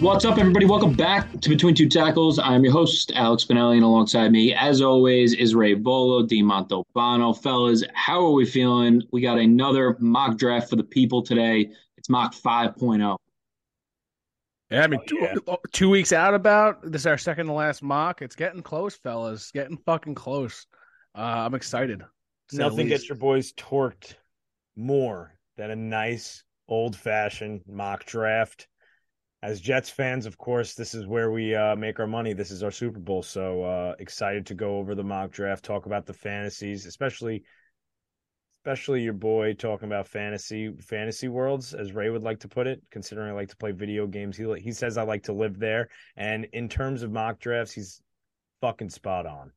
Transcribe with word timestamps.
What's 0.00 0.24
up, 0.24 0.38
everybody? 0.38 0.64
Welcome 0.64 0.92
back 0.92 1.40
to 1.40 1.48
Between 1.48 1.74
Two 1.74 1.88
Tackles. 1.88 2.38
I'm 2.38 2.62
your 2.62 2.72
host, 2.72 3.10
Alex 3.16 3.44
Spinelli, 3.44 3.74
and 3.74 3.82
alongside 3.82 4.30
me, 4.30 4.54
as 4.54 4.80
always, 4.80 5.34
is 5.34 5.56
Ray 5.56 5.74
Volo, 5.74 6.24
Di 6.24 6.40
Montopano. 6.40 7.36
Fellas, 7.36 7.82
how 7.94 8.24
are 8.24 8.30
we 8.30 8.46
feeling? 8.46 9.02
We 9.10 9.20
got 9.20 9.38
another 9.38 9.96
mock 9.98 10.38
draft 10.38 10.70
for 10.70 10.76
the 10.76 10.84
people 10.84 11.20
today. 11.20 11.72
It's 11.96 12.08
mock 12.08 12.32
5.0. 12.32 13.16
Yeah, 14.70 14.84
I 14.84 14.86
mean, 14.86 15.00
two, 15.08 15.18
yeah. 15.20 15.56
two 15.72 15.90
weeks 15.90 16.12
out 16.12 16.32
about 16.32 16.80
this 16.82 17.02
is 17.02 17.06
our 17.06 17.18
second 17.18 17.46
to 17.46 17.52
last 17.52 17.82
mock. 17.82 18.22
It's 18.22 18.36
getting 18.36 18.62
close, 18.62 18.94
fellas. 18.94 19.50
Getting 19.50 19.78
fucking 19.78 20.14
close. 20.14 20.64
Uh, 21.16 21.42
I'm 21.44 21.54
excited. 21.54 21.98
to 21.98 22.06
say 22.50 22.58
the 22.58 22.68
Nothing 22.70 22.86
gets 22.86 23.08
your 23.08 23.18
boys 23.18 23.52
torqued 23.54 24.14
more 24.76 25.34
than 25.56 25.72
a 25.72 25.76
nice 25.76 26.44
old 26.68 26.94
fashioned 26.94 27.62
mock 27.66 28.04
draft. 28.04 28.68
As 29.42 29.60
Jets 29.60 29.88
fans, 29.88 30.26
of 30.26 30.36
course, 30.36 30.74
this 30.74 30.94
is 30.94 31.06
where 31.06 31.30
we 31.30 31.54
uh, 31.54 31.76
make 31.76 32.00
our 32.00 32.08
money. 32.08 32.32
This 32.32 32.50
is 32.50 32.64
our 32.64 32.72
Super 32.72 32.98
Bowl. 32.98 33.22
So 33.22 33.62
uh, 33.62 33.94
excited 34.00 34.46
to 34.46 34.54
go 34.54 34.78
over 34.78 34.96
the 34.96 35.04
mock 35.04 35.30
draft, 35.30 35.64
talk 35.64 35.86
about 35.86 36.06
the 36.06 36.12
fantasies, 36.12 36.86
especially 36.86 37.44
especially 38.64 39.02
your 39.02 39.12
boy 39.12 39.54
talking 39.54 39.86
about 39.86 40.08
fantasy 40.08 40.72
fantasy 40.80 41.28
worlds, 41.28 41.72
as 41.72 41.92
Ray 41.92 42.10
would 42.10 42.24
like 42.24 42.40
to 42.40 42.48
put 42.48 42.66
it. 42.66 42.82
Considering 42.90 43.30
I 43.30 43.32
like 43.32 43.48
to 43.50 43.56
play 43.56 43.70
video 43.70 44.08
games, 44.08 44.36
he 44.36 44.44
he 44.60 44.72
says 44.72 44.98
I 44.98 45.02
like 45.02 45.22
to 45.24 45.32
live 45.32 45.58
there. 45.58 45.88
And 46.16 46.46
in 46.52 46.68
terms 46.68 47.04
of 47.04 47.12
mock 47.12 47.38
drafts, 47.38 47.72
he's 47.72 48.02
fucking 48.60 48.90
spot 48.90 49.24
on. 49.24 49.52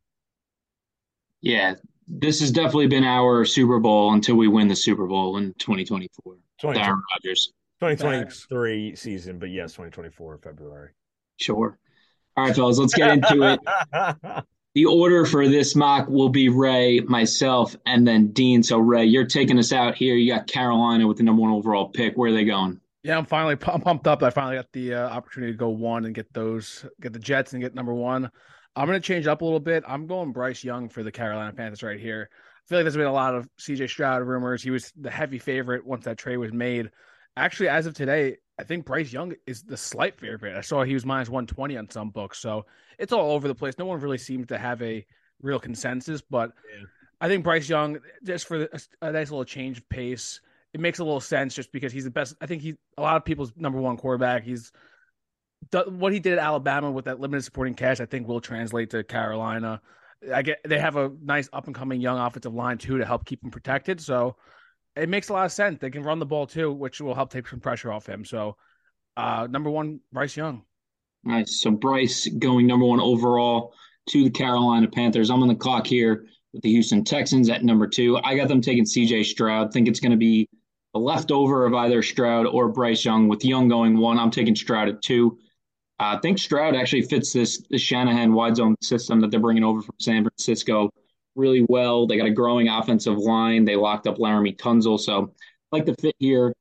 Yeah, 1.42 1.74
this 2.08 2.40
has 2.42 2.52
definitely 2.52 2.88
been 2.88 3.04
our 3.04 3.46
Super 3.46 3.80
Bowl 3.80 4.14
until 4.14 4.36
we 4.36 4.48
win 4.48 4.68
the 4.68 4.76
Super 4.76 5.08
Bowl 5.08 5.38
in 5.38 5.56
2024. 5.58 6.36
2020. 6.60 6.80
Aaron 6.80 7.02
Rodgers. 7.16 7.52
2023 7.82 8.96
season, 8.96 9.40
but 9.40 9.50
yes, 9.50 9.72
2024 9.72 10.38
February. 10.38 10.92
Sure. 11.38 11.78
All 12.38 12.46
right, 12.46 12.56
fellas, 12.56 12.78
let's 12.78 12.94
get 12.94 13.12
into 13.12 13.44
it. 13.44 13.60
The 14.74 14.86
order 14.86 15.26
for 15.26 15.50
this 15.50 15.76
mock 15.76 16.08
will 16.08 16.30
be 16.30 16.48
Ray, 16.48 17.02
myself, 17.02 17.76
and 17.86 18.08
then 18.08 18.28
Dean. 18.28 18.64
So, 18.64 18.78
Ray, 18.78 19.04
you're 19.04 19.26
taking 19.26 19.60
us 19.60 19.74
out 19.74 19.96
here. 19.96 20.16
You 20.16 20.34
got 20.34 20.48
Carolina 20.48 21.06
with 21.06 21.18
the 21.18 21.24
number 21.24 21.42
one 21.42 21.52
overall 21.52 21.90
pick. 21.90 22.16
Where 22.16 22.32
are 22.32 22.34
they 22.34 22.46
going? 22.46 22.80
Yeah, 23.04 23.18
I'm 23.18 23.26
finally 23.26 23.58
I'm 23.68 23.82
pumped 23.82 24.08
up. 24.08 24.24
I 24.24 24.30
finally 24.30 24.56
got 24.56 24.72
the 24.72 24.94
uh, 24.94 25.10
opportunity 25.10 25.52
to 25.52 25.58
go 25.58 25.68
one 25.68 26.06
and 26.06 26.16
get 26.16 26.32
those, 26.34 26.86
get 27.02 27.12
the 27.12 27.20
Jets 27.20 27.52
and 27.52 27.62
get 27.62 27.76
number 27.76 27.94
one. 27.94 28.32
I'm 28.76 28.88
going 28.88 29.00
to 29.00 29.06
change 29.06 29.28
up 29.28 29.42
a 29.42 29.44
little 29.44 29.60
bit. 29.60 29.84
I'm 29.86 30.08
going 30.08 30.32
Bryce 30.32 30.64
Young 30.64 30.88
for 30.88 31.04
the 31.04 31.12
Carolina 31.12 31.52
Panthers 31.52 31.84
right 31.84 32.00
here. 32.00 32.30
I 32.32 32.70
feel 32.70 32.78
like 32.78 32.86
there's 32.86 32.96
been 32.96 33.08
a 33.08 33.12
lot 33.12 33.36
of 33.36 33.50
CJ 33.60 33.90
Stroud 33.90 34.26
rumors. 34.26 34.64
He 34.64 34.72
was 34.72 34.94
the 34.96 35.12
heavy 35.12 35.40
favorite 35.40 35.86
once 35.86 36.06
that 36.06 36.18
trade 36.18 36.38
was 36.38 36.54
made. 36.54 36.92
Actually, 37.38 37.70
as 37.70 37.86
of 37.86 37.94
today, 37.94 38.38
I 38.60 38.64
think 38.64 38.86
Bryce 38.86 39.12
Young 39.12 39.34
is 39.48 39.64
the 39.64 39.78
slight 39.78 40.20
favorite. 40.20 40.56
I 40.56 40.62
saw 40.62 40.84
he 40.84 40.94
was 40.94 41.06
minus 41.06 41.30
120 41.30 41.78
on 41.78 41.90
some 41.90 42.10
books. 42.10 42.40
So 42.40 42.66
it's 43.00 43.14
all 43.14 43.32
over 43.32 43.48
the 43.48 43.56
place. 43.56 43.76
No 43.80 43.86
one 43.86 44.00
really 44.00 44.18
seems 44.18 44.48
to 44.48 44.58
have 44.58 44.82
a 44.82 45.06
real 45.42 45.60
consensus, 45.60 46.22
but 46.22 46.52
Yeah. 46.78 46.86
I 47.22 47.28
think 47.28 47.44
Bryce 47.44 47.70
Young, 47.70 48.00
just 48.24 48.48
for 48.48 48.64
a, 48.64 48.80
a 49.04 49.12
nice 49.12 49.30
little 49.30 49.46
change 49.46 49.78
of 49.78 49.88
pace, 49.90 50.42
it 50.74 50.80
makes 50.80 51.00
a 51.00 51.04
little 51.04 51.20
sense 51.20 51.54
just 51.54 51.72
because 51.72 51.94
he's 51.94 52.04
the 52.04 52.10
best. 52.12 52.36
I 52.42 52.48
think 52.48 52.62
he's 52.62 52.76
a 52.98 53.02
lot 53.02 53.18
of 53.18 53.26
people's 53.26 53.54
number 53.56 53.80
one 53.80 53.98
quarterback. 53.98 54.44
He's 54.44 54.72
what 55.72 56.14
he 56.14 56.20
did 56.20 56.34
at 56.34 56.40
Alabama 56.40 56.90
with 56.92 57.06
that 57.06 57.20
limited 57.20 57.44
supporting 57.44 57.76
cast. 57.76 58.02
I 58.02 58.06
think 58.06 58.28
will 58.28 58.42
translate 58.42 58.90
to 58.92 59.04
Carolina. 59.04 59.82
I 60.34 60.42
get 60.42 60.62
they 60.66 60.80
have 60.80 60.96
a 60.96 61.12
nice 61.22 61.50
up 61.54 61.68
and 61.68 61.76
coming 61.76 62.02
young 62.02 62.18
offensive 62.18 62.54
line 62.54 62.78
too 62.78 62.98
to 62.98 63.06
help 63.06 63.26
keep 63.26 63.44
him 63.44 63.52
protected. 63.52 64.02
So 64.02 64.36
it 64.96 65.10
makes 65.10 65.30
a 65.30 65.34
lot 65.34 65.46
of 65.46 65.52
sense. 65.52 65.80
They 65.80 65.90
can 65.90 66.04
run 66.04 66.20
the 66.20 66.26
ball 66.26 66.48
too, 66.48 66.72
which 66.72 67.02
will 67.02 67.16
help 67.16 67.32
take 67.32 67.48
some 67.48 67.60
pressure 67.60 67.92
off 67.92 68.08
him. 68.08 68.26
So 68.26 68.58
uh 69.18 69.48
number 69.50 69.70
one, 69.70 70.00
Bryce 70.12 70.38
Young. 70.38 70.64
Nice. 71.24 71.62
So, 71.62 71.72
Bryce 71.72 72.28
going 72.28 72.66
number 72.66 72.86
one 72.86 73.00
overall 73.00 73.74
to 74.10 74.24
the 74.24 74.30
Carolina 74.30 74.88
Panthers. 74.88 75.30
I'm 75.30 75.42
on 75.42 75.48
the 75.48 75.56
clock 75.56 75.86
here 75.86 76.26
with 76.54 76.64
the 76.64 76.72
Houston 76.72 77.04
Texans 77.04 77.50
at 77.50 77.64
number 77.64 77.88
two. 77.88 78.18
I 78.24 78.36
got 78.36 78.48
them 78.48 78.62
taking 78.62 78.86
CJ 78.86 79.26
Stroud. 79.26 79.72
Think 79.72 79.88
it's 79.88 80.00
going 80.00 80.12
to 80.12 80.18
be 80.18 80.50
a 80.96 81.00
leftover 81.00 81.66
of 81.66 81.74
either 81.74 82.02
Stroud 82.02 82.48
or 82.48 82.70
Bryce 82.70 83.06
Young. 83.06 83.28
With 83.28 83.46
Young 83.46 83.68
going 83.68 83.98
one, 83.98 84.18
I'm 84.18 84.32
taking 84.32 84.56
Stroud 84.56 84.90
at 84.90 85.02
two. 85.02 85.38
I 86.00 86.18
think 86.18 86.40
Stroud 86.40 86.76
actually 86.76 87.04
fits 87.04 87.32
this, 87.32 87.64
this 87.70 87.82
Shanahan 87.82 88.34
wide 88.34 88.56
zone 88.56 88.76
system 88.82 89.22
that 89.22 89.30
they're 89.30 89.40
bringing 89.40 89.64
over 89.64 89.84
from 89.84 89.96
San 90.00 90.24
Francisco 90.24 90.90
really 91.36 91.66
well. 91.70 92.08
They 92.08 92.18
got 92.18 92.28
a 92.28 92.32
growing 92.32 92.68
offensive 92.70 93.18
line. 93.18 93.66
They 93.66 93.76
locked 93.76 94.08
up 94.08 94.18
Laremy 94.18 94.58
Tunsil. 94.58 95.00
So, 95.00 95.34
I 95.72 95.76
like 95.78 95.86
the 95.86 95.96
fit 95.96 96.16
here. 96.20 96.54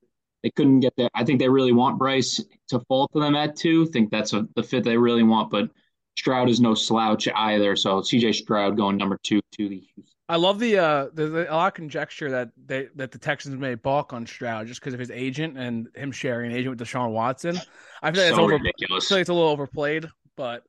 They 0.43 0.49
couldn't 0.51 0.79
get 0.79 0.93
there. 0.97 1.09
I 1.13 1.23
think 1.23 1.39
they 1.39 1.49
really 1.49 1.71
want 1.73 1.99
Bryce 1.99 2.43
to 2.69 2.79
fall 2.87 3.07
to 3.09 3.19
them 3.19 3.35
at 3.35 3.55
two. 3.55 3.85
I 3.87 3.91
think 3.91 4.09
that's 4.09 4.33
a, 4.33 4.47
the 4.55 4.63
fit 4.63 4.83
they 4.83 4.97
really 4.97 5.23
want, 5.23 5.51
but 5.51 5.69
Stroud 6.17 6.49
is 6.49 6.59
no 6.59 6.73
slouch 6.73 7.27
either. 7.35 7.75
So 7.75 8.01
CJ 8.01 8.33
Stroud 8.35 8.75
going 8.75 8.97
number 8.97 9.19
two 9.23 9.39
to 9.57 9.69
the 9.69 9.77
Houston. 9.79 10.03
I 10.29 10.37
love 10.37 10.59
the 10.59 10.77
uh 10.77 11.07
the, 11.13 11.27
the 11.27 11.51
a 11.51 11.53
lot 11.53 11.67
of 11.67 11.73
conjecture 11.73 12.31
that 12.31 12.51
they 12.65 12.87
that 12.95 13.11
the 13.11 13.17
Texans 13.17 13.57
may 13.57 13.75
balk 13.75 14.13
on 14.13 14.25
Stroud 14.25 14.65
just 14.67 14.79
because 14.79 14.93
of 14.93 14.99
his 14.99 15.11
agent 15.11 15.57
and 15.57 15.89
him 15.93 16.11
sharing 16.11 16.51
an 16.51 16.57
agent 16.57 16.77
with 16.79 16.87
Deshaun 16.87 17.11
Watson. 17.11 17.61
I 18.01 18.11
feel 18.11 18.23
like 18.23 18.29
So 18.29 18.29
it's 18.29 18.37
over, 18.39 18.53
I 18.53 18.57
ridiculous. 18.57 19.07
feel 19.07 19.17
like 19.17 19.21
it's 19.21 19.29
a 19.29 19.33
little 19.33 19.49
overplayed, 19.49 20.07
but 20.37 20.63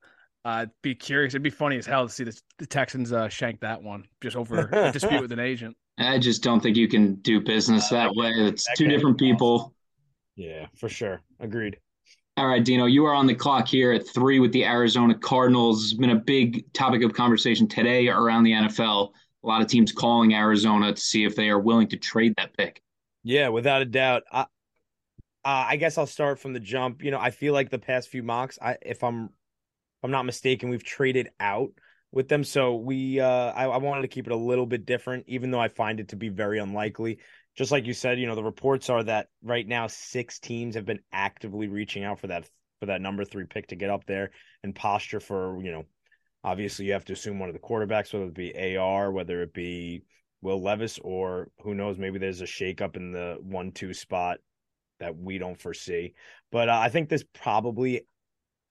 I'd 0.44 0.70
be 0.82 0.94
curious. 0.94 1.32
It'd 1.32 1.42
be 1.42 1.50
funny 1.50 1.78
as 1.78 1.86
hell 1.86 2.06
to 2.06 2.12
see 2.12 2.24
the, 2.24 2.40
the 2.58 2.66
Texans 2.66 3.12
uh, 3.12 3.28
shank 3.28 3.60
that 3.60 3.82
one 3.82 4.04
just 4.20 4.36
over 4.36 4.68
a 4.72 4.92
dispute 4.92 5.20
with 5.20 5.32
an 5.32 5.38
agent. 5.38 5.76
I 5.98 6.18
just 6.18 6.42
don't 6.42 6.60
think 6.60 6.76
you 6.76 6.88
can 6.88 7.16
do 7.16 7.40
business 7.40 7.88
that 7.90 8.14
way. 8.14 8.30
It's 8.30 8.66
that 8.66 8.76
two 8.76 8.88
different 8.88 9.18
be 9.18 9.32
possible. 9.32 9.58
people. 9.58 9.74
Yeah, 10.36 10.66
for 10.76 10.88
sure. 10.88 11.20
Agreed. 11.38 11.78
All 12.38 12.46
right, 12.46 12.64
Dino, 12.64 12.86
you 12.86 13.04
are 13.04 13.14
on 13.14 13.26
the 13.26 13.34
clock 13.34 13.68
here 13.68 13.92
at 13.92 14.08
three 14.08 14.40
with 14.40 14.52
the 14.52 14.64
Arizona 14.64 15.14
Cardinals. 15.14 15.84
It's 15.84 15.92
been 15.92 16.10
a 16.10 16.16
big 16.16 16.72
topic 16.72 17.02
of 17.02 17.12
conversation 17.12 17.68
today 17.68 18.08
around 18.08 18.44
the 18.44 18.52
NFL. 18.52 19.10
A 19.44 19.46
lot 19.46 19.60
of 19.60 19.66
teams 19.66 19.92
calling 19.92 20.34
Arizona 20.34 20.94
to 20.94 21.00
see 21.00 21.24
if 21.24 21.36
they 21.36 21.50
are 21.50 21.58
willing 21.58 21.88
to 21.88 21.96
trade 21.98 22.32
that 22.38 22.56
pick. 22.56 22.80
Yeah, 23.22 23.48
without 23.48 23.82
a 23.82 23.84
doubt. 23.84 24.22
I, 24.32 24.40
uh, 24.40 24.44
I 25.44 25.76
guess 25.76 25.98
I'll 25.98 26.06
start 26.06 26.38
from 26.38 26.54
the 26.54 26.60
jump. 26.60 27.02
You 27.02 27.10
know, 27.10 27.18
I 27.18 27.30
feel 27.30 27.52
like 27.52 27.68
the 27.68 27.78
past 27.78 28.08
few 28.08 28.22
mocks, 28.22 28.58
I 28.62 28.78
if 28.80 29.04
I'm 29.04 29.24
if 29.24 29.30
I'm 30.02 30.10
not 30.10 30.24
mistaken, 30.24 30.68
we've 30.68 30.84
traded 30.84 31.28
out 31.40 31.72
with 32.10 32.28
them. 32.28 32.44
So 32.44 32.76
we 32.76 33.20
uh 33.20 33.52
I, 33.52 33.64
I 33.64 33.76
wanted 33.78 34.02
to 34.02 34.08
keep 34.08 34.26
it 34.26 34.32
a 34.32 34.36
little 34.36 34.66
bit 34.66 34.86
different, 34.86 35.24
even 35.26 35.50
though 35.50 35.60
I 35.60 35.68
find 35.68 36.00
it 36.00 36.08
to 36.08 36.16
be 36.16 36.28
very 36.28 36.58
unlikely. 36.58 37.18
Just 37.54 37.72
like 37.72 37.86
you 37.86 37.94
said, 37.94 38.18
you 38.18 38.26
know, 38.26 38.34
the 38.34 38.42
reports 38.42 38.88
are 38.88 39.02
that 39.04 39.28
right 39.42 39.66
now 39.66 39.86
six 39.86 40.38
teams 40.38 40.74
have 40.74 40.86
been 40.86 41.00
actively 41.12 41.68
reaching 41.68 42.04
out 42.04 42.20
for 42.20 42.28
that 42.28 42.48
for 42.80 42.86
that 42.86 43.00
number 43.00 43.24
three 43.24 43.44
pick 43.44 43.68
to 43.68 43.76
get 43.76 43.90
up 43.90 44.04
there 44.06 44.30
and 44.64 44.74
posture 44.74 45.20
for, 45.20 45.62
you 45.62 45.70
know, 45.70 45.84
obviously 46.42 46.86
you 46.86 46.92
have 46.92 47.04
to 47.04 47.12
assume 47.12 47.38
one 47.38 47.48
of 47.48 47.54
the 47.54 47.60
quarterbacks, 47.60 48.12
whether 48.12 48.26
it 48.26 48.34
be 48.34 48.76
AR, 48.76 49.12
whether 49.12 49.42
it 49.42 49.54
be 49.54 50.02
Will 50.40 50.60
Levis, 50.60 50.98
or 51.02 51.48
who 51.62 51.74
knows, 51.74 51.98
maybe 51.98 52.18
there's 52.18 52.40
a 52.40 52.46
shakeup 52.46 52.96
in 52.96 53.12
the 53.12 53.36
one 53.40 53.70
two 53.70 53.94
spot 53.94 54.38
that 54.98 55.16
we 55.16 55.38
don't 55.38 55.60
foresee. 55.60 56.14
But 56.50 56.68
uh, 56.68 56.78
I 56.78 56.88
think 56.88 57.08
this 57.08 57.24
probably 57.32 58.06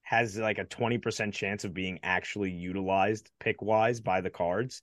has 0.03 0.37
like 0.37 0.57
a 0.57 0.65
20% 0.65 1.33
chance 1.33 1.63
of 1.63 1.73
being 1.73 1.99
actually 2.03 2.51
utilized 2.51 3.29
pick 3.39 3.61
wise 3.61 4.01
by 4.01 4.21
the 4.21 4.29
cards. 4.29 4.81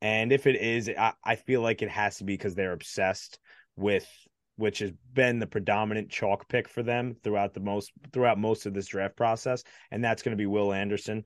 And 0.00 0.32
if 0.32 0.46
it 0.46 0.56
is, 0.56 0.88
I, 0.88 1.12
I 1.24 1.36
feel 1.36 1.60
like 1.60 1.82
it 1.82 1.90
has 1.90 2.18
to 2.18 2.24
be 2.24 2.34
because 2.34 2.54
they're 2.54 2.72
obsessed 2.72 3.38
with 3.76 4.08
which 4.56 4.80
has 4.80 4.92
been 5.14 5.38
the 5.38 5.46
predominant 5.46 6.10
chalk 6.10 6.46
pick 6.46 6.68
for 6.68 6.82
them 6.82 7.16
throughout 7.24 7.54
the 7.54 7.60
most 7.60 7.92
throughout 8.12 8.38
most 8.38 8.66
of 8.66 8.74
this 8.74 8.86
draft 8.86 9.16
process. 9.16 9.64
And 9.90 10.04
that's 10.04 10.22
going 10.22 10.36
to 10.36 10.40
be 10.40 10.46
Will 10.46 10.72
Anderson 10.72 11.24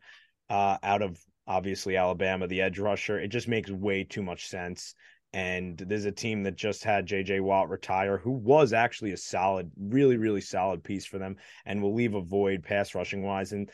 uh, 0.49 0.79
out 0.85 1.03
of 1.03 1.21
obviously 1.47 1.97
Alabama, 1.97 2.47
the 2.47 2.63
edge 2.63 2.79
rusher. 2.79 3.19
It 3.19 3.29
just 3.29 3.49
makes 3.49 3.71
way 3.71 4.05
too 4.05 4.23
much 4.23 4.47
sense. 4.47 4.95
And 5.35 5.77
there's 5.79 6.05
a 6.07 6.13
team 6.13 6.45
that 6.45 6.57
just 6.57 6.85
had 6.85 7.07
JJ 7.07 7.41
Watt 7.41 7.69
retire, 7.69 8.19
who 8.19 8.31
was 8.31 8.73
actually 8.73 9.13
a 9.13 9.17
solid, 9.17 9.71
really, 9.77 10.17
really 10.17 10.41
solid 10.41 10.85
piece 10.85 11.05
for 11.05 11.19
them 11.19 11.37
and 11.67 11.83
will 11.83 11.95
leave 11.95 12.15
a 12.15 12.23
void 12.23 12.63
pass 12.63 12.95
rushing 12.95 13.23
wise. 13.23 13.53
And 13.53 13.69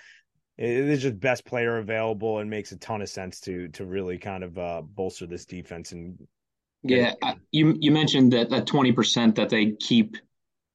it 0.58 0.70
is 0.70 1.02
just 1.02 1.20
best 1.20 1.44
player 1.44 1.78
available 1.78 2.38
and 2.38 2.50
makes 2.50 2.72
a 2.72 2.78
ton 2.78 3.02
of 3.02 3.08
sense 3.08 3.40
to 3.42 3.68
to 3.68 3.84
really 3.86 4.18
kind 4.18 4.44
of 4.44 4.58
uh, 4.58 4.82
bolster 4.82 5.26
this 5.26 5.46
defense 5.46 5.92
and 5.92 6.18
Yeah, 6.82 7.14
I- 7.22 7.36
you 7.52 7.76
you 7.80 7.90
mentioned 7.90 8.32
that 8.32 8.50
that 8.50 8.66
twenty 8.66 8.92
percent 8.92 9.36
that 9.36 9.50
they 9.50 9.72
keep 9.72 10.16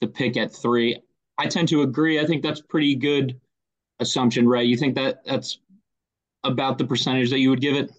the 0.02 0.08
pick 0.08 0.38
at 0.38 0.54
three. 0.56 1.00
I 1.38 1.48
tend 1.48 1.68
to 1.70 1.82
agree. 1.82 2.20
I 2.20 2.26
think 2.26 2.44
that's 2.44 2.62
pretty 2.62 2.96
good 2.96 3.40
assumption, 4.00 4.48
right? 4.48 4.66
You 4.66 4.78
think 4.78 4.96
that 4.96 5.26
that's 5.26 5.60
about 6.44 6.78
the 6.78 6.86
percentage 6.86 7.32
that 7.32 7.40
you 7.40 7.50
would 7.50 7.62
give 7.62 7.76
it? 7.76 7.92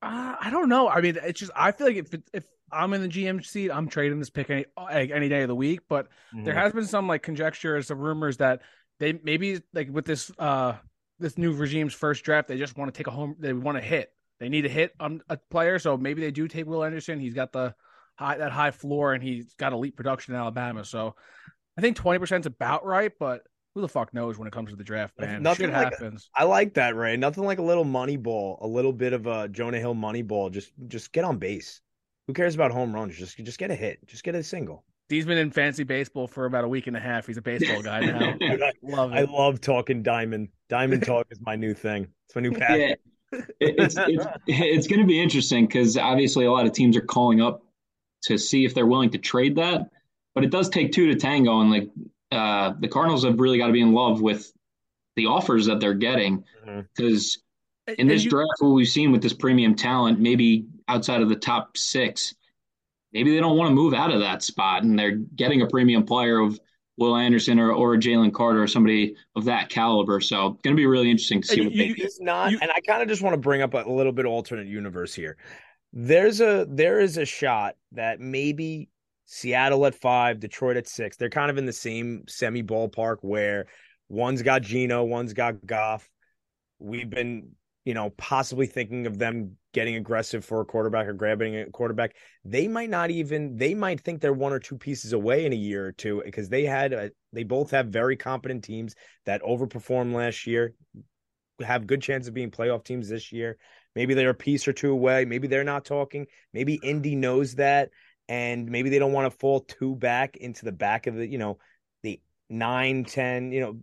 Uh, 0.00 0.36
I 0.40 0.50
don't 0.50 0.68
know. 0.68 0.88
I 0.88 1.00
mean, 1.00 1.18
it's 1.22 1.40
just 1.40 1.52
I 1.56 1.72
feel 1.72 1.86
like 1.88 1.96
if 1.96 2.14
if 2.32 2.44
I'm 2.70 2.92
in 2.92 3.02
the 3.02 3.08
GM 3.08 3.44
seat, 3.44 3.70
I'm 3.70 3.88
trading 3.88 4.18
this 4.18 4.30
pick 4.30 4.50
any 4.50 4.66
like, 4.76 5.10
any 5.10 5.28
day 5.28 5.42
of 5.42 5.48
the 5.48 5.54
week. 5.54 5.80
But 5.88 6.08
there 6.44 6.54
has 6.54 6.72
been 6.72 6.86
some 6.86 7.08
like 7.08 7.22
conjecture, 7.22 7.80
some 7.82 7.98
rumors 7.98 8.36
that 8.36 8.62
they 9.00 9.18
maybe 9.22 9.60
like 9.72 9.88
with 9.90 10.04
this 10.04 10.30
uh 10.38 10.74
this 11.18 11.36
new 11.36 11.52
regime's 11.52 11.94
first 11.94 12.24
draft, 12.24 12.48
they 12.48 12.58
just 12.58 12.76
want 12.76 12.92
to 12.92 12.96
take 12.96 13.08
a 13.08 13.10
home. 13.10 13.36
They 13.38 13.52
want 13.52 13.76
to 13.76 13.82
hit. 13.82 14.12
They 14.38 14.48
need 14.48 14.62
to 14.62 14.68
hit 14.68 14.94
on 15.00 15.20
a 15.28 15.36
player, 15.50 15.78
so 15.80 15.96
maybe 15.96 16.20
they 16.20 16.30
do 16.30 16.46
take 16.46 16.66
Will 16.66 16.84
Anderson. 16.84 17.18
He's 17.18 17.34
got 17.34 17.52
the 17.52 17.74
high 18.14 18.38
that 18.38 18.52
high 18.52 18.70
floor, 18.70 19.12
and 19.14 19.22
he's 19.22 19.52
got 19.54 19.72
elite 19.72 19.96
production 19.96 20.34
in 20.34 20.40
Alabama. 20.40 20.84
So 20.84 21.16
I 21.76 21.80
think 21.80 21.96
twenty 21.96 22.20
percent 22.20 22.42
is 22.42 22.46
about 22.46 22.84
right. 22.86 23.12
But 23.18 23.42
who 23.78 23.82
the 23.82 23.88
fuck 23.88 24.12
knows 24.12 24.38
when 24.38 24.48
it 24.48 24.52
comes 24.52 24.70
to 24.70 24.76
the 24.76 24.84
draft, 24.84 25.18
man? 25.18 25.42
Nothing 25.42 25.66
Shit 25.66 25.74
like- 25.74 25.92
happens. 25.92 26.28
I 26.34 26.44
like 26.44 26.74
that, 26.74 26.96
Ray. 26.96 27.16
Nothing 27.16 27.44
like 27.44 27.58
a 27.58 27.62
little 27.62 27.84
money 27.84 28.16
ball, 28.16 28.58
a 28.60 28.66
little 28.66 28.92
bit 28.92 29.12
of 29.12 29.26
a 29.26 29.48
Jonah 29.48 29.78
Hill 29.78 29.94
money 29.94 30.22
ball. 30.22 30.50
Just 30.50 30.72
just 30.88 31.12
get 31.12 31.24
on 31.24 31.38
base. 31.38 31.80
Who 32.26 32.34
cares 32.34 32.54
about 32.54 32.72
home 32.72 32.92
runs? 32.92 33.16
Just 33.16 33.36
just 33.38 33.58
get 33.58 33.70
a 33.70 33.74
hit. 33.74 34.06
Just 34.06 34.24
get 34.24 34.34
a 34.34 34.42
single. 34.42 34.84
He's 35.08 35.24
been 35.24 35.38
in 35.38 35.50
fancy 35.50 35.84
baseball 35.84 36.26
for 36.28 36.44
about 36.44 36.64
a 36.64 36.68
week 36.68 36.86
and 36.86 36.96
a 36.96 37.00
half. 37.00 37.26
He's 37.26 37.38
a 37.38 37.42
baseball 37.42 37.80
guy 37.80 38.00
now. 38.00 38.36
Dude, 38.38 38.62
I, 38.62 38.72
Love 38.82 39.12
I 39.12 39.22
love 39.22 39.60
talking 39.60 40.02
diamond. 40.02 40.48
Diamond 40.68 41.04
talk 41.06 41.28
is 41.30 41.40
my 41.40 41.56
new 41.56 41.72
thing. 41.72 42.08
It's 42.26 42.34
my 42.34 42.42
new 42.42 42.52
passion. 42.52 42.80
Yeah, 43.32 43.38
It- 43.60 43.74
it's 43.78 43.94
it's 43.96 44.26
it's 44.46 44.86
going 44.86 45.00
to 45.00 45.06
be 45.06 45.22
interesting 45.22 45.66
because 45.66 45.96
obviously 45.96 46.44
a 46.44 46.50
lot 46.52 46.66
of 46.66 46.72
teams 46.72 46.96
are 46.96 47.00
calling 47.02 47.40
up 47.40 47.62
to 48.24 48.36
see 48.36 48.64
if 48.64 48.74
they're 48.74 48.84
willing 48.86 49.10
to 49.10 49.18
trade 49.18 49.56
that, 49.56 49.88
but 50.34 50.42
it 50.44 50.50
does 50.50 50.68
take 50.68 50.92
two 50.92 51.06
to 51.06 51.14
tango, 51.14 51.60
and 51.60 51.70
like 51.70 51.88
uh, 52.32 52.74
the 52.80 52.88
Cardinals 52.88 53.24
have 53.24 53.38
really 53.40 53.58
got 53.58 53.68
to 53.68 53.72
be 53.72 53.80
in 53.80 53.92
love 53.92 54.20
with 54.20 54.52
the 55.16 55.26
offers 55.26 55.66
that 55.66 55.80
they're 55.80 55.94
getting 55.94 56.44
because 56.94 57.38
in 57.88 57.94
And 58.00 58.10
this 58.10 58.24
you- 58.24 58.30
draft, 58.30 58.50
what 58.60 58.70
we've 58.70 58.86
seen 58.88 59.12
with 59.12 59.22
this 59.22 59.32
premium 59.32 59.74
talent, 59.74 60.20
maybe 60.20 60.66
outside 60.88 61.22
of 61.22 61.28
the 61.28 61.36
top 61.36 61.76
six, 61.76 62.34
maybe 63.12 63.30
they 63.32 63.40
don't 63.40 63.56
want 63.56 63.70
to 63.70 63.74
move 63.74 63.94
out 63.94 64.12
of 64.12 64.20
that 64.20 64.42
spot, 64.42 64.82
and 64.82 64.98
they're 64.98 65.16
getting 65.16 65.62
a 65.62 65.66
premium 65.66 66.04
player 66.04 66.38
of 66.38 66.60
Will 66.98 67.16
Anderson 67.16 67.58
or 67.58 67.72
or 67.72 67.96
Jalen 67.96 68.32
Carter 68.34 68.62
or 68.62 68.66
somebody 68.66 69.14
of 69.36 69.44
that 69.46 69.68
caliber. 69.70 70.20
So 70.20 70.48
it's 70.48 70.62
going 70.62 70.76
to 70.76 70.80
be 70.80 70.86
really 70.86 71.10
interesting 71.10 71.40
to 71.42 71.48
see 71.48 71.60
what 71.62 71.72
you- 71.72 71.78
they 71.78 71.88
you- 71.88 71.94
do. 71.94 72.08
Not, 72.20 72.50
you- 72.52 72.58
and 72.60 72.70
I 72.70 72.80
kind 72.80 73.00
of 73.02 73.08
just 73.08 73.22
want 73.22 73.34
to 73.34 73.38
bring 73.40 73.62
up 73.62 73.72
a 73.74 73.88
little 73.88 74.12
bit 74.12 74.26
alternate 74.26 74.66
universe 74.66 75.14
here. 75.14 75.36
There's 75.92 76.40
a 76.42 76.66
there 76.68 77.00
is 77.00 77.16
a 77.16 77.24
shot 77.24 77.76
that 77.92 78.20
maybe 78.20 78.88
Seattle 79.30 79.84
at 79.84 79.94
five, 79.94 80.40
Detroit 80.40 80.78
at 80.78 80.88
six. 80.88 81.18
They're 81.18 81.28
kind 81.28 81.50
of 81.50 81.58
in 81.58 81.66
the 81.66 81.72
same 81.72 82.24
semi 82.26 82.62
ballpark 82.62 83.18
where 83.20 83.66
one's 84.08 84.40
got 84.40 84.62
Gino, 84.62 85.04
one's 85.04 85.34
got 85.34 85.66
Goff. 85.66 86.08
We've 86.78 87.10
been, 87.10 87.50
you 87.84 87.92
know, 87.92 88.08
possibly 88.16 88.64
thinking 88.66 89.06
of 89.06 89.18
them 89.18 89.58
getting 89.74 89.96
aggressive 89.96 90.46
for 90.46 90.62
a 90.62 90.64
quarterback 90.64 91.06
or 91.06 91.12
grabbing 91.12 91.56
a 91.56 91.66
quarterback. 91.66 92.16
They 92.46 92.68
might 92.68 92.88
not 92.88 93.10
even. 93.10 93.58
They 93.58 93.74
might 93.74 94.00
think 94.00 94.22
they're 94.22 94.32
one 94.32 94.54
or 94.54 94.60
two 94.60 94.78
pieces 94.78 95.12
away 95.12 95.44
in 95.44 95.52
a 95.52 95.56
year 95.56 95.84
or 95.84 95.92
two 95.92 96.22
because 96.24 96.48
they 96.48 96.64
had. 96.64 96.94
A, 96.94 97.10
they 97.34 97.44
both 97.44 97.70
have 97.72 97.88
very 97.88 98.16
competent 98.16 98.64
teams 98.64 98.94
that 99.26 99.42
overperformed 99.42 100.14
last 100.14 100.46
year 100.46 100.72
have 101.60 101.86
good 101.86 102.00
chance 102.00 102.28
of 102.28 102.34
being 102.34 102.50
playoff 102.50 102.82
teams 102.82 103.10
this 103.10 103.30
year. 103.30 103.58
Maybe 103.94 104.14
they're 104.14 104.30
a 104.30 104.34
piece 104.34 104.66
or 104.68 104.72
two 104.72 104.92
away. 104.92 105.24
Maybe 105.24 105.48
they're 105.48 105.64
not 105.64 105.84
talking. 105.84 106.26
Maybe 106.54 106.80
Indy 106.82 107.16
knows 107.16 107.56
that, 107.56 107.90
and 108.28 108.70
maybe 108.70 108.90
they 108.90 108.98
don't 108.98 109.12
want 109.12 109.30
to 109.30 109.38
fall 109.38 109.60
too 109.60 109.96
back 109.96 110.36
into 110.36 110.64
the 110.64 110.72
back 110.72 111.06
of 111.06 111.14
the, 111.14 111.26
you 111.26 111.38
know, 111.38 111.58
the 112.02 112.20
nine, 112.48 113.04
ten, 113.04 113.52
you 113.52 113.60
know, 113.60 113.78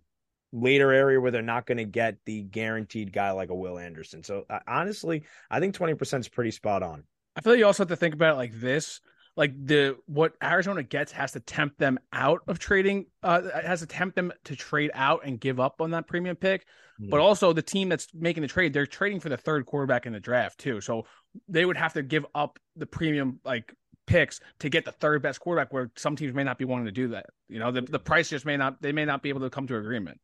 later 0.54 0.92
area 0.92 1.20
where 1.20 1.32
they're 1.32 1.42
not 1.42 1.66
going 1.66 1.80
to 1.80 1.86
get 1.86 2.18
the 2.26 2.44
guaranteed 2.44 3.12
guy 3.12 3.32
like 3.32 3.50
a 3.50 3.56
Will 3.56 3.78
Anderson. 3.78 4.24
So 4.24 4.46
uh, 4.50 4.60
honestly, 4.68 5.24
I 5.50 5.60
think 5.60 5.76
twenty 5.76 5.96
percent 5.96 6.22
is 6.22 6.30
pretty 6.30 6.52
spot 6.52 6.84
on. 6.84 7.04
I 7.36 7.42
feel 7.42 7.54
like 7.54 7.60
you 7.60 7.66
also 7.66 7.84
have 7.84 7.90
to 7.90 7.96
think 7.96 8.14
about 8.14 8.36
it 8.36 8.38
like 8.38 8.54
this. 8.54 9.02
Like 9.36 9.54
the 9.66 9.98
what 10.06 10.34
Arizona 10.42 10.82
gets 10.82 11.12
has 11.12 11.34
to 11.34 11.42
tempt 11.42 11.78
them 11.78 12.00
out 12.14 12.40
of 12.48 12.58
trading. 12.58 13.08
Uh, 13.22 13.42
has 13.66 13.82
to 13.82 13.86
tempt 13.86 14.16
them 14.16 14.32
to 14.46 14.56
trade 14.56 14.92
out 14.94 15.22
and 15.26 15.40
give 15.40 15.60
up 15.60 15.82
on 15.82 15.92
that 15.92 16.08
premium 16.08 16.38
pick. 16.38 16.66
But 16.98 17.20
also 17.20 17.52
the 17.52 17.62
team 17.62 17.90
that's 17.90 18.08
making 18.14 18.42
the 18.42 18.48
trade, 18.48 18.72
they're 18.72 18.86
trading 18.86 19.20
for 19.20 19.28
the 19.28 19.36
third 19.36 19.66
quarterback 19.66 20.06
in 20.06 20.14
the 20.14 20.20
draft 20.22 20.58
too. 20.58 20.80
So 20.80 21.06
they 21.50 21.66
would 21.66 21.76
have 21.76 21.92
to 21.96 22.02
give 22.02 22.26
up 22.34 22.58
the 22.78 22.86
premium 22.86 23.42
like 23.44 23.74
picks 24.08 24.40
to 24.60 24.70
get 24.70 24.86
the 24.86 24.92
third 24.92 25.22
best 25.22 25.40
quarterback. 25.40 25.74
Where 25.74 25.92
some 25.96 26.16
teams 26.16 26.34
may 26.34 26.44
not 26.44 26.58
be 26.58 26.66
wanting 26.66 26.86
to 26.86 26.92
do 26.92 27.08
that. 27.10 27.28
You 27.50 27.60
know, 27.60 27.72
the 27.72 27.82
the 27.82 28.00
price 28.00 28.30
just 28.30 28.46
may 28.46 28.58
not. 28.58 28.82
They 28.82 28.92
may 28.92 29.06
not 29.06 29.22
be 29.22 29.30
able 29.30 29.42
to 29.42 29.50
come 29.50 29.68
to 29.68 29.78
agreement. 29.78 30.20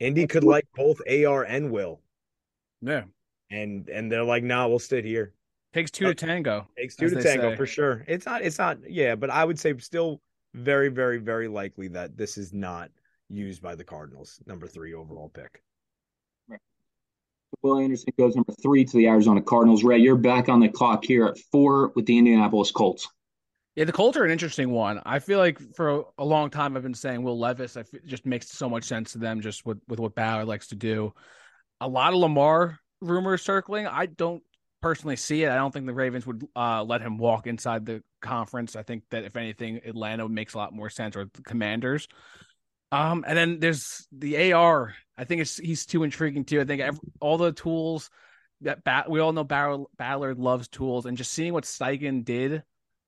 Indy 0.00 0.26
could 0.26 0.44
like 0.44 0.66
both 0.74 1.00
AR 1.08 1.44
and 1.44 1.70
Will, 1.70 2.00
Yeah, 2.82 3.04
and 3.50 3.88
and 3.88 4.10
they're 4.10 4.24
like, 4.24 4.42
nah, 4.42 4.66
we'll 4.66 4.78
sit 4.80 5.04
here. 5.04 5.32
takes 5.72 5.90
two 5.90 6.06
to 6.06 6.14
tango. 6.14 6.68
Takes 6.76 6.96
two 6.96 7.08
to 7.08 7.22
tango 7.22 7.50
say. 7.50 7.56
for 7.56 7.66
sure. 7.66 8.04
It's 8.08 8.26
not. 8.26 8.42
It's 8.42 8.58
not. 8.58 8.78
Yeah, 8.88 9.14
but 9.14 9.30
I 9.30 9.44
would 9.44 9.58
say 9.58 9.76
still 9.78 10.20
very, 10.54 10.88
very, 10.88 11.18
very 11.18 11.48
likely 11.48 11.88
that 11.88 12.16
this 12.16 12.36
is 12.36 12.52
not 12.52 12.90
used 13.28 13.62
by 13.62 13.74
the 13.74 13.84
Cardinals. 13.84 14.40
Number 14.46 14.66
three 14.66 14.94
overall 14.94 15.28
pick. 15.28 15.62
Will 17.62 17.78
Anderson 17.78 18.12
goes 18.18 18.34
number 18.34 18.52
three 18.62 18.84
to 18.84 18.96
the 18.96 19.06
Arizona 19.06 19.42
Cardinals. 19.42 19.84
Ray, 19.84 19.98
you're 19.98 20.16
back 20.16 20.48
on 20.48 20.60
the 20.60 20.68
clock 20.68 21.04
here 21.04 21.26
at 21.26 21.38
four 21.52 21.92
with 21.94 22.06
the 22.06 22.16
Indianapolis 22.18 22.70
Colts. 22.70 23.08
Yeah, 23.76 23.84
the 23.84 23.92
Colts 23.92 24.16
are 24.16 24.24
an 24.24 24.30
interesting 24.30 24.70
one. 24.70 25.00
I 25.04 25.18
feel 25.18 25.38
like 25.38 25.58
for 25.74 26.04
a 26.16 26.24
long 26.24 26.50
time 26.50 26.76
I've 26.76 26.82
been 26.82 26.94
saying 26.94 27.22
Will 27.22 27.38
Levis. 27.38 27.76
I 27.76 27.84
just 28.06 28.24
makes 28.24 28.50
so 28.50 28.68
much 28.68 28.84
sense 28.84 29.12
to 29.12 29.18
them, 29.18 29.40
just 29.40 29.66
with 29.66 29.78
with 29.88 29.98
what 29.98 30.14
Bauer 30.14 30.44
likes 30.44 30.68
to 30.68 30.76
do. 30.76 31.12
A 31.80 31.88
lot 31.88 32.12
of 32.12 32.20
Lamar 32.20 32.78
rumors 33.00 33.42
circling. 33.42 33.86
I 33.86 34.06
don't 34.06 34.42
personally 34.80 35.16
see 35.16 35.42
it. 35.42 35.50
I 35.50 35.56
don't 35.56 35.72
think 35.72 35.86
the 35.86 35.94
Ravens 35.94 36.26
would 36.26 36.46
uh, 36.54 36.84
let 36.84 37.00
him 37.00 37.18
walk 37.18 37.46
inside 37.46 37.84
the 37.84 38.02
conference. 38.20 38.76
I 38.76 38.82
think 38.82 39.02
that 39.10 39.24
if 39.24 39.36
anything, 39.36 39.80
Atlanta 39.84 40.28
makes 40.28 40.54
a 40.54 40.58
lot 40.58 40.72
more 40.72 40.90
sense, 40.90 41.16
or 41.16 41.24
the 41.24 41.42
Commanders. 41.42 42.06
Um, 42.94 43.24
and 43.26 43.36
then 43.36 43.58
there's 43.58 44.06
the 44.12 44.52
AR. 44.52 44.94
I 45.18 45.24
think 45.24 45.40
it's 45.40 45.56
he's 45.56 45.84
too 45.84 46.04
intriguing 46.04 46.44
too. 46.44 46.60
I 46.60 46.64
think 46.64 46.80
ev 46.80 47.00
all 47.20 47.38
the 47.38 47.50
tools 47.50 48.08
that 48.60 48.84
ba- 48.84 49.06
we 49.08 49.18
all 49.18 49.32
know 49.32 49.42
Ballard, 49.42 49.86
Ballard 49.98 50.38
loves 50.38 50.68
tools, 50.68 51.04
and 51.04 51.16
just 51.16 51.32
seeing 51.32 51.52
what 51.52 51.64
Steichen 51.64 52.24
did 52.24 52.62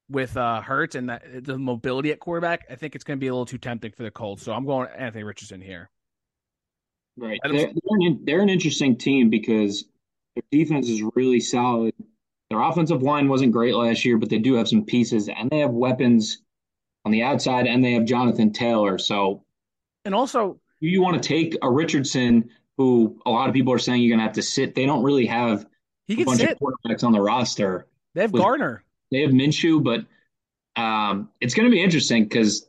with 0.08 0.36
uh 0.36 0.60
Hurts 0.60 0.96
and 0.96 1.08
that 1.08 1.22
the 1.44 1.56
mobility 1.56 2.10
at 2.10 2.18
quarterback, 2.18 2.66
I 2.68 2.74
think 2.74 2.96
it's 2.96 3.04
going 3.04 3.18
to 3.18 3.20
be 3.20 3.28
a 3.28 3.32
little 3.32 3.46
too 3.46 3.58
tempting 3.58 3.92
for 3.92 4.02
the 4.02 4.10
Colts. 4.10 4.42
So 4.42 4.52
I'm 4.52 4.66
going 4.66 4.88
Anthony 4.96 5.22
Richardson 5.22 5.60
here. 5.60 5.88
Right. 7.16 7.38
They're, 7.44 7.52
they're, 7.52 7.70
an, 8.00 8.20
they're 8.24 8.42
an 8.42 8.50
interesting 8.50 8.98
team 8.98 9.30
because 9.30 9.84
their 10.34 10.42
defense 10.50 10.88
is 10.88 11.02
really 11.14 11.40
solid. 11.40 11.94
Their 12.50 12.60
offensive 12.60 13.02
line 13.02 13.28
wasn't 13.28 13.52
great 13.52 13.74
last 13.74 14.04
year, 14.04 14.18
but 14.18 14.30
they 14.30 14.38
do 14.38 14.54
have 14.54 14.68
some 14.68 14.84
pieces 14.84 15.28
and 15.28 15.48
they 15.48 15.60
have 15.60 15.70
weapons 15.70 16.42
on 17.04 17.12
the 17.12 17.22
outside 17.22 17.66
and 17.66 17.84
they 17.84 17.92
have 17.92 18.04
Jonathan 18.04 18.52
Taylor. 18.52 18.98
So 18.98 19.45
And 20.06 20.14
also, 20.14 20.58
do 20.80 20.86
you 20.88 21.02
want 21.02 21.20
to 21.22 21.28
take 21.28 21.56
a 21.62 21.70
Richardson 21.70 22.48
who 22.78 23.20
a 23.26 23.30
lot 23.30 23.48
of 23.48 23.54
people 23.54 23.72
are 23.72 23.78
saying 23.78 24.00
you're 24.02 24.10
going 24.16 24.20
to 24.20 24.24
have 24.26 24.36
to 24.36 24.42
sit? 24.42 24.74
They 24.74 24.86
don't 24.86 25.02
really 25.02 25.26
have 25.26 25.66
he 26.06 26.14
a 26.14 26.16
can 26.16 26.24
bunch 26.26 26.38
sit. 26.40 26.50
of 26.52 26.58
quarterbacks 26.58 27.04
on 27.04 27.12
the 27.12 27.20
roster. 27.20 27.86
They 28.14 28.22
have 28.22 28.32
with- 28.32 28.40
Gardner. 28.42 28.82
They 29.10 29.20
have 29.22 29.30
Minshew, 29.30 29.82
but 29.84 30.04
um, 30.80 31.30
it's 31.40 31.54
going 31.54 31.66
to 31.66 31.70
be 31.70 31.82
interesting 31.82 32.24
because 32.24 32.68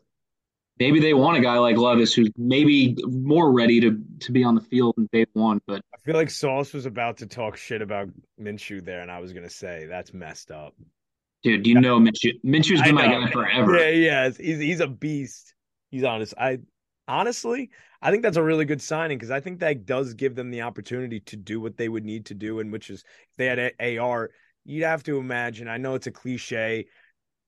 maybe 0.80 1.00
they 1.00 1.14
want 1.14 1.38
a 1.38 1.42
guy 1.42 1.58
like 1.58 1.78
Levis 1.78 2.14
who's 2.14 2.30
maybe 2.38 2.96
more 3.08 3.52
ready 3.52 3.80
to 3.82 4.00
to 4.20 4.32
be 4.32 4.44
on 4.44 4.54
the 4.56 4.62
field 4.62 4.94
in 4.98 5.08
day 5.12 5.26
one. 5.34 5.60
But 5.66 5.82
I 5.94 5.98
feel 6.06 6.16
like 6.16 6.30
Sauce 6.30 6.74
was 6.74 6.86
about 6.86 7.18
to 7.18 7.26
talk 7.26 7.58
shit 7.58 7.82
about 7.82 8.10
Minshew 8.40 8.84
there, 8.86 9.02
and 9.02 9.12
I 9.12 9.20
was 9.20 9.34
gonna 9.34 9.50
say 9.50 9.86
that's 9.90 10.14
messed 10.14 10.52
up. 10.52 10.76
dude, 11.44 11.66
you 11.66 11.80
know 11.80 12.00
Minshew. 12.00 12.34
Minshew's 12.46 12.82
been 12.84 12.96
my 12.96 13.08
guy 13.08 13.30
forever. 13.32 13.78
Yeah, 13.78 13.90
yeah, 13.90 14.30
he's 14.30 14.60
he's 14.60 14.80
a 14.80 14.88
beast. 14.88 15.56
He's 15.90 16.04
honest. 16.04 16.34
I 16.40 16.60
honestly, 17.08 17.70
I 18.02 18.12
think 18.12 18.24
that's 18.24 18.38
a 18.38 18.44
really 18.44 18.66
good 18.66 18.82
signing 18.82 19.18
because 19.18 19.32
I 19.32 19.40
think 19.40 19.60
that 19.60 19.86
does 19.86 20.14
give 20.14 20.36
them 20.36 20.52
the 20.52 20.62
opportunity 20.62 21.20
to 21.22 21.36
do 21.36 21.60
what 21.60 21.78
they 21.78 21.90
would 21.90 22.06
need 22.06 22.26
to 22.28 22.34
do, 22.34 22.60
and 22.60 22.72
which 22.72 22.90
is 22.90 23.02
if 23.02 23.38
they 23.38 23.46
had 23.48 23.60
a- 23.60 23.98
AR, 23.98 24.32
you'd 24.66 24.84
have 24.84 25.04
to 25.04 25.18
imagine. 25.18 25.68
I 25.68 25.78
know 25.78 25.96
it's 25.96 26.08
a 26.08 26.12
cliche, 26.12 26.88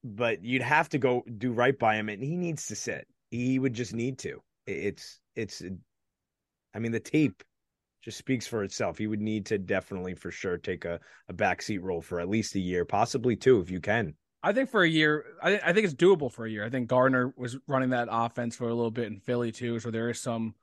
but 0.04 0.44
you'd 0.44 0.62
have 0.62 0.88
to 0.90 0.98
go 0.98 1.24
do 1.38 1.52
right 1.52 1.78
by 1.78 1.96
him, 1.96 2.08
and 2.08 2.22
he 2.22 2.36
needs 2.36 2.66
to 2.68 2.76
sit. 2.76 3.06
He 3.30 3.58
would 3.58 3.74
just 3.74 3.94
need 3.94 4.18
to. 4.20 4.42
It's 4.66 5.20
it's. 5.36 5.62
I 6.74 6.78
mean, 6.80 6.92
the 6.92 7.00
tape 7.00 7.42
just 8.02 8.18
speaks 8.18 8.46
for 8.46 8.64
itself. 8.64 8.98
He 8.98 9.06
would 9.08 9.20
need 9.20 9.46
to 9.46 9.58
definitely, 9.58 10.14
for 10.14 10.30
sure, 10.30 10.58
take 10.58 10.84
a 10.84 11.00
a 11.28 11.34
backseat 11.34 11.82
role 11.82 12.02
for 12.02 12.20
at 12.20 12.28
least 12.28 12.54
a 12.56 12.60
year, 12.60 12.84
possibly 12.84 13.36
two, 13.36 13.60
if 13.60 13.70
you 13.70 13.80
can. 13.80 14.16
I 14.42 14.52
think 14.52 14.70
for 14.70 14.82
a 14.82 14.88
year, 14.88 15.24
I, 15.42 15.60
I 15.62 15.72
think 15.72 15.84
it's 15.84 15.94
doable 15.94 16.32
for 16.32 16.46
a 16.46 16.50
year. 16.50 16.64
I 16.64 16.70
think 16.70 16.88
Gardner 16.88 17.32
was 17.36 17.58
running 17.66 17.90
that 17.90 18.08
offense 18.10 18.56
for 18.56 18.64
a 18.64 18.74
little 18.74 18.90
bit 18.90 19.06
in 19.06 19.20
Philly 19.20 19.52
too, 19.52 19.78
so 19.80 19.90
there 19.90 20.08
is 20.08 20.20
some 20.20 20.54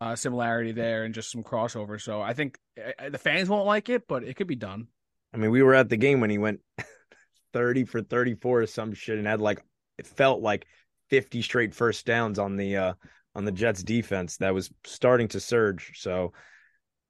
uh, 0.00 0.14
similarity 0.14 0.72
there 0.72 1.04
and 1.04 1.14
just 1.14 1.30
some 1.30 1.42
crossover. 1.42 2.00
So 2.00 2.22
I 2.22 2.34
think 2.34 2.58
uh, 2.78 3.10
the 3.10 3.18
fans 3.18 3.48
won't 3.48 3.66
like 3.66 3.88
it, 3.88 4.06
but 4.06 4.22
it 4.22 4.34
could 4.36 4.46
be 4.46 4.56
done. 4.56 4.88
I 5.34 5.38
mean, 5.38 5.50
we 5.50 5.62
were 5.62 5.74
at 5.74 5.88
the 5.88 5.96
game 5.96 6.20
when 6.20 6.30
he 6.30 6.38
went 6.38 6.60
30 7.52 7.84
for 7.84 8.02
34 8.02 8.62
or 8.62 8.66
some 8.66 8.94
shit 8.94 9.18
and 9.18 9.26
had 9.26 9.40
like 9.40 9.62
it 9.98 10.06
felt 10.06 10.40
like 10.40 10.66
50 11.10 11.42
straight 11.42 11.74
first 11.74 12.06
downs 12.06 12.38
on 12.38 12.56
the 12.56 12.76
uh 12.76 12.94
on 13.34 13.44
the 13.44 13.52
Jets 13.52 13.82
defense 13.82 14.38
that 14.38 14.54
was 14.54 14.70
starting 14.84 15.28
to 15.28 15.40
surge. 15.40 15.92
So 16.00 16.32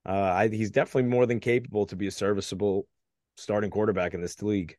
uh 0.08 0.12
I, 0.12 0.48
he's 0.48 0.70
definitely 0.70 1.10
more 1.10 1.26
than 1.26 1.40
capable 1.40 1.86
to 1.86 1.96
be 1.96 2.06
a 2.06 2.12
serviceable 2.12 2.86
starting 3.36 3.70
quarterback 3.70 4.14
in 4.14 4.20
this 4.20 4.42
league. 4.42 4.76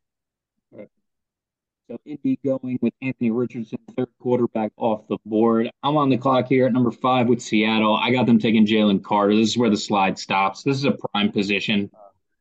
So 1.90 1.98
Indy 2.06 2.38
going 2.44 2.78
with 2.82 2.94
Anthony 3.02 3.32
Richardson, 3.32 3.80
third 3.96 4.10
quarterback 4.20 4.74
off 4.76 5.08
the 5.08 5.18
board. 5.26 5.72
I'm 5.84 5.96
on 5.96 6.10
the 6.10 6.18
clock 6.18 6.48
here 6.50 6.66
at 6.66 6.74
number 6.74 6.92
five 6.92 7.30
with 7.30 7.42
Seattle. 7.42 7.96
I 7.96 8.12
got 8.12 8.26
them 8.26 8.40
taking 8.40 8.66
Jalen 8.66 9.02
Carter. 9.02 9.34
This 9.34 9.52
is 9.52 9.58
where 9.58 9.70
the 9.70 9.78
slide 9.78 10.20
stops. 10.20 10.64
This 10.64 10.76
is 10.76 10.84
a 10.84 10.92
prime 10.92 11.32
position 11.32 11.90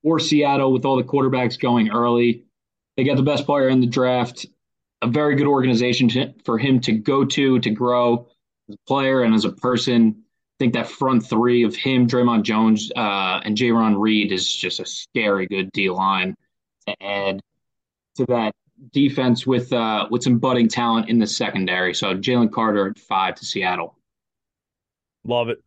for 0.02 0.18
Seattle 0.18 0.72
with 0.72 0.84
all 0.84 0.96
the 0.96 1.04
quarterbacks 1.04 1.60
going 1.60 1.90
early. 1.90 2.42
They 2.96 3.04
got 3.04 3.16
the 3.16 3.22
best 3.22 3.46
player 3.46 3.68
in 3.68 3.78
the 3.78 3.86
draft, 3.86 4.46
a 5.00 5.06
very 5.06 5.36
good 5.36 5.46
organization 5.46 6.08
to, 6.08 6.34
for 6.44 6.58
him 6.58 6.80
to 6.80 6.92
go 6.92 7.24
to 7.24 7.60
to 7.60 7.70
grow. 7.70 8.26
as 8.68 8.74
a 8.74 8.88
player 8.88 9.22
and 9.22 9.32
as 9.32 9.44
a 9.44 9.52
person. 9.52 10.16
I 10.18 10.58
think 10.58 10.72
that 10.72 10.88
front 10.88 11.24
three 11.24 11.62
of 11.62 11.76
him, 11.76 12.08
Dre'Mont 12.08 12.42
Jones, 12.42 12.90
uh, 12.96 13.40
and 13.44 13.56
Jarran 13.56 13.96
Reed 13.96 14.32
is 14.32 14.52
just 14.52 14.80
a 14.80 14.86
scary 14.86 15.46
good 15.46 15.70
D 15.70 15.88
line 15.88 16.34
to 16.88 17.00
add 17.00 17.40
to 18.16 18.26
that 18.26 18.52
defense 18.92 19.46
with 19.46 19.72
uh, 19.72 20.06
with 20.10 20.22
some 20.22 20.38
budding 20.38 20.68
talent 20.68 21.08
in 21.08 21.18
the 21.18 21.26
secondary. 21.26 21.94
So 21.94 22.14
Jalen 22.14 22.52
Carter 22.52 22.88
at 22.88 22.98
five 22.98 23.34
to 23.36 23.44
Seattle. 23.44 23.96
Love 25.24 25.48
it. 25.48 25.62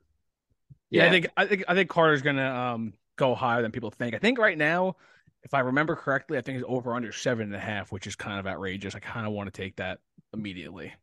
Yeah, 0.89 1.03
yeah, 1.03 1.07
I 1.07 1.11
think 1.11 1.27
I 1.37 1.45
think 1.45 1.63
I 1.67 1.75
think 1.75 1.89
Carter's 1.89 2.21
gonna 2.21 2.49
um, 2.49 2.93
go 3.15 3.35
higher 3.35 3.61
than 3.61 3.71
people 3.71 3.91
think. 3.91 4.15
I 4.15 4.19
think 4.19 4.39
right 4.39 4.57
now, 4.57 4.95
if 5.43 5.53
I 5.53 5.59
remember 5.59 5.95
correctly, 5.95 6.37
I 6.37 6.41
think 6.41 6.57
he's 6.57 6.65
over 6.67 6.93
under 6.93 7.11
seven 7.11 7.45
and 7.45 7.55
a 7.55 7.59
half, 7.59 7.91
which 7.91 8.07
is 8.07 8.15
kind 8.15 8.39
of 8.39 8.47
outrageous. 8.47 8.95
I 8.95 8.99
kind 8.99 9.27
of 9.27 9.33
want 9.33 9.53
to 9.53 9.61
take 9.61 9.75
that 9.77 9.99
immediately. 10.33 10.93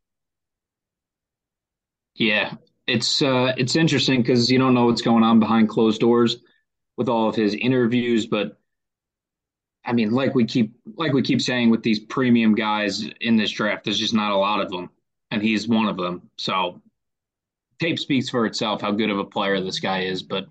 Yeah, 2.15 2.55
it's 2.87 3.23
uh, 3.23 3.53
it's 3.57 3.77
interesting 3.77 4.23
because 4.23 4.51
you 4.51 4.59
don't 4.59 4.75
know 4.75 4.87
what's 4.87 5.03
going 5.03 5.23
on 5.23 5.41
behind 5.41 5.69
closed 5.69 6.01
doors 6.01 6.39
with 6.97 7.09
all 7.09 7.29
of 7.29 7.35
his 7.35 7.55
interviews, 7.55 8.27
but 8.27 8.59
I 9.87 9.93
mean, 9.93 10.11
like 10.11 10.35
we 10.35 10.45
keep 10.45 10.75
like 10.97 11.13
we 11.13 11.23
keep 11.23 11.41
saying 11.41 11.71
with 11.71 11.83
these 11.83 12.01
premium 12.01 12.55
guys 12.55 13.09
in 13.21 13.37
this 13.37 13.53
draft, 13.53 13.85
there's 13.85 13.99
just 13.99 14.15
not 14.15 14.33
a 14.33 14.37
lot 14.37 14.61
of 14.61 14.71
them, 14.71 14.91
and 15.31 15.41
he's 15.41 15.69
one 15.69 15.87
of 15.87 15.97
them. 15.97 16.29
So 16.37 16.83
tape 17.79 17.99
speaks 17.99 18.29
for 18.29 18.47
itself 18.47 18.81
how 18.81 18.91
good 18.91 19.11
of 19.11 19.19
a 19.19 19.25
player 19.25 19.61
this 19.61 19.79
guy 19.79 20.03
is, 20.03 20.23
but 20.23 20.47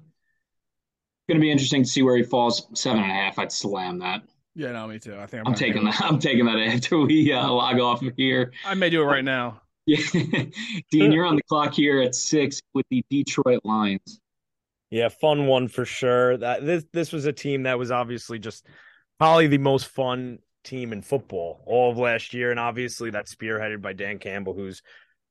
going 1.27 1.39
to 1.39 1.41
be 1.41 1.51
interesting 1.51 1.83
to 1.83 1.89
see 1.89 2.01
where 2.01 2.15
he 2.15 2.23
falls. 2.23 2.67
Seven 2.73 3.01
and 3.01 3.11
a 3.11 3.13
half, 3.13 3.37
I'd 3.37 3.51
slam 3.51 3.99
that. 3.99 4.21
Yeah, 4.55 4.71
no, 4.71 4.87
me 4.87 4.99
too. 4.99 5.17
I 5.19 5.25
think 5.25 5.41
I'm, 5.45 5.51
I'm 5.51 5.57
taking 5.57 5.83
that. 5.83 6.01
I'm 6.01 6.19
taking 6.19 6.45
that 6.45 6.57
after 6.57 6.99
we 6.99 7.33
uh, 7.33 7.49
log 7.49 7.79
off 7.79 8.01
of 8.01 8.13
here. 8.15 8.53
I 8.65 8.73
may 8.73 8.89
do 8.89 9.01
it 9.01 9.05
right 9.05 9.23
now. 9.23 9.61
Yeah, 9.85 9.97
Dean, 10.91 11.11
you're 11.11 11.25
on 11.25 11.35
the 11.35 11.43
clock 11.43 11.73
here 11.73 12.01
at 12.01 12.15
six 12.15 12.59
with 12.73 12.85
the 12.89 13.03
Detroit 13.09 13.59
Lions. 13.63 14.19
Yeah, 14.89 15.09
fun 15.09 15.45
one 15.45 15.67
for 15.67 15.85
sure. 15.85 16.37
That 16.37 16.65
this 16.65 16.85
this 16.93 17.11
was 17.11 17.25
a 17.25 17.33
team 17.33 17.63
that 17.63 17.77
was 17.77 17.91
obviously 17.91 18.39
just 18.39 18.65
probably 19.19 19.47
the 19.47 19.57
most 19.57 19.87
fun 19.87 20.39
team 20.63 20.91
in 20.91 21.01
football 21.01 21.63
all 21.65 21.91
of 21.91 21.97
last 21.97 22.33
year, 22.33 22.51
and 22.51 22.59
obviously 22.59 23.11
that's 23.11 23.33
spearheaded 23.33 23.81
by 23.81 23.93
Dan 23.93 24.19
Campbell, 24.19 24.53
who's 24.53 24.81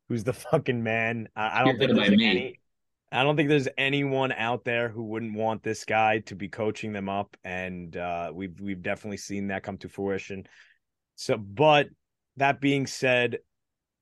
who's 0.08 0.24
the 0.24 0.32
fucking 0.32 0.82
man. 0.82 1.28
I, 1.36 1.60
I 1.60 1.64
don't 1.64 1.78
think 1.78 1.94
there's 1.94 2.08
any. 2.10 2.60
I 3.12 3.22
don't 3.22 3.36
think 3.36 3.48
there's 3.48 3.68
anyone 3.78 4.32
out 4.32 4.64
there 4.64 4.88
who 4.88 5.04
wouldn't 5.04 5.36
want 5.36 5.62
this 5.62 5.84
guy 5.84 6.18
to 6.20 6.34
be 6.34 6.48
coaching 6.48 6.92
them 6.92 7.08
up, 7.08 7.36
and 7.44 7.96
uh, 7.96 8.32
we've 8.34 8.58
we've 8.60 8.82
definitely 8.82 9.18
seen 9.18 9.48
that 9.48 9.62
come 9.62 9.78
to 9.78 9.88
fruition. 9.88 10.46
So, 11.16 11.36
but 11.36 11.88
that 12.36 12.60
being 12.60 12.86
said, 12.86 13.38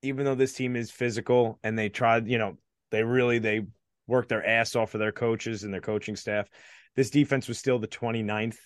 even 0.03 0.25
though 0.25 0.35
this 0.35 0.55
team 0.55 0.77
is 0.77 0.91
physical 0.91 1.59
and 1.63 1.79
they 1.79 1.91
tried, 1.91 2.27
you 2.27 2.39
know, 2.39 2.57
they 2.91 3.03
really 3.03 3.39
they 3.39 3.67
worked 4.07 4.31
their 4.31 4.47
ass 4.47 4.75
off 4.77 4.91
for 4.91 4.99
their 4.99 5.13
coaches 5.13 5.63
and 5.65 5.73
their 5.73 5.81
coaching 5.81 6.17
staff. 6.17 6.49
This 6.97 7.11
defense 7.11 7.49
was 7.49 7.59
still 7.59 7.79
the 7.79 7.89
29th 7.89 8.57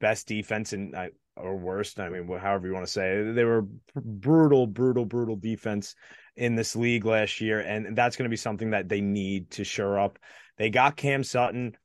best 0.00 0.26
defense 0.26 0.72
and 0.72 0.94
or 1.36 1.56
worst. 1.56 2.00
I 2.00 2.08
mean, 2.08 2.26
however 2.26 2.66
you 2.66 2.74
want 2.74 2.86
to 2.86 2.92
say 2.92 3.12
it. 3.12 3.34
They 3.34 3.44
were 3.44 3.66
brutal, 3.94 4.66
brutal, 4.66 5.04
brutal 5.04 5.36
defense 5.36 5.94
in 6.36 6.54
this 6.54 6.76
league 6.76 7.04
last 7.04 7.40
year, 7.40 7.60
and 7.60 7.96
that's 7.96 8.16
going 8.16 8.24
to 8.24 8.30
be 8.30 8.36
something 8.36 8.70
that 8.70 8.88
they 8.88 9.00
need 9.00 9.50
to 9.52 9.64
shore 9.64 9.98
up. 9.98 10.18
They 10.56 10.70
got 10.70 10.96
Cam 10.96 11.24
Sutton. 11.24 11.76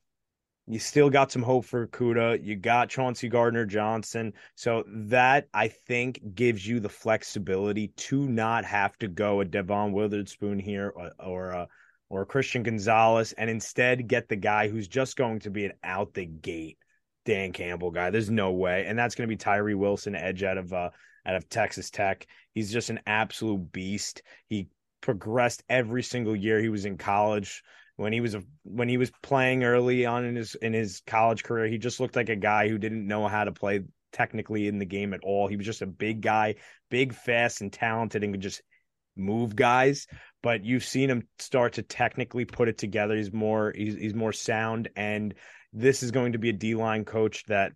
You 0.67 0.79
still 0.79 1.11
got 1.11 1.31
some 1.31 1.43
hope 1.43 1.65
for 1.65 1.85
Okudah. 1.85 2.43
You 2.43 2.55
got 2.55 2.89
Chauncey 2.89 3.29
Gardner 3.29 3.65
Johnson. 3.65 4.33
So 4.55 4.83
that 4.87 5.47
I 5.53 5.67
think 5.67 6.19
gives 6.33 6.65
you 6.65 6.79
the 6.79 6.89
flexibility 6.89 7.89
to 7.89 8.27
not 8.27 8.65
have 8.65 8.97
to 8.97 9.07
go 9.07 9.41
a 9.41 9.45
Devon 9.45 9.91
Witherspoon 9.91 10.57
here 10.57 10.91
or 10.95 11.11
or 11.19 11.49
a, 11.51 11.67
or 12.09 12.21
a 12.23 12.25
Christian 12.25 12.63
Gonzalez 12.63 13.33
and 13.33 13.49
instead 13.49 14.07
get 14.07 14.27
the 14.27 14.35
guy 14.35 14.67
who's 14.67 14.87
just 14.87 15.17
going 15.17 15.39
to 15.41 15.51
be 15.51 15.65
an 15.65 15.73
out 15.83 16.15
the 16.15 16.25
gate 16.25 16.79
Dan 17.25 17.51
Campbell 17.51 17.91
guy. 17.91 18.09
There's 18.09 18.29
no 18.29 18.51
way. 18.51 18.85
And 18.85 18.97
that's 18.97 19.15
going 19.15 19.27
to 19.27 19.31
be 19.31 19.37
Tyree 19.37 19.73
Wilson, 19.73 20.15
edge 20.15 20.43
out 20.43 20.57
of 20.57 20.71
uh, 20.71 20.91
out 21.25 21.35
of 21.35 21.49
Texas 21.49 21.89
Tech. 21.89 22.27
He's 22.53 22.71
just 22.71 22.89
an 22.89 23.01
absolute 23.05 23.71
beast. 23.71 24.21
He 24.47 24.69
progressed 25.01 25.63
every 25.69 26.03
single 26.03 26.35
year 26.35 26.59
he 26.59 26.69
was 26.69 26.85
in 26.85 26.97
college. 26.97 27.63
When 27.97 28.11
he 28.11 28.19
was 28.19 28.35
a, 28.35 28.43
when 28.63 28.89
he 28.89 28.97
was 28.97 29.11
playing 29.23 29.63
early 29.63 30.05
on 30.05 30.25
in 30.25 30.35
his 30.35 30.55
in 30.55 30.73
his 30.73 31.01
college 31.07 31.43
career, 31.43 31.67
he 31.67 31.77
just 31.77 31.99
looked 31.99 32.15
like 32.15 32.29
a 32.29 32.35
guy 32.35 32.67
who 32.67 32.77
didn't 32.77 33.07
know 33.07 33.27
how 33.27 33.43
to 33.43 33.51
play 33.51 33.81
technically 34.11 34.67
in 34.67 34.79
the 34.79 34.85
game 34.85 35.13
at 35.13 35.23
all. 35.23 35.47
He 35.47 35.57
was 35.57 35.65
just 35.65 35.81
a 35.81 35.87
big 35.87 36.21
guy, 36.21 36.55
big, 36.89 37.13
fast, 37.13 37.61
and 37.61 37.71
talented, 37.71 38.23
and 38.23 38.33
could 38.33 38.41
just 38.41 38.61
move 39.15 39.55
guys. 39.55 40.07
But 40.43 40.65
you've 40.65 40.85
seen 40.85 41.09
him 41.09 41.27
start 41.39 41.73
to 41.73 41.83
technically 41.83 42.45
put 42.45 42.67
it 42.67 42.77
together. 42.77 43.15
He's 43.15 43.33
more 43.33 43.73
he's, 43.75 43.95
he's 43.95 44.13
more 44.13 44.33
sound 44.33 44.89
and 44.95 45.33
this 45.75 46.01
is 46.01 46.09
going 46.09 46.31
to 46.31 46.39
be 46.39 46.49
a 46.49 46.53
D 46.53 46.73
line 46.73 47.03
coach 47.03 47.43
that 47.47 47.73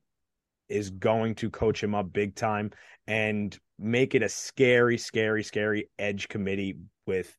is 0.70 0.90
going 0.90 1.36
to 1.36 1.50
coach 1.50 1.84
him 1.84 1.94
up 1.94 2.12
big 2.14 2.34
time 2.34 2.72
and 3.08 3.58
make 3.78 4.16
it 4.16 4.24
a 4.24 4.30
scary, 4.30 4.98
scary, 4.98 5.44
scary 5.44 5.90
edge 6.00 6.28
committee 6.30 6.78
with 7.06 7.36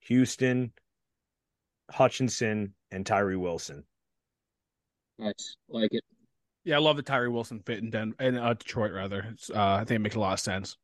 Houston, 0.00 0.72
Hutchinson, 1.90 2.74
and 2.90 3.04
Tyree 3.04 3.36
Wilson. 3.36 3.84
Nice, 5.18 5.56
like 5.68 5.92
it. 5.92 6.02
Yeah, 6.64 6.76
I 6.76 6.78
love 6.78 6.96
the 6.96 7.02
Tyree 7.02 7.28
Wilson 7.28 7.60
fit 7.60 7.80
in 7.80 7.90
Den- 7.90 8.14
in 8.18 8.38
uh, 8.38 8.54
Detroit. 8.54 8.92
Rather, 8.92 9.34
uh, 9.54 9.74
I 9.74 9.78
think 9.84 9.96
it 9.96 10.00
makes 10.00 10.16
a 10.16 10.20
lot 10.20 10.32
of 10.32 10.40
sense. 10.40 10.76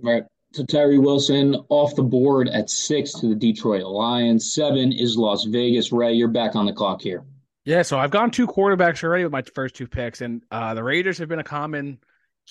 Right. 0.00 0.24
So 0.52 0.64
Tyree 0.64 0.98
Wilson 0.98 1.54
off 1.68 1.94
the 1.94 2.02
board 2.02 2.48
at 2.48 2.68
six 2.68 3.12
to 3.20 3.28
the 3.28 3.34
Detroit 3.34 3.84
Lions. 3.84 4.52
Seven 4.52 4.92
is 4.92 5.16
Las 5.16 5.44
Vegas. 5.44 5.92
Ray, 5.92 6.12
you're 6.12 6.28
back 6.28 6.56
on 6.56 6.66
the 6.66 6.72
clock 6.72 7.00
here. 7.00 7.24
Yeah, 7.64 7.82
so 7.82 7.98
I've 7.98 8.10
gone 8.10 8.30
two 8.30 8.46
quarterbacks 8.46 9.04
already 9.04 9.24
with 9.24 9.32
my 9.32 9.42
first 9.42 9.76
two 9.76 9.86
picks, 9.86 10.20
and 10.20 10.42
uh, 10.50 10.74
the 10.74 10.82
Raiders 10.82 11.18
have 11.18 11.28
been 11.28 11.38
a 11.38 11.44
common 11.44 11.98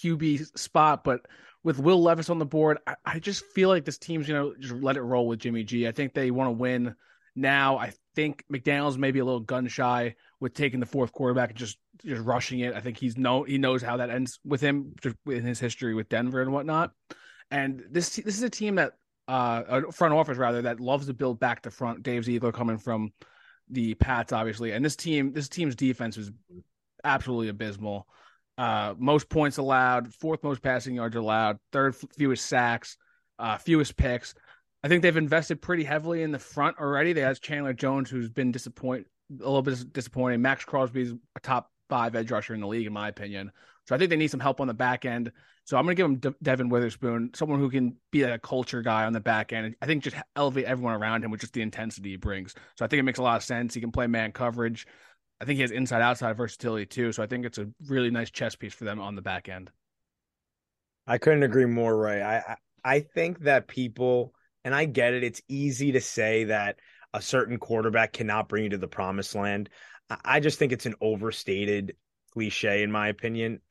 QB 0.01 0.57
spot, 0.57 1.03
but 1.03 1.25
with 1.63 1.79
Will 1.79 2.01
Levis 2.01 2.29
on 2.29 2.39
the 2.39 2.45
board, 2.45 2.77
I, 2.87 2.95
I 3.05 3.19
just 3.19 3.45
feel 3.45 3.67
like 3.67 3.83
this 3.83 3.97
team's 3.97 4.27
gonna 4.27 4.51
just 4.59 4.73
let 4.73 4.95
it 4.95 5.01
roll 5.01 5.27
with 5.27 5.39
Jimmy 5.39 5.63
G. 5.63 5.87
I 5.87 5.91
think 5.91 6.13
they 6.13 6.31
want 6.31 6.47
to 6.47 6.51
win 6.51 6.95
now. 7.35 7.77
I 7.77 7.93
think 8.15 8.45
McDaniel's 8.51 8.97
maybe 8.97 9.19
a 9.19 9.25
little 9.25 9.41
gun 9.41 9.67
shy 9.67 10.15
with 10.39 10.53
taking 10.53 10.79
the 10.79 10.85
fourth 10.85 11.11
quarterback 11.11 11.49
and 11.49 11.59
just 11.59 11.77
just 12.05 12.23
rushing 12.23 12.61
it. 12.61 12.73
I 12.73 12.79
think 12.79 12.97
he's 12.97 13.17
know 13.17 13.43
he 13.43 13.57
knows 13.57 13.81
how 13.81 13.97
that 13.97 14.09
ends 14.09 14.39
with 14.45 14.61
him 14.61 14.95
in 15.25 15.43
his 15.43 15.59
history 15.59 15.93
with 15.93 16.09
Denver 16.09 16.41
and 16.41 16.53
whatnot. 16.53 16.93
And 17.51 17.83
this 17.91 18.15
this 18.15 18.37
is 18.37 18.43
a 18.43 18.49
team 18.49 18.75
that 18.75 18.93
uh 19.27 19.81
front 19.91 20.13
office 20.13 20.37
rather 20.37 20.63
that 20.63 20.79
loves 20.79 21.07
to 21.07 21.13
build 21.13 21.39
back 21.39 21.63
to 21.63 21.71
front. 21.71 22.01
Dave 22.01 22.23
Ziegler 22.23 22.53
coming 22.53 22.77
from 22.77 23.11
the 23.71 23.95
Pats, 23.95 24.33
obviously, 24.33 24.71
and 24.71 24.83
this 24.83 24.95
team, 24.95 25.33
this 25.33 25.49
team's 25.49 25.75
defense 25.75 26.17
was 26.17 26.31
absolutely 27.03 27.49
abysmal. 27.49 28.07
Uh, 28.57 28.93
most 28.97 29.29
points 29.29 29.57
allowed, 29.57 30.13
fourth 30.13 30.43
most 30.43 30.61
passing 30.61 30.95
yards 30.95 31.15
allowed, 31.15 31.57
third 31.71 31.95
fewest 31.95 32.45
sacks, 32.45 32.97
uh, 33.39 33.57
fewest 33.57 33.95
picks. 33.97 34.35
I 34.83 34.87
think 34.87 35.01
they've 35.01 35.17
invested 35.17 35.61
pretty 35.61 35.83
heavily 35.83 36.23
in 36.23 36.31
the 36.31 36.39
front 36.39 36.77
already. 36.79 37.13
They 37.13 37.21
have 37.21 37.39
Chandler 37.39 37.73
Jones, 37.73 38.09
who's 38.09 38.29
been 38.29 38.51
disappoint 38.51 39.07
a 39.31 39.45
little 39.45 39.61
bit 39.61 39.93
disappointing. 39.93 40.41
Maxx 40.41 40.65
Crosby's 40.65 41.13
a 41.35 41.39
top 41.39 41.71
five 41.89 42.15
edge 42.15 42.31
rusher 42.31 42.53
in 42.53 42.61
the 42.61 42.67
league, 42.67 42.87
in 42.87 42.93
my 42.93 43.07
opinion. 43.07 43.51
So 43.87 43.95
I 43.95 43.97
think 43.97 44.09
they 44.09 44.15
need 44.15 44.31
some 44.31 44.39
help 44.39 44.61
on 44.61 44.67
the 44.67 44.73
back 44.73 45.05
end. 45.05 45.31
So 45.65 45.77
I'm 45.77 45.85
going 45.85 45.95
to 45.95 46.01
give 46.01 46.07
them 46.07 46.15
De- 46.17 46.43
Devon 46.43 46.69
Witherspoon, 46.69 47.31
someone 47.33 47.59
who 47.59 47.69
can 47.69 47.95
be 48.11 48.23
a 48.23 48.39
culture 48.39 48.81
guy 48.81 49.05
on 49.05 49.13
the 49.13 49.19
back 49.19 49.53
end. 49.53 49.75
I 49.81 49.85
think 49.85 50.03
just 50.03 50.15
elevate 50.35 50.65
everyone 50.65 50.93
around 50.93 51.23
him 51.23 51.31
with 51.31 51.41
just 51.41 51.53
the 51.53 51.61
intensity 51.61 52.11
he 52.11 52.17
brings. 52.17 52.53
So 52.77 52.85
I 52.85 52.87
think 52.87 52.99
it 52.99 53.03
makes 53.03 53.19
a 53.19 53.23
lot 53.23 53.37
of 53.37 53.43
sense. 53.43 53.73
He 53.73 53.81
can 53.81 53.91
play 53.91 54.07
man 54.07 54.31
coverage. 54.31 54.87
I 55.39 55.45
think 55.45 55.57
he 55.57 55.61
has 55.61 55.71
inside 55.71 56.01
outside 56.01 56.37
versatility 56.37 56.85
too. 56.85 57.11
So 57.11 57.23
I 57.23 57.27
think 57.27 57.45
it's 57.45 57.57
a 57.57 57.67
really 57.87 58.11
nice 58.11 58.29
chess 58.29 58.55
piece 58.55 58.73
for 58.73 58.85
them 58.85 58.99
on 58.99 59.15
the 59.15 59.21
back 59.21 59.49
end. 59.49 59.71
I 61.07 61.17
couldn't 61.17 61.43
agree 61.43 61.65
more, 61.65 61.97
Ray. 61.97 62.21
I 62.21 62.57
I 62.83 62.99
think 62.99 63.39
that 63.39 63.67
people 63.67 64.33
and 64.63 64.75
I 64.75 64.85
get 64.85 65.13
it. 65.13 65.23
It's 65.23 65.41
easy 65.47 65.91
to 65.93 66.01
say 66.01 66.45
that 66.45 66.79
a 67.13 67.21
certain 67.21 67.57
quarterback 67.57 68.13
cannot 68.13 68.47
bring 68.47 68.65
you 68.65 68.69
to 68.69 68.77
the 68.77 68.87
promised 68.87 69.35
land. 69.35 69.69
I 70.23 70.39
just 70.39 70.59
think 70.59 70.71
it's 70.71 70.85
an 70.85 70.95
overstated 71.01 71.95
cliche, 72.33 72.83
in 72.83 72.91
my 72.91 73.07
opinion. 73.07 73.61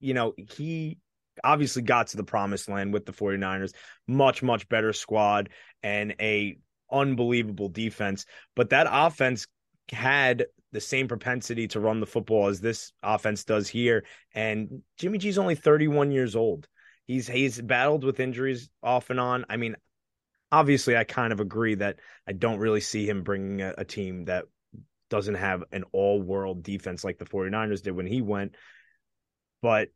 You 0.00 0.14
know, 0.14 0.34
he 0.36 0.98
obviously 1.42 1.82
got 1.82 2.08
to 2.08 2.16
the 2.16 2.24
promised 2.24 2.68
land 2.68 2.92
with 2.92 3.06
the 3.06 3.12
49ers 3.12 3.72
much 4.06 4.42
much 4.42 4.68
better 4.68 4.92
squad 4.92 5.48
and 5.82 6.14
a 6.20 6.58
unbelievable 6.90 7.68
defense. 7.68 8.26
But 8.56 8.70
that 8.70 8.88
offense 8.90 9.46
had 9.90 10.46
the 10.72 10.80
same 10.80 11.08
propensity 11.08 11.68
to 11.68 11.80
run 11.80 12.00
the 12.00 12.06
football 12.06 12.48
as 12.48 12.60
this 12.60 12.92
offense 13.02 13.44
does 13.44 13.68
here. 13.68 14.04
And 14.34 14.82
Jimmy 14.98 15.18
G's 15.18 15.38
only 15.38 15.54
31 15.54 16.10
years 16.12 16.36
old. 16.36 16.66
He's 17.06 17.26
he's 17.26 17.60
battled 17.60 18.04
with 18.04 18.20
injuries 18.20 18.68
off 18.82 19.10
and 19.10 19.20
on. 19.20 19.44
I 19.48 19.56
mean 19.56 19.76
obviously 20.52 20.96
i 20.96 21.04
kind 21.04 21.32
of 21.32 21.40
agree 21.40 21.74
that 21.76 21.98
i 22.26 22.32
don't 22.32 22.58
really 22.58 22.80
see 22.80 23.08
him 23.08 23.22
bringing 23.22 23.62
a, 23.62 23.74
a 23.78 23.84
team 23.84 24.24
that 24.24 24.44
doesn't 25.08 25.34
have 25.34 25.64
an 25.72 25.84
all-world 25.92 26.62
defense 26.62 27.04
like 27.04 27.18
the 27.18 27.24
49ers 27.24 27.82
did 27.82 27.92
when 27.92 28.06
he 28.06 28.22
went 28.22 28.54
but 29.62 29.88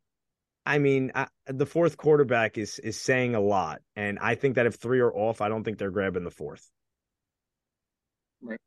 I 0.67 0.79
mean, 0.79 1.13
I, 1.15 1.27
the 1.47 1.67
fourth 1.67 1.97
quarterback 1.97 2.57
is 2.57 2.79
is 2.79 3.01
saying 3.01 3.35
a 3.35 3.41
lot, 3.41 3.83
and 3.97 4.19
I 4.19 4.35
think 4.35 4.55
that 4.57 4.67
if 4.67 4.77
three 4.77 5.01
are 5.01 5.13
off, 5.13 5.41
I 5.41 5.49
don't 5.49 5.63
think 5.63 5.79
they're 5.79 5.91
grabbing 5.91 6.25
the 6.25 6.31
fourth. 6.31 6.71
Right. 8.41 8.59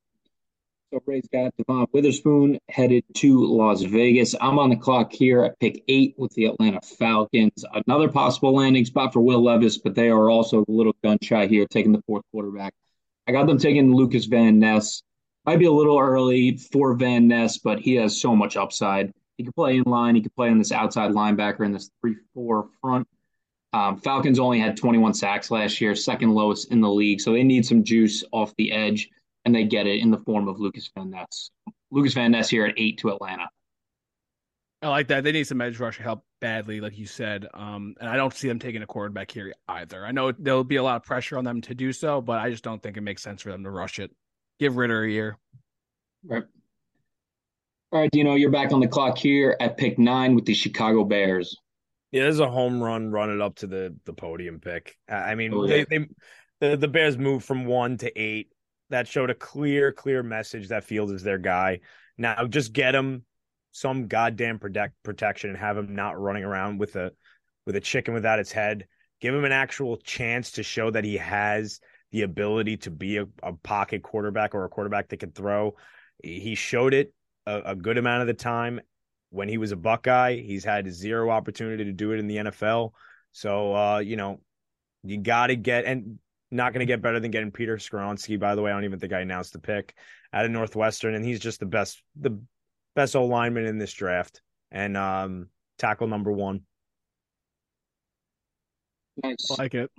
So 0.93 1.01
Ray's 1.05 1.27
got 1.33 1.53
Devon 1.57 1.87
Witherspoon 1.91 2.59
headed 2.69 3.03
to 3.15 3.45
Las 3.45 3.81
Vegas. 3.81 4.35
I'm 4.39 4.57
on 4.59 4.69
the 4.69 4.77
clock 4.77 5.11
here 5.11 5.43
at 5.43 5.59
pick 5.59 5.83
eight 5.87 6.15
with 6.17 6.33
the 6.33 6.45
Atlanta 6.45 6.79
Falcons. 6.81 7.65
Another 7.85 8.07
possible 8.09 8.55
landing 8.55 8.85
spot 8.85 9.11
for 9.11 9.19
Will 9.21 9.43
Levis, 9.43 9.79
but 9.79 9.95
they 9.95 10.09
are 10.09 10.29
also 10.29 10.61
a 10.61 10.71
little 10.71 10.95
gun 11.03 11.17
shy 11.21 11.47
here, 11.47 11.65
taking 11.69 11.91
the 11.91 12.01
fourth 12.07 12.23
quarterback. 12.31 12.73
I 13.27 13.33
got 13.33 13.47
them 13.47 13.57
taking 13.57 13.93
Lucas 13.93 14.25
Van 14.25 14.59
Ness. 14.59 15.01
Might 15.45 15.59
be 15.59 15.65
a 15.65 15.71
little 15.71 15.99
early 15.99 16.57
for 16.57 16.93
Van 16.93 17.27
Ness, 17.27 17.57
but 17.57 17.79
he 17.79 17.95
has 17.95 18.21
so 18.21 18.35
much 18.35 18.55
upside. 18.55 19.11
He 19.37 19.43
can 19.43 19.53
play 19.53 19.77
in 19.77 19.83
line. 19.83 20.15
He 20.15 20.21
can 20.21 20.31
play 20.35 20.49
on 20.49 20.57
this 20.57 20.71
outside 20.71 21.11
linebacker 21.11 21.65
in 21.65 21.71
this 21.71 21.91
3 22.01 22.15
4 22.33 22.69
front. 22.81 23.07
Um, 23.73 23.97
Falcons 23.97 24.39
only 24.39 24.59
had 24.59 24.75
21 24.77 25.13
sacks 25.13 25.51
last 25.51 25.79
year, 25.79 25.93
second 25.93 26.33
lowest 26.33 26.71
in 26.71 26.81
the 26.81 26.89
league. 26.89 27.21
So 27.21 27.33
they 27.33 27.43
need 27.43 27.65
some 27.65 27.83
juice 27.83 28.23
off 28.31 28.55
the 28.57 28.71
edge, 28.71 29.09
and 29.45 29.53
they 29.53 29.65
get 29.65 29.85
it 29.85 30.01
in 30.01 30.09
the 30.09 30.17
form 30.19 30.47
of 30.47 30.59
Lucas 30.59 30.89
Van 30.95 31.11
Ness. 31.11 31.51
Lucas 31.91 32.13
Van 32.13 32.31
Ness 32.31 32.49
here 32.49 32.65
at 32.65 32.73
eight 32.77 32.97
to 32.99 33.09
Atlanta. 33.09 33.47
I 34.81 34.89
like 34.89 35.07
that. 35.07 35.23
They 35.23 35.31
need 35.31 35.45
some 35.45 35.61
edge 35.61 35.79
rush 35.79 35.97
help 35.97 36.23
badly, 36.39 36.81
like 36.81 36.97
you 36.97 37.07
said. 37.07 37.47
Um, 37.53 37.95
and 37.99 38.09
I 38.09 38.15
don't 38.15 38.33
see 38.33 38.47
them 38.47 38.59
taking 38.59 38.83
a 38.83 38.87
quarterback 38.87 39.31
here 39.31 39.53
either. 39.67 40.05
I 40.05 40.11
know 40.11 40.31
there'll 40.31 40.63
be 40.63 40.75
a 40.75 40.83
lot 40.83 40.97
of 40.97 41.03
pressure 41.03 41.37
on 41.37 41.43
them 41.43 41.61
to 41.61 41.73
do 41.73 41.91
so, 41.91 42.21
but 42.21 42.39
I 42.39 42.51
just 42.51 42.63
don't 42.63 42.81
think 42.81 42.95
it 42.95 43.01
makes 43.01 43.23
sense 43.23 43.41
for 43.41 43.51
them 43.51 43.63
to 43.63 43.71
rush 43.71 43.99
it. 43.99 44.11
Give 44.59 44.77
Ridder 44.77 45.03
a 45.03 45.09
year. 45.09 45.37
Right. 46.23 46.43
All 47.93 48.01
right, 48.01 48.11
Dino, 48.11 48.35
you're 48.35 48.51
back 48.51 48.73
on 48.73 48.81
the 48.81 48.87
clock 48.87 49.17
here 49.17 49.55
at 49.61 49.77
pick 49.77 49.97
nine 49.97 50.35
with 50.35 50.43
the 50.43 50.53
Chicago 50.53 51.05
Bears. 51.05 51.57
Yeah, 52.11 52.23
there's 52.23 52.41
a 52.41 52.49
home 52.49 52.81
run 52.81 53.11
running 53.11 53.41
up 53.41 53.55
to 53.57 53.67
the 53.67 53.95
the 54.05 54.11
podium 54.11 54.59
pick. 54.59 54.97
I 55.09 55.35
mean, 55.35 55.53
oh, 55.53 55.63
yeah. 55.63 55.85
they, 55.89 55.99
they 55.99 56.07
the 56.59 56.77
the 56.77 56.87
Bears 56.89 57.17
moved 57.17 57.45
from 57.45 57.65
one 57.65 57.97
to 57.99 58.19
eight. 58.19 58.49
That 58.89 59.07
showed 59.07 59.29
a 59.29 59.35
clear, 59.35 59.93
clear 59.93 60.21
message 60.21 60.67
that 60.67 60.83
Field 60.83 61.11
is 61.11 61.23
their 61.23 61.37
guy. 61.37 61.79
Now, 62.17 62.45
just 62.47 62.73
get 62.73 62.93
him 62.93 63.23
some 63.71 64.07
goddamn 64.07 64.59
protect 64.59 64.95
protection 65.03 65.51
and 65.51 65.59
have 65.59 65.77
him 65.77 65.95
not 65.95 66.19
running 66.19 66.43
around 66.43 66.79
with 66.79 66.97
a 66.97 67.11
with 67.65 67.77
a 67.77 67.81
chicken 67.81 68.13
without 68.13 68.39
its 68.39 68.51
head. 68.51 68.85
Give 69.21 69.33
him 69.33 69.45
an 69.45 69.53
actual 69.53 69.95
chance 69.95 70.51
to 70.51 70.63
show 70.63 70.91
that 70.91 71.05
he 71.05 71.17
has 71.17 71.79
the 72.11 72.23
ability 72.23 72.77
to 72.77 72.91
be 72.91 73.17
a, 73.17 73.27
a 73.41 73.53
pocket 73.53 74.03
quarterback 74.03 74.55
or 74.55 74.65
a 74.65 74.69
quarterback 74.69 75.07
that 75.09 75.21
can 75.21 75.31
throw. 75.31 75.75
He 76.21 76.55
showed 76.55 76.93
it 76.93 77.13
a, 77.47 77.71
a 77.71 77.75
good 77.75 77.97
amount 77.97 78.21
of 78.21 78.27
the 78.27 78.33
time 78.33 78.79
when 79.29 79.47
he 79.47 79.57
was 79.57 79.71
a 79.71 79.75
Buckeye. 79.75 80.35
He's 80.35 80.63
had 80.63 80.91
zero 80.91 81.29
opportunity 81.29 81.85
to 81.85 81.93
do 81.93 82.11
it 82.11 82.19
in 82.19 82.27
the 82.27 82.37
NFL. 82.37 82.91
So, 83.31 83.75
uh, 83.75 83.99
you 83.99 84.17
know, 84.17 84.41
you 85.03 85.17
got 85.17 85.47
to 85.47 85.55
get, 85.55 85.85
and 85.85 86.19
not 86.51 86.73
going 86.73 86.81
to 86.81 86.85
get 86.85 87.01
better 87.01 87.19
than 87.19 87.31
getting 87.31 87.51
Peter 87.51 87.77
Skoronski. 87.77 88.39
By 88.39 88.55
the 88.55 88.61
way, 88.61 88.71
I 88.71 88.73
don't 88.73 88.83
even 88.83 88.99
think 88.99 89.13
I 89.13 89.21
announced 89.21 89.53
the 89.53 89.59
pick 89.59 89.95
out 90.33 90.45
of 90.45 90.51
Northwestern, 90.51 91.15
and 91.15 91.25
he's 91.25 91.39
just 91.39 91.59
the 91.59 91.65
best, 91.65 92.01
the 92.19 92.39
best 92.95 93.15
old 93.15 93.29
lineman 93.29 93.65
in 93.65 93.77
this 93.77 93.93
draft, 93.93 94.41
and 94.71 94.97
um, 94.97 95.47
tackle 95.77 96.07
number 96.07 96.31
one. 96.31 96.61
Nice, 99.23 99.51
I 99.51 99.63
like 99.63 99.73
it. 99.73 99.91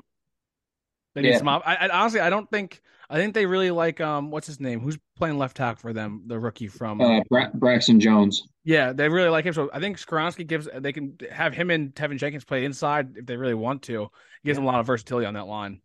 They 1.14 1.22
need 1.22 1.30
yeah. 1.30 1.38
some. 1.38 1.48
I, 1.48 1.60
I, 1.64 1.88
honestly, 1.88 2.20
I 2.20 2.30
don't 2.30 2.48
think. 2.50 2.80
I 3.10 3.16
think 3.16 3.32
they 3.32 3.46
really 3.46 3.70
like 3.70 4.02
um, 4.02 4.30
what's 4.30 4.46
his 4.46 4.60
name? 4.60 4.80
Who's 4.80 4.98
playing 5.16 5.38
left 5.38 5.56
tackle 5.56 5.80
for 5.80 5.92
them? 5.94 6.24
The 6.26 6.38
rookie 6.38 6.68
from 6.68 7.00
uh, 7.00 7.20
Bra- 7.30 7.50
Braxton 7.54 8.00
Jones. 8.00 8.42
Yeah, 8.64 8.92
they 8.92 9.08
really 9.08 9.30
like 9.30 9.46
him. 9.46 9.54
So 9.54 9.70
I 9.72 9.80
think 9.80 9.96
Skoronski 9.96 10.46
gives. 10.46 10.68
They 10.78 10.92
can 10.92 11.16
have 11.32 11.54
him 11.54 11.70
and 11.70 11.94
Teven 11.94 12.18
Jenkins 12.18 12.44
play 12.44 12.64
inside 12.64 13.16
if 13.16 13.26
they 13.26 13.36
really 13.36 13.54
want 13.54 13.82
to. 13.84 14.02
It 14.02 14.10
gives 14.44 14.56
yeah. 14.56 14.60
them 14.60 14.64
a 14.64 14.66
lot 14.66 14.80
of 14.80 14.86
versatility 14.86 15.26
on 15.26 15.34
that 15.34 15.46
line. 15.46 15.80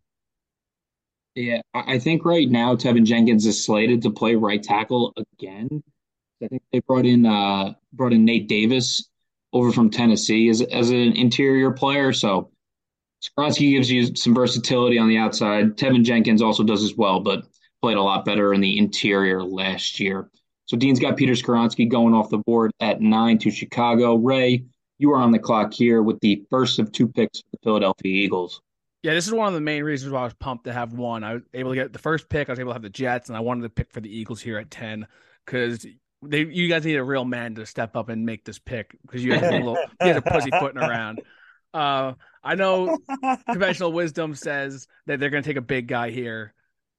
Yeah, 1.34 1.62
I 1.74 1.98
think 1.98 2.24
right 2.24 2.48
now 2.48 2.76
Teven 2.76 3.04
Jenkins 3.04 3.44
is 3.46 3.64
slated 3.64 4.02
to 4.02 4.10
play 4.10 4.36
right 4.36 4.62
tackle 4.62 5.14
again. 5.16 5.82
I 6.42 6.48
think 6.48 6.62
they 6.72 6.80
brought 6.80 7.06
in 7.06 7.26
uh 7.26 7.72
brought 7.92 8.12
in 8.12 8.24
Nate 8.24 8.48
Davis 8.48 9.08
over 9.52 9.72
from 9.72 9.90
Tennessee 9.90 10.48
as 10.48 10.60
as 10.60 10.90
an 10.90 11.16
interior 11.16 11.70
player. 11.72 12.12
So 12.12 12.50
Skoronski 13.24 13.70
gives 13.70 13.90
you 13.90 14.14
some 14.14 14.34
versatility 14.34 14.98
on 14.98 15.08
the 15.08 15.16
outside. 15.16 15.76
Teven 15.76 16.04
Jenkins 16.04 16.42
also 16.42 16.62
does 16.62 16.82
as 16.82 16.94
well, 16.94 17.20
but 17.20 17.44
played 17.80 17.96
a 17.96 18.02
lot 18.02 18.24
better 18.24 18.52
in 18.52 18.60
the 18.60 18.78
interior 18.78 19.42
last 19.42 19.98
year. 19.98 20.30
So 20.66 20.76
Dean's 20.76 21.00
got 21.00 21.16
Peter 21.16 21.32
Skoronski 21.32 21.88
going 21.88 22.14
off 22.14 22.30
the 22.30 22.38
board 22.38 22.70
at 22.80 23.00
nine 23.00 23.38
to 23.38 23.50
Chicago. 23.50 24.16
Ray, 24.16 24.64
you 24.98 25.12
are 25.12 25.18
on 25.18 25.30
the 25.30 25.38
clock 25.38 25.72
here 25.72 26.02
with 26.02 26.20
the 26.20 26.44
first 26.50 26.78
of 26.78 26.92
two 26.92 27.08
picks 27.08 27.40
for 27.40 27.46
the 27.52 27.58
Philadelphia 27.62 28.12
Eagles. 28.12 28.60
Yeah, 29.02 29.12
this 29.12 29.26
is 29.26 29.34
one 29.34 29.48
of 29.48 29.54
the 29.54 29.60
main 29.60 29.84
reasons 29.84 30.12
why 30.12 30.20
I 30.20 30.24
was 30.24 30.34
pumped 30.34 30.64
to 30.64 30.72
have 30.72 30.94
one. 30.94 31.24
I 31.24 31.34
was 31.34 31.42
able 31.52 31.72
to 31.72 31.76
get 31.76 31.92
the 31.92 31.98
first 31.98 32.30
pick. 32.30 32.48
I 32.48 32.52
was 32.52 32.58
able 32.58 32.70
to 32.70 32.74
have 32.74 32.82
the 32.82 32.88
Jets, 32.88 33.28
and 33.28 33.36
I 33.36 33.40
wanted 33.40 33.62
to 33.62 33.68
pick 33.68 33.92
for 33.92 34.00
the 34.00 34.08
Eagles 34.08 34.40
here 34.40 34.56
at 34.56 34.70
ten 34.70 35.06
because 35.44 35.86
they 36.22 36.46
you 36.46 36.68
guys 36.68 36.86
need 36.86 36.96
a 36.96 37.04
real 37.04 37.26
man 37.26 37.54
to 37.56 37.66
step 37.66 37.96
up 37.96 38.08
and 38.08 38.24
make 38.24 38.46
this 38.46 38.58
pick 38.58 38.96
because 39.02 39.22
you 39.22 39.32
guys 39.32 39.42
a 39.42 39.50
little 39.50 39.76
you 40.00 40.12
guys 40.12 40.16
are 40.16 40.22
pussyfooting 40.22 40.78
around. 40.78 41.20
Uh, 41.74 42.14
I 42.44 42.54
know 42.54 42.98
conventional 43.50 43.92
wisdom 43.92 44.34
says 44.34 44.86
that 45.06 45.18
they're 45.18 45.30
going 45.30 45.42
to 45.42 45.48
take 45.48 45.56
a 45.56 45.62
big 45.62 45.88
guy 45.88 46.10
here, 46.10 46.54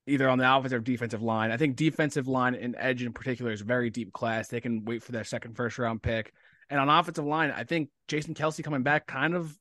either 0.08 0.28
on 0.28 0.38
the 0.38 0.56
offensive 0.56 0.80
or 0.80 0.84
defensive 0.84 1.22
line. 1.22 1.52
I 1.52 1.58
think 1.58 1.76
defensive 1.76 2.28
line 2.28 2.56
and 2.56 2.76
edge 2.78 3.04
in 3.04 3.14
particular 3.14 3.52
is 3.52 3.62
very 3.62 3.90
deep 3.90 4.12
class. 4.12 4.48
They 4.48 4.62
can 4.62 4.86
wait 4.86 5.04
for 5.04 5.12
their 5.12 5.24
second 5.24 5.56
first 5.56 5.78
round 5.78 6.02
pick. 6.02 6.34
And 6.70 6.80
on 6.80 6.90
offensive 6.90 7.26
line, 7.26 7.54
I 7.56 7.64
think 7.64 7.90
Jason 8.08 8.34
Kelce 8.34 8.64
coming 8.64 8.84
back 8.84 9.06
kind 9.06 9.36
of 9.36 9.56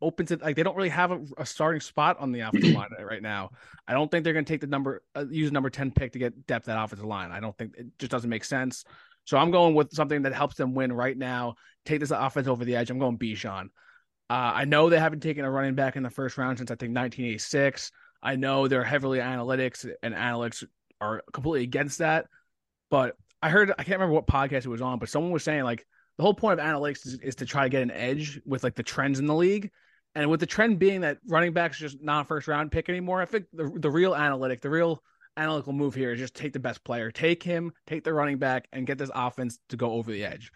opens 0.00 0.30
it. 0.30 0.42
Like 0.42 0.56
they 0.56 0.62
don't 0.62 0.76
really 0.76 0.88
have 0.88 1.12
a, 1.12 1.20
a 1.38 1.46
starting 1.46 1.80
spot 1.80 2.18
on 2.18 2.32
the 2.32 2.40
offensive 2.40 2.74
line 2.74 2.90
right 3.00 3.22
now. 3.22 3.50
I 3.86 3.92
don't 3.92 4.10
think 4.10 4.24
they're 4.24 4.32
going 4.32 4.44
to 4.44 4.52
take 4.52 4.60
the 4.60 4.66
number, 4.66 5.02
uh, 5.14 5.24
use 5.30 5.52
number 5.52 5.70
10 5.70 5.92
pick 5.92 6.12
to 6.12 6.18
get 6.18 6.46
depth 6.46 6.68
at 6.68 6.82
offensive 6.82 7.06
line. 7.06 7.30
I 7.30 7.40
don't 7.40 7.56
think 7.56 7.76
it 7.76 7.86
just 7.98 8.10
doesn't 8.10 8.30
make 8.30 8.44
sense. 8.44 8.84
So 9.24 9.36
I'm 9.36 9.50
going 9.50 9.74
with 9.74 9.92
something 9.92 10.22
that 10.22 10.34
helps 10.34 10.56
them 10.56 10.74
win 10.74 10.92
right 10.92 11.16
now. 11.16 11.56
Take 11.84 12.00
this 12.00 12.10
offense 12.10 12.48
over 12.48 12.64
the 12.64 12.76
edge. 12.76 12.90
I'm 12.90 12.98
going 12.98 13.18
Bijan. 13.18 13.68
Uh, 14.30 14.52
I 14.54 14.64
know 14.66 14.90
they 14.90 14.98
haven't 14.98 15.20
taken 15.20 15.44
a 15.44 15.50
running 15.50 15.74
back 15.74 15.96
in 15.96 16.02
the 16.02 16.10
first 16.10 16.36
round 16.36 16.58
since 16.58 16.70
I 16.70 16.74
think 16.74 16.94
1986. 16.94 17.90
I 18.22 18.36
know 18.36 18.68
they're 18.68 18.84
heavily 18.84 19.18
analytics 19.18 19.90
and 20.02 20.14
analytics 20.14 20.64
are 21.00 21.22
completely 21.32 21.62
against 21.62 21.98
that. 21.98 22.26
But 22.90 23.16
I 23.42 23.48
heard 23.48 23.70
I 23.70 23.84
can't 23.84 23.98
remember 23.98 24.14
what 24.14 24.26
podcast 24.26 24.64
it 24.64 24.68
was 24.68 24.82
on, 24.82 24.98
but 24.98 25.08
someone 25.08 25.32
was 25.32 25.44
saying 25.44 25.64
like 25.64 25.86
the 26.16 26.24
whole 26.24 26.34
point 26.34 26.58
of 26.58 26.66
analytics 26.66 27.06
is, 27.06 27.14
is 27.20 27.34
to 27.36 27.46
try 27.46 27.62
to 27.64 27.68
get 27.68 27.82
an 27.82 27.90
edge 27.90 28.40
with 28.44 28.64
like 28.64 28.74
the 28.74 28.82
trends 28.82 29.18
in 29.18 29.26
the 29.26 29.34
league. 29.34 29.70
And 30.14 30.30
with 30.30 30.40
the 30.40 30.46
trend 30.46 30.78
being 30.78 31.02
that 31.02 31.18
running 31.28 31.52
backs 31.52 31.78
just 31.78 32.02
not 32.02 32.26
first 32.26 32.48
round 32.48 32.72
pick 32.72 32.88
anymore, 32.88 33.22
I 33.22 33.26
think 33.26 33.46
the 33.52 33.70
the 33.74 33.90
real 33.90 34.14
analytic, 34.14 34.60
the 34.60 34.70
real 34.70 35.02
analytical 35.36 35.72
move 35.72 35.94
here 35.94 36.12
is 36.12 36.18
just 36.18 36.34
take 36.34 36.52
the 36.52 36.58
best 36.58 36.82
player, 36.82 37.10
take 37.10 37.42
him, 37.42 37.72
take 37.86 38.04
the 38.04 38.12
running 38.12 38.38
back, 38.38 38.66
and 38.72 38.86
get 38.86 38.98
this 38.98 39.10
offense 39.14 39.58
to 39.68 39.76
go 39.76 39.92
over 39.92 40.10
the 40.10 40.24
edge. 40.24 40.50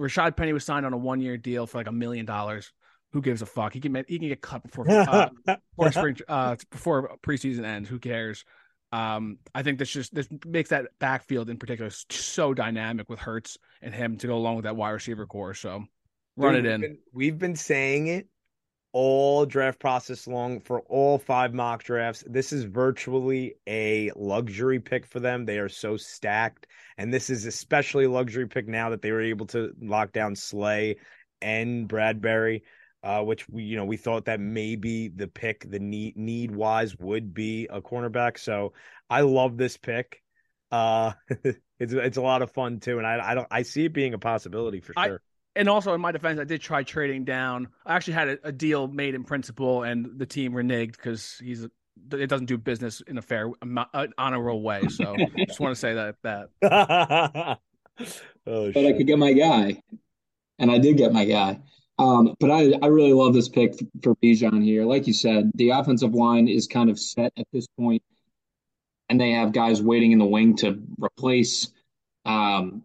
Rashad 0.00 0.36
Penny 0.36 0.52
was 0.52 0.64
signed 0.64 0.84
on 0.84 0.92
a 0.92 0.96
one 0.96 1.20
year 1.20 1.36
deal 1.36 1.66
for 1.66 1.78
like 1.78 1.86
a 1.86 1.92
million 1.92 2.26
dollars 2.26 2.72
who 3.14 3.22
gives 3.22 3.42
a 3.42 3.46
fuck? 3.46 3.72
He 3.72 3.78
can 3.78 3.94
he 4.08 4.18
can 4.18 4.28
get 4.28 4.40
cut 4.42 4.64
before 4.64 4.90
uh, 4.90 5.28
before 5.76 5.92
spring 5.92 6.16
uh, 6.26 6.56
before 6.68 7.16
preseason 7.24 7.64
ends. 7.64 7.88
Who 7.88 8.00
cares? 8.00 8.44
Um, 8.90 9.38
I 9.54 9.62
think 9.62 9.78
this 9.78 9.88
just 9.88 10.12
this 10.12 10.26
makes 10.44 10.70
that 10.70 10.86
backfield 10.98 11.48
in 11.48 11.56
particular 11.56 11.92
so 12.10 12.52
dynamic 12.52 13.08
with 13.08 13.20
Hurts 13.20 13.56
and 13.80 13.94
him 13.94 14.18
to 14.18 14.26
go 14.26 14.34
along 14.34 14.56
with 14.56 14.64
that 14.64 14.74
wide 14.74 14.90
receiver 14.90 15.26
corps. 15.26 15.54
So 15.54 15.84
run 16.36 16.54
Dude, 16.54 16.66
it 16.66 16.68
in. 16.72 16.80
We've 16.80 16.90
been, 16.90 16.98
we've 17.12 17.38
been 17.38 17.56
saying 17.56 18.08
it 18.08 18.26
all 18.90 19.46
draft 19.46 19.78
process 19.78 20.26
long 20.26 20.58
for 20.58 20.80
all 20.82 21.18
five 21.18 21.54
mock 21.54 21.84
drafts. 21.84 22.24
This 22.26 22.52
is 22.52 22.64
virtually 22.64 23.54
a 23.68 24.10
luxury 24.16 24.80
pick 24.80 25.06
for 25.06 25.20
them. 25.20 25.44
They 25.44 25.58
are 25.58 25.68
so 25.68 25.96
stacked. 25.96 26.66
And 26.98 27.14
this 27.14 27.30
is 27.30 27.46
especially 27.46 28.06
a 28.06 28.10
luxury 28.10 28.48
pick 28.48 28.66
now 28.66 28.90
that 28.90 29.02
they 29.02 29.12
were 29.12 29.22
able 29.22 29.46
to 29.46 29.72
lock 29.80 30.12
down 30.12 30.34
Slay 30.34 30.96
and 31.40 31.88
Bradberry 31.88 32.62
uh, 33.04 33.22
which 33.22 33.46
we 33.50 33.62
you 33.62 33.76
know 33.76 33.84
we 33.84 33.98
thought 33.98 34.24
that 34.24 34.40
maybe 34.40 35.08
the 35.08 35.28
pick 35.28 35.70
the 35.70 35.78
need 35.78 36.16
need 36.16 36.50
wise 36.50 36.96
would 36.98 37.34
be 37.34 37.68
a 37.70 37.80
cornerback. 37.80 38.38
So 38.38 38.72
I 39.10 39.20
love 39.20 39.58
this 39.58 39.76
pick. 39.76 40.22
Uh, 40.72 41.12
it's 41.44 41.92
it's 41.92 42.16
a 42.16 42.22
lot 42.22 42.40
of 42.40 42.50
fun 42.50 42.80
too, 42.80 42.96
and 42.96 43.06
I 43.06 43.20
I 43.30 43.34
don't 43.34 43.46
I 43.50 43.62
see 43.62 43.84
it 43.84 43.92
being 43.92 44.14
a 44.14 44.18
possibility 44.18 44.80
for 44.80 44.94
sure. 44.94 45.20
I, 45.54 45.58
and 45.60 45.68
also 45.68 45.92
in 45.92 46.00
my 46.00 46.12
defense, 46.12 46.40
I 46.40 46.44
did 46.44 46.62
try 46.62 46.82
trading 46.82 47.24
down. 47.24 47.68
I 47.84 47.94
actually 47.94 48.14
had 48.14 48.28
a, 48.28 48.38
a 48.44 48.52
deal 48.52 48.88
made 48.88 49.14
in 49.14 49.22
principle, 49.22 49.82
and 49.82 50.18
the 50.18 50.26
team 50.26 50.52
reneged 50.52 50.92
because 50.92 51.36
he's 51.40 51.62
a, 51.62 51.70
it 52.12 52.28
doesn't 52.28 52.46
do 52.46 52.56
business 52.56 53.02
in 53.06 53.18
a 53.18 53.22
fair, 53.22 53.50
honorable 54.16 54.62
way. 54.62 54.88
So 54.88 55.14
I 55.14 55.44
just 55.46 55.60
want 55.60 55.74
to 55.74 55.80
say 55.80 55.94
that 55.94 56.16
that. 56.22 56.48
oh, 58.46 58.72
but 58.72 58.72
shit. 58.72 58.94
I 58.94 58.96
could 58.96 59.06
get 59.06 59.18
my 59.18 59.34
guy, 59.34 59.82
and 60.58 60.70
I 60.70 60.78
did 60.78 60.96
get 60.96 61.12
my 61.12 61.26
guy. 61.26 61.60
Um, 61.98 62.34
but 62.40 62.50
I, 62.50 62.72
I 62.82 62.86
really 62.86 63.12
love 63.12 63.34
this 63.34 63.48
pick 63.48 63.74
for 64.02 64.16
Bijan 64.16 64.64
here. 64.64 64.84
Like 64.84 65.06
you 65.06 65.12
said, 65.12 65.50
the 65.54 65.70
offensive 65.70 66.14
line 66.14 66.48
is 66.48 66.66
kind 66.66 66.90
of 66.90 66.98
set 66.98 67.32
at 67.36 67.46
this 67.52 67.66
point, 67.78 68.02
and 69.08 69.20
they 69.20 69.32
have 69.32 69.52
guys 69.52 69.80
waiting 69.80 70.12
in 70.12 70.18
the 70.18 70.24
wing 70.24 70.56
to 70.56 70.82
replace. 70.98 71.72
Um, 72.24 72.84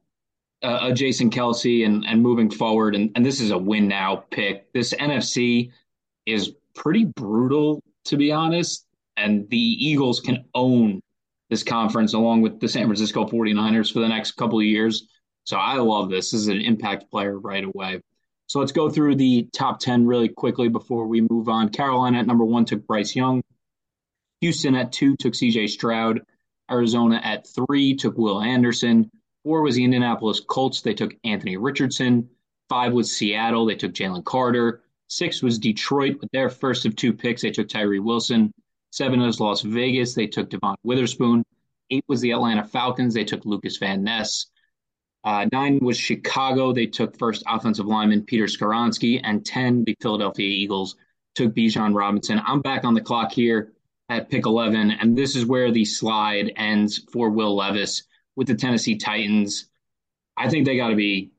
uh, 0.62 0.90
a 0.90 0.94
Jason 0.94 1.30
Kelce 1.30 1.86
and 1.86 2.06
and 2.06 2.22
moving 2.22 2.52
forward, 2.52 2.94
and 2.94 3.12
and 3.16 3.26
this 3.26 3.40
is 3.40 3.52
a 3.52 3.58
win 3.58 3.88
now 3.88 4.26
pick. 4.30 4.72
This 4.74 4.94
NFC 4.94 5.72
is 6.26 6.52
pretty 6.76 7.06
brutal 7.06 7.82
to 8.06 8.18
be 8.18 8.32
honest, 8.32 8.86
and 9.18 9.50
the 9.50 9.58
Eagles 9.58 10.20
can 10.20 10.46
own 10.54 11.02
this 11.50 11.64
conference 11.64 12.14
along 12.14 12.42
with 12.42 12.60
the 12.60 12.68
San 12.68 12.86
Francisco 12.86 13.26
49ers 13.26 13.92
for 13.92 14.00
the 14.00 14.08
next 14.08 14.34
couple 14.34 14.60
of 14.60 14.66
years. 14.66 15.08
So 15.46 15.58
I 15.58 15.76
love 15.76 16.10
this. 16.10 16.32
This 16.32 16.42
is 16.42 16.48
an 16.48 16.62
impact 16.62 17.10
player 17.10 17.40
right 17.40 17.64
away. 17.64 18.02
So 18.50 18.60
let's 18.60 18.72
go 18.72 18.90
through 18.90 19.16
the 19.16 19.48
top 19.54 19.80
10 19.80 20.08
really 20.08 20.28
quickly 20.28 20.70
before 20.70 21.06
we 21.06 21.22
move 21.22 21.50
on. 21.50 21.70
Carolina 21.70 22.18
at 22.18 22.26
number 22.26 22.44
one 22.44 22.66
took 22.66 22.86
Bryce 22.88 23.16
Young. 23.16 23.44
Houston 24.42 24.74
at 24.74 24.92
two 24.92 25.16
took 25.18 25.34
CJ 25.34 25.70
Stroud. 25.70 26.22
Arizona 26.70 27.22
at 27.24 27.46
three 27.48 27.96
took 27.96 28.18
Will 28.18 28.42
Anderson. 28.42 29.12
Four 29.44 29.62
was 29.62 29.76
the 29.76 29.84
Indianapolis 29.84 30.40
Colts. 30.40 30.82
They 30.82 30.96
took 30.96 31.14
Anthony 31.24 31.58
Richardson. 31.58 32.28
Five 32.70 32.92
was 32.92 33.16
Seattle. 33.16 33.68
They 33.68 33.76
took 33.76 33.94
Jalen 33.94 34.26
Carter. 34.26 34.82
Six 35.10 35.44
was 35.44 35.60
Detroit 35.60 36.18
with 36.20 36.32
their 36.32 36.50
first 36.50 36.88
of 36.88 36.96
two 36.96 37.14
picks. 37.14 37.44
They 37.44 37.52
took 37.52 37.70
Tyree 37.70 38.00
Wilson. 38.00 38.52
Seven 38.92 39.20
was 39.22 39.40
Las 39.40 39.62
Vegas. 39.62 40.16
They 40.16 40.26
took 40.26 40.50
Devon 40.50 40.76
Witherspoon. 40.84 41.44
Eight 41.92 42.06
was 42.08 42.22
the 42.22 42.32
Atlanta 42.32 42.64
Falcons. 42.64 43.14
They 43.14 43.26
took 43.26 43.46
Lucas 43.46 43.78
Van 43.78 44.04
Ness. 44.04 44.48
Uh, 45.24 45.46
nine 45.52 45.80
was 45.82 45.98
Chicago. 45.98 46.72
They 46.72 46.86
took 46.86 47.18
first 47.18 47.44
offensive 47.48 47.86
lineman 47.86 48.24
Peter 48.24 48.46
Skoronski. 48.46 49.20
And 49.24 49.46
10, 49.46 49.84
the 49.86 49.96
Philadelphia 50.02 50.48
Eagles 50.48 50.96
took 51.36 51.54
Bijan 51.54 51.96
Robinson. 51.96 52.42
I'm 52.46 52.62
back 52.62 52.86
on 52.86 52.94
the 52.94 53.02
clock 53.02 53.32
here 53.32 53.74
at 54.10 54.30
pick 54.30 54.46
11. 54.46 54.92
And 54.92 55.18
this 55.18 55.36
is 55.36 55.46
where 55.46 55.72
the 55.72 55.86
slide 55.86 56.54
ends 56.56 57.00
for 57.12 57.30
Will 57.30 57.56
Levis 57.56 58.04
with 58.36 58.48
the 58.48 58.56
Tennessee 58.56 58.98
Titans. 58.98 59.68
I 60.38 60.50
think 60.50 60.66
they 60.66 60.78
got 60.78 60.90
to 60.90 60.96
be 60.96 61.32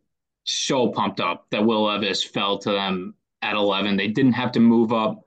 so 0.44 0.88
pumped 0.88 1.20
up 1.20 1.46
that 1.50 1.64
Will 1.64 1.84
Levis 1.84 2.22
fell 2.22 2.58
to 2.58 2.70
them 2.70 3.14
at 3.42 3.54
11. 3.54 3.96
They 3.96 4.08
didn't 4.08 4.34
have 4.34 4.52
to 4.52 4.60
move 4.60 4.92
up. 4.92 5.24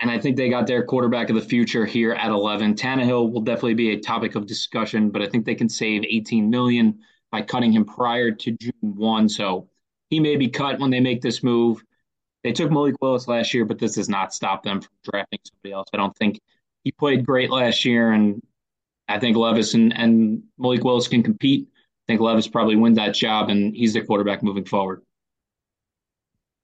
And 0.00 0.10
I 0.10 0.18
think 0.18 0.36
they 0.36 0.50
got 0.50 0.66
their 0.66 0.84
quarterback 0.84 1.30
of 1.30 1.36
the 1.36 1.42
future 1.42 1.86
here 1.86 2.12
at 2.12 2.30
11. 2.30 2.74
Tannehill 2.74 3.32
will 3.32 3.40
definitely 3.40 3.74
be 3.74 3.92
a 3.92 4.00
topic 4.00 4.34
of 4.34 4.46
discussion, 4.46 5.10
but 5.10 5.22
I 5.22 5.26
think 5.26 5.46
they 5.46 5.54
can 5.54 5.70
save 5.70 6.04
18 6.04 6.50
million 6.50 6.98
by 7.30 7.42
cutting 7.42 7.72
him 7.72 7.84
prior 7.84 8.30
to 8.30 8.52
June 8.52 8.72
1. 8.82 9.28
So 9.28 9.68
he 10.10 10.20
may 10.20 10.36
be 10.36 10.48
cut 10.48 10.78
when 10.78 10.90
they 10.90 11.00
make 11.00 11.20
this 11.20 11.42
move. 11.42 11.82
They 12.44 12.52
took 12.52 12.70
Malik 12.70 12.94
Willis 13.00 13.26
last 13.26 13.52
year, 13.52 13.64
but 13.64 13.78
this 13.78 13.96
does 13.96 14.08
not 14.08 14.32
stop 14.32 14.62
them 14.62 14.80
from 14.80 14.92
drafting 15.02 15.40
somebody 15.44 15.72
else. 15.72 15.88
I 15.92 15.96
don't 15.96 16.16
think 16.16 16.40
he 16.84 16.92
played 16.92 17.26
great 17.26 17.50
last 17.50 17.84
year, 17.84 18.12
and 18.12 18.40
I 19.08 19.18
think 19.18 19.36
Levis 19.36 19.74
and, 19.74 19.96
and 19.96 20.44
Malik 20.58 20.84
Willis 20.84 21.08
can 21.08 21.22
compete. 21.22 21.68
I 21.74 22.12
think 22.12 22.20
Levis 22.20 22.46
probably 22.46 22.76
wins 22.76 22.98
that 22.98 23.14
job, 23.14 23.48
and 23.48 23.74
he's 23.74 23.94
the 23.94 24.02
quarterback 24.02 24.44
moving 24.44 24.64
forward. 24.64 25.02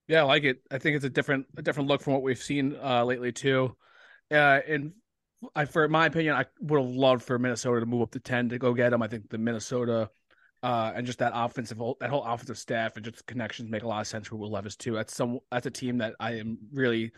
Yeah, 0.07 0.21
I 0.21 0.23
like 0.25 0.45
it. 0.45 0.63
I 0.71 0.79
think 0.79 0.97
it's 0.97 1.05
a 1.05 1.11
different 1.11 1.47
a 1.57 1.63
different 1.63 1.89
look 1.89 2.03
from 2.03 2.13
what 2.13 2.23
we've 2.23 2.43
seen 2.43 2.77
uh, 2.81 3.05
lately 3.05 3.33
too. 3.33 3.77
Uh, 4.31 4.61
and 4.69 4.93
I, 5.55 5.65
for 5.65 5.89
my 5.89 6.07
opinion, 6.07 6.35
I 6.35 6.47
would 6.61 6.81
have 6.81 6.91
loved 6.91 7.25
for 7.25 7.39
Minnesota 7.39 7.81
to 7.81 7.87
move 7.87 8.03
up 8.03 8.13
to 8.13 8.21
ten 8.21 8.49
to 8.51 8.59
go 8.59 8.75
get 8.75 8.93
him. 8.93 9.03
I 9.03 9.09
think 9.09 9.31
the 9.31 9.39
Minnesota 9.39 10.11
uh, 10.63 10.93
and 10.95 11.07
just 11.07 11.19
that 11.19 11.33
offensive 11.35 11.79
that 12.01 12.11
whole 12.11 12.25
offensive 12.25 12.59
staff 12.59 12.97
and 12.97 13.05
just 13.05 13.27
connections 13.27 13.71
make 13.71 13.83
a 13.83 13.89
lot 13.89 14.01
of 14.01 14.07
sense 14.07 14.29
for 14.29 14.37
Will 14.37 14.51
Levis 14.51 14.77
too. 14.77 14.95
That's 14.95 15.15
some 15.15 15.41
that's 15.51 15.67
a 15.67 15.71
team 15.71 15.99
that 15.99 16.15
I 16.21 16.39
am 16.39 16.59
really 16.73 17.13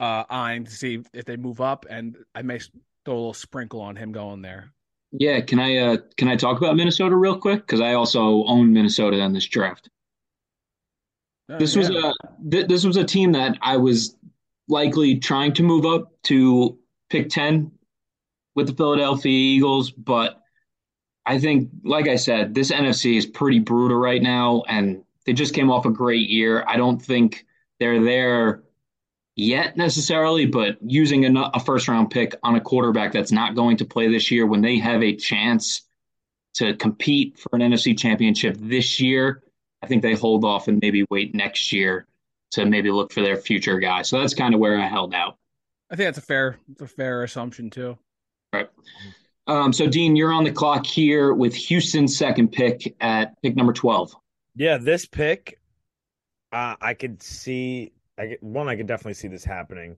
uh, 0.00 0.24
eyeing 0.28 0.64
to 0.64 0.70
see 0.70 1.00
if 1.12 1.24
they 1.24 1.36
move 1.36 1.60
up, 1.60 1.86
and 1.88 2.16
I 2.34 2.42
may 2.42 2.58
throw 3.04 3.14
a 3.14 3.16
little 3.16 3.34
sprinkle 3.34 3.80
on 3.80 3.96
him 3.96 4.12
going 4.12 4.42
there. 4.42 4.72
Yeah, 5.12 5.40
can 5.40 5.60
I 5.60 5.76
uh, 5.78 5.96
can 6.16 6.28
I 6.28 6.36
talk 6.36 6.58
about 6.58 6.76
Minnesota 6.76 7.16
real 7.16 7.38
quick 7.38 7.60
because 7.60 7.80
I 7.80 7.94
also 7.94 8.44
own 8.44 8.72
Minnesota 8.72 9.18
in 9.18 9.32
this 9.32 9.46
draft. 9.46 9.88
Oh, 11.48 11.58
this 11.58 11.74
yeah. 11.74 11.80
was 11.80 11.90
a 11.90 12.12
th- 12.50 12.66
this 12.66 12.84
was 12.84 12.96
a 12.96 13.04
team 13.04 13.32
that 13.32 13.56
I 13.62 13.76
was 13.76 14.16
likely 14.68 15.18
trying 15.18 15.52
to 15.54 15.62
move 15.62 15.86
up 15.86 16.10
to 16.24 16.78
pick 17.08 17.30
ten 17.30 17.70
with 18.56 18.66
the 18.66 18.74
Philadelphia 18.74 19.32
Eagles, 19.32 19.90
but 19.90 20.40
I 21.26 21.38
think, 21.38 21.70
like 21.84 22.08
I 22.08 22.16
said, 22.16 22.54
this 22.54 22.70
NFC 22.70 23.16
is 23.16 23.26
pretty 23.26 23.58
brutal 23.58 23.96
right 23.96 24.22
now, 24.22 24.62
and 24.68 25.02
they 25.24 25.32
just 25.32 25.54
came 25.54 25.70
off 25.70 25.86
a 25.86 25.90
great 25.90 26.28
year. 26.28 26.64
I 26.66 26.76
don't 26.76 27.00
think 27.00 27.46
they're 27.80 28.02
there 28.02 28.62
yet 29.36 29.76
necessarily, 29.76 30.46
but 30.46 30.76
using 30.82 31.24
a, 31.36 31.50
a 31.54 31.60
first 31.60 31.88
round 31.88 32.10
pick 32.10 32.34
on 32.42 32.56
a 32.56 32.60
quarterback 32.60 33.12
that's 33.12 33.32
not 33.32 33.54
going 33.54 33.78
to 33.78 33.84
play 33.84 34.08
this 34.08 34.30
year 34.30 34.46
when 34.46 34.60
they 34.60 34.78
have 34.78 35.02
a 35.02 35.16
chance 35.16 35.82
to 36.54 36.74
compete 36.74 37.38
for 37.38 37.50
an 37.54 37.62
NFC 37.62 37.98
championship 37.98 38.56
this 38.58 39.00
year, 39.00 39.42
I 39.82 39.86
think 39.86 40.02
they 40.02 40.14
hold 40.14 40.44
off 40.44 40.68
and 40.68 40.78
maybe 40.80 41.04
wait 41.10 41.34
next 41.34 41.72
year 41.72 42.06
to 42.52 42.64
maybe 42.64 42.90
look 42.90 43.12
for 43.12 43.22
their 43.22 43.36
future 43.36 43.78
guy. 43.78 44.02
So 44.02 44.20
that's 44.20 44.34
kind 44.34 44.54
of 44.54 44.60
where 44.60 44.78
I 44.78 44.86
held 44.86 45.14
out. 45.14 45.36
I 45.90 45.96
think 45.96 46.06
that's 46.06 46.18
a 46.18 46.22
fair, 46.22 46.58
a 46.80 46.86
fair 46.86 47.24
assumption 47.24 47.70
too. 47.70 47.98
Right. 48.52 48.68
Um, 49.46 49.72
so, 49.72 49.86
Dean, 49.86 50.16
you're 50.16 50.32
on 50.32 50.44
the 50.44 50.52
clock 50.52 50.86
here 50.86 51.34
with 51.34 51.54
Houston's 51.54 52.16
second 52.16 52.52
pick 52.52 52.94
at 53.00 53.40
pick 53.42 53.56
number 53.56 53.72
12. 53.72 54.14
Yeah, 54.56 54.78
this 54.78 55.04
pick, 55.04 55.58
uh, 56.52 56.76
I 56.80 56.94
could 56.94 57.22
see, 57.22 57.92
I 58.18 58.36
one, 58.40 58.68
I 58.68 58.76
could 58.76 58.86
definitely 58.86 59.14
see 59.14 59.28
this 59.28 59.44
happening 59.44 59.96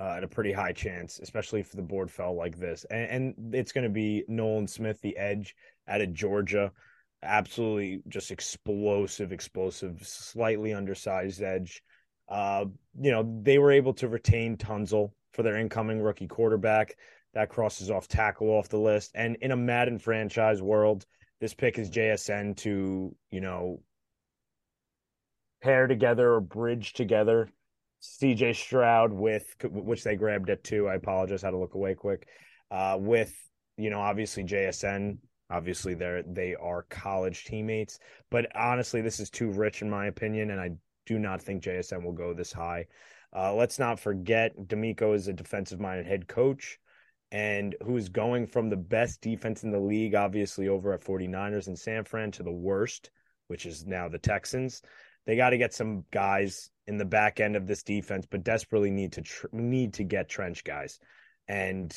uh, 0.00 0.14
at 0.16 0.24
a 0.24 0.28
pretty 0.28 0.52
high 0.52 0.72
chance, 0.72 1.18
especially 1.22 1.60
if 1.60 1.72
the 1.72 1.82
board 1.82 2.10
fell 2.10 2.34
like 2.34 2.58
this. 2.58 2.86
And, 2.90 3.34
and 3.36 3.54
it's 3.54 3.72
going 3.72 3.84
to 3.84 3.90
be 3.90 4.24
Nolan 4.28 4.68
Smith, 4.68 5.00
the 5.00 5.16
edge 5.16 5.54
out 5.86 6.00
of 6.00 6.14
Georgia. 6.14 6.72
Absolutely 7.22 8.00
just 8.08 8.30
explosive, 8.30 9.32
explosive, 9.32 10.06
slightly 10.06 10.72
undersized 10.72 11.42
edge. 11.42 11.82
Uh, 12.28 12.66
you 13.00 13.10
know, 13.10 13.40
they 13.42 13.58
were 13.58 13.72
able 13.72 13.94
to 13.94 14.08
retain 14.08 14.56
Tunsil 14.56 15.10
for 15.32 15.42
their 15.42 15.56
incoming 15.56 16.00
rookie 16.00 16.28
quarterback. 16.28 16.96
That 17.38 17.50
crosses 17.50 17.88
off 17.88 18.08
tackle 18.08 18.48
off 18.48 18.68
the 18.68 18.80
list. 18.80 19.12
And 19.14 19.36
in 19.36 19.52
a 19.52 19.56
Madden 19.56 20.00
franchise 20.00 20.60
world, 20.60 21.06
this 21.40 21.54
pick 21.54 21.78
is 21.78 21.88
JSN 21.88 22.56
to, 22.56 23.14
you 23.30 23.40
know, 23.40 23.80
pair 25.62 25.86
together 25.86 26.32
or 26.32 26.40
bridge 26.40 26.94
together 26.94 27.48
CJ 28.02 28.56
Stroud 28.56 29.12
with 29.12 29.54
which 29.62 30.02
they 30.02 30.16
grabbed 30.16 30.50
at 30.50 30.64
two. 30.64 30.88
I 30.88 30.96
apologize, 30.96 31.40
had 31.40 31.50
to 31.50 31.58
look 31.58 31.74
away 31.74 31.94
quick. 31.94 32.26
Uh, 32.72 32.96
with 32.98 33.32
you 33.76 33.88
know, 33.90 34.00
obviously 34.00 34.42
JSN. 34.42 35.18
Obviously, 35.48 35.94
they're 35.94 36.24
they 36.24 36.56
are 36.56 36.86
college 36.90 37.44
teammates, 37.44 38.00
but 38.32 38.48
honestly, 38.56 39.00
this 39.00 39.20
is 39.20 39.30
too 39.30 39.52
rich 39.52 39.80
in 39.80 39.88
my 39.88 40.06
opinion, 40.06 40.50
and 40.50 40.60
I 40.60 40.72
do 41.06 41.20
not 41.20 41.40
think 41.40 41.62
JSN 41.62 42.02
will 42.02 42.10
go 42.10 42.34
this 42.34 42.52
high. 42.52 42.86
Uh, 43.32 43.54
let's 43.54 43.78
not 43.78 44.00
forget 44.00 44.58
DeMeco 44.66 45.14
is 45.14 45.28
a 45.28 45.32
defensive 45.32 45.78
minded 45.78 46.04
head 46.04 46.26
coach 46.26 46.80
and 47.30 47.74
who's 47.84 48.08
going 48.08 48.46
from 48.46 48.70
the 48.70 48.76
best 48.76 49.20
defense 49.20 49.62
in 49.62 49.70
the 49.70 49.78
league, 49.78 50.14
obviously 50.14 50.68
over 50.68 50.92
at 50.92 51.04
49ers 51.04 51.66
and 51.66 51.78
San 51.78 52.04
Fran, 52.04 52.30
to 52.32 52.42
the 52.42 52.50
worst, 52.50 53.10
which 53.48 53.66
is 53.66 53.86
now 53.86 54.08
the 54.08 54.18
Texans. 54.18 54.82
They 55.26 55.36
got 55.36 55.50
to 55.50 55.58
get 55.58 55.74
some 55.74 56.04
guys 56.10 56.70
in 56.86 56.96
the 56.96 57.04
back 57.04 57.38
end 57.38 57.54
of 57.54 57.66
this 57.66 57.82
defense, 57.82 58.26
but 58.30 58.44
desperately 58.44 58.90
need 58.90 59.12
to 59.12 59.22
tr- 59.22 59.46
need 59.52 59.92
to 59.94 60.04
get 60.04 60.28
trench 60.28 60.64
guys. 60.64 60.98
And 61.46 61.94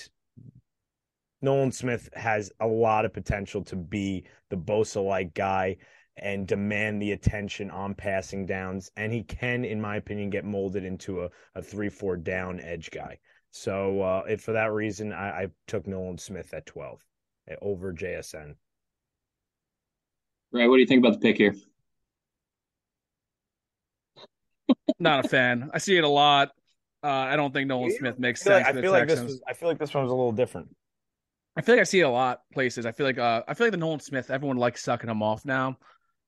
Nolan 1.41 1.71
Smith 1.71 2.09
has 2.13 2.51
a 2.59 2.67
lot 2.67 3.05
of 3.05 3.13
potential 3.13 3.63
to 3.65 3.75
be 3.77 4.25
the 4.49 4.57
Bosa 4.57 5.03
like 5.03 5.33
guy 5.33 5.77
and 6.17 6.45
demand 6.45 7.01
the 7.01 7.13
attention 7.13 7.71
on 7.71 7.95
passing 7.95 8.45
downs. 8.45 8.91
And 8.97 9.13
he 9.13 9.23
can, 9.23 9.63
in 9.63 9.79
my 9.79 9.95
opinion, 9.95 10.29
get 10.29 10.43
molded 10.43 10.83
into 10.83 11.23
a, 11.23 11.29
a 11.55 11.61
3 11.61 11.89
4 11.89 12.17
down 12.17 12.59
edge 12.59 12.91
guy. 12.91 13.17
So 13.51 14.01
uh, 14.01 14.23
it, 14.27 14.41
for 14.41 14.53
that 14.53 14.71
reason, 14.71 15.11
I, 15.11 15.29
I 15.29 15.47
took 15.67 15.85
Nolan 15.85 16.17
Smith 16.17 16.53
at 16.53 16.65
12 16.65 17.05
eh, 17.49 17.55
over 17.61 17.93
JSN. 17.93 18.55
Right. 20.53 20.67
What 20.67 20.77
do 20.77 20.81
you 20.81 20.87
think 20.87 21.05
about 21.05 21.13
the 21.13 21.19
pick 21.19 21.37
here? 21.37 21.55
Not 24.99 25.25
a 25.25 25.27
fan. 25.27 25.69
I 25.73 25.77
see 25.79 25.97
it 25.97 26.03
a 26.03 26.09
lot. 26.09 26.51
Uh, 27.03 27.07
I 27.07 27.35
don't 27.35 27.53
think 27.53 27.67
Nolan 27.67 27.91
Smith 27.97 28.19
makes 28.19 28.41
sense. 28.41 28.65
Like, 28.65 28.75
I 28.75 28.81
feel 28.81 28.91
like 28.91 29.07
this 29.07 29.19
was. 29.19 29.41
I 29.47 29.53
feel 29.53 29.67
like 29.67 29.79
this 29.79 29.93
one 29.93 30.03
was 30.03 30.11
a 30.11 30.15
little 30.15 30.31
different. 30.31 30.69
I 31.57 31.61
feel 31.61 31.75
like 31.75 31.81
I 31.81 31.85
see 31.85 31.99
it 31.99 32.03
a 32.03 32.09
lot 32.09 32.41
places. 32.53 32.85
I 32.85 32.91
feel 32.91 33.05
like. 33.05 33.17
Uh, 33.17 33.43
I 33.47 33.53
feel 33.53 33.65
like 33.65 33.71
the 33.71 33.77
Nolan 33.77 33.99
Smith. 33.99 34.29
Everyone 34.29 34.57
likes 34.57 34.83
sucking 34.83 35.09
him 35.09 35.23
off 35.23 35.43
now. 35.43 35.77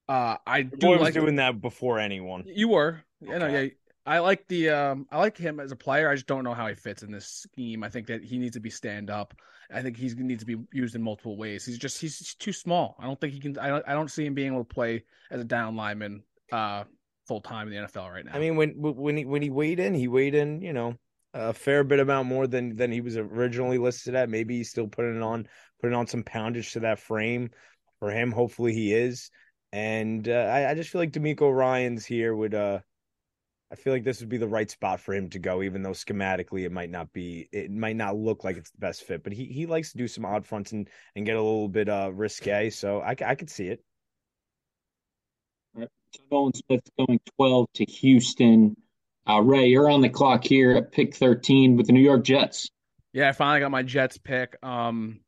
Uh, 0.09 0.37
I 0.45 0.63
do 0.63 0.87
was 0.87 1.01
like 1.01 1.13
doing 1.13 1.35
that 1.37 1.61
before 1.61 1.99
anyone. 1.99 2.43
You 2.47 2.69
were. 2.69 3.03
Okay. 3.23 3.31
You 3.31 3.39
know, 3.39 3.47
yeah. 3.47 3.67
I 4.05 4.19
like 4.19 4.47
the 4.47 4.69
um 4.69 5.07
I 5.11 5.17
like 5.19 5.37
him 5.37 5.59
as 5.59 5.71
a 5.71 5.75
player. 5.75 6.09
I 6.09 6.15
just 6.15 6.27
don't 6.27 6.43
know 6.43 6.53
how 6.53 6.67
he 6.67 6.75
fits 6.75 7.03
in 7.03 7.11
this 7.11 7.27
scheme. 7.27 7.83
I 7.83 7.89
think 7.89 8.07
that 8.07 8.23
he 8.23 8.37
needs 8.37 8.55
to 8.55 8.59
be 8.59 8.69
stand 8.69 9.09
up. 9.09 9.33
I 9.71 9.81
think 9.81 9.97
he 9.97 10.13
needs 10.15 10.43
to 10.43 10.45
be 10.45 10.57
used 10.73 10.95
in 10.95 11.01
multiple 11.01 11.37
ways. 11.37 11.65
He's 11.65 11.77
just 11.77 11.99
he's 12.01 12.35
too 12.35 12.53
small. 12.53 12.95
I 12.99 13.05
don't 13.05 13.19
think 13.19 13.33
he 13.33 13.39
can. 13.39 13.57
I 13.57 13.67
don't, 13.67 13.83
I 13.87 13.93
don't 13.93 14.11
see 14.11 14.25
him 14.25 14.33
being 14.33 14.53
able 14.53 14.65
to 14.65 14.73
play 14.73 15.03
as 15.31 15.39
a 15.41 15.45
down 15.45 15.75
lineman 15.75 16.23
uh 16.51 16.83
full 17.27 17.39
time 17.41 17.71
in 17.71 17.73
the 17.73 17.87
NFL 17.87 18.11
right 18.11 18.25
now. 18.25 18.33
I 18.33 18.39
mean, 18.39 18.57
when 18.57 18.71
when 18.77 19.15
he 19.17 19.25
when 19.25 19.41
he 19.41 19.49
weighed 19.49 19.79
in, 19.79 19.93
he 19.93 20.07
weighed 20.09 20.35
in. 20.35 20.61
You 20.61 20.73
know, 20.73 20.95
a 21.33 21.53
fair 21.53 21.83
bit 21.85 21.99
amount 21.99 22.27
more 22.27 22.45
than 22.45 22.75
than 22.75 22.91
he 22.91 22.99
was 22.99 23.15
originally 23.17 23.77
listed 23.77 24.15
at. 24.15 24.29
Maybe 24.29 24.57
he's 24.57 24.69
still 24.69 24.87
putting 24.87 25.21
on 25.23 25.47
putting 25.79 25.95
on 25.95 26.07
some 26.07 26.23
poundage 26.23 26.73
to 26.73 26.81
that 26.81 26.99
frame 26.99 27.51
for 27.99 28.11
him. 28.11 28.31
Hopefully, 28.33 28.73
he 28.73 28.93
is. 28.93 29.31
and 29.71 30.27
uh, 30.27 30.31
I, 30.53 30.71
I 30.71 30.73
just 30.75 30.89
feel 30.89 30.99
like 30.99 31.11
DeMeco 31.13 31.55
Ryans 31.55 32.05
here 32.05 32.35
would. 32.35 32.53
uh 32.53 32.79
I 33.73 33.75
feel 33.75 33.91
like 33.91 34.03
this 34.03 34.19
would 34.19 34.29
be 34.29 34.37
the 34.37 34.47
right 34.47 34.69
spot 34.69 34.99
for 34.99 35.15
him 35.15 35.31
to 35.31 35.39
go, 35.39 35.63
even 35.63 35.81
though 35.81 35.91
schematically 35.91 36.63
it 36.63 36.71
might 36.71 36.91
not 36.91 37.11
be, 37.11 37.49
it 37.51 37.71
might 37.71 37.95
not 37.95 38.15
look 38.15 38.43
like 38.43 38.55
it's 38.55 38.69
the 38.69 38.77
best 38.77 39.01
fit. 39.01 39.23
But 39.23 39.33
he 39.33 39.45
he 39.45 39.65
likes 39.65 39.91
to 39.93 39.97
do 39.97 40.07
some 40.07 40.25
odd 40.25 40.45
fronts 40.45 40.73
and 40.73 40.87
and 41.15 41.25
get 41.25 41.37
a 41.37 41.41
little 41.41 41.67
bit 41.67 41.89
uh 41.89 42.11
risque, 42.13 42.69
so 42.69 43.01
I 43.01 43.15
I 43.25 43.33
could 43.33 43.49
see 43.49 43.69
it. 43.69 43.83
Right. 45.73 45.89
So 46.15 46.21
Nolan 46.31 46.53
Smith 46.53 46.81
going 46.99 47.19
12 47.35 47.67
to 47.73 47.85
Houston. 47.85 48.77
Uh, 49.27 49.41
Ray, 49.41 49.65
you're 49.65 49.89
on 49.89 50.01
the 50.01 50.09
clock 50.09 50.43
here 50.43 50.73
at 50.73 50.91
pick 50.91 51.15
13 51.15 51.75
with 51.75 51.87
the 51.87 51.93
New 51.93 52.01
York 52.01 52.23
Jets. 52.23 52.69
Yeah, 53.11 53.29
I 53.29 53.31
finally 53.31 53.61
got 53.61 53.71
my 53.71 53.81
Jets 53.81 54.19
pick. 54.19 54.55
Um, 54.61 55.21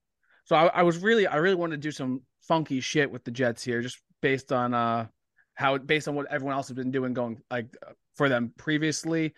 so 0.43 0.55
I, 0.55 0.67
I 0.67 0.84
was 0.84 0.99
really, 0.99 1.25
I 1.25 1.38
really 1.38 1.55
wanted 1.55 1.77
to 1.77 1.81
do 1.81 1.91
some 1.91 2.21
funky 2.41 2.79
shit 2.79 3.10
with 3.10 3.23
the 3.23 3.31
Jets 3.31 3.63
here, 3.63 3.81
just 3.81 3.97
based 4.21 4.51
on 4.51 4.75
uh 4.75 5.08
how 5.55 5.79
based 5.79 6.08
on 6.08 6.13
what 6.13 6.27
everyone 6.31 6.55
else 6.55 6.67
has 6.67 6.75
been 6.75 6.91
doing 6.91 7.15
going 7.15 7.41
like 7.49 7.75
for 8.15 8.30
them 8.30 8.54
previously. 8.58 9.34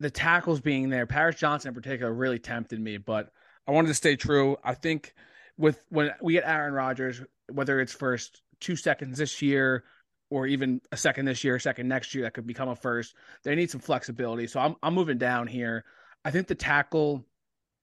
The 0.00 0.10
tackles 0.10 0.60
being 0.60 0.90
there, 0.90 1.06
Paris 1.06 1.36
Johnson 1.36 1.68
in 1.68 1.74
particular, 1.74 2.12
really 2.12 2.38
tempted 2.38 2.80
me, 2.80 2.98
but 2.98 3.32
I 3.66 3.72
wanted 3.72 3.88
to 3.88 3.94
stay 3.94 4.16
true. 4.16 4.56
I 4.62 4.74
think 4.74 5.14
with 5.56 5.82
when 5.88 6.12
we 6.22 6.34
get 6.34 6.44
Aaron 6.46 6.72
Rodgers, 6.72 7.20
whether 7.50 7.80
it's 7.80 7.92
first 7.92 8.42
two 8.60 8.76
seconds 8.76 9.18
this 9.18 9.42
year 9.42 9.84
or 10.30 10.46
even 10.46 10.80
a 10.92 10.96
second 10.96 11.24
this 11.24 11.42
year, 11.42 11.58
second 11.58 11.88
next 11.88 12.14
year, 12.14 12.24
that 12.24 12.34
could 12.34 12.46
become 12.46 12.68
a 12.68 12.76
first. 12.76 13.14
They 13.42 13.54
need 13.54 13.70
some 13.70 13.80
flexibility. 13.80 14.46
So 14.46 14.60
I'm 14.60 14.76
I'm 14.82 14.94
moving 14.94 15.18
down 15.18 15.46
here. 15.46 15.84
I 16.24 16.30
think 16.30 16.46
the 16.46 16.54
tackle 16.54 17.26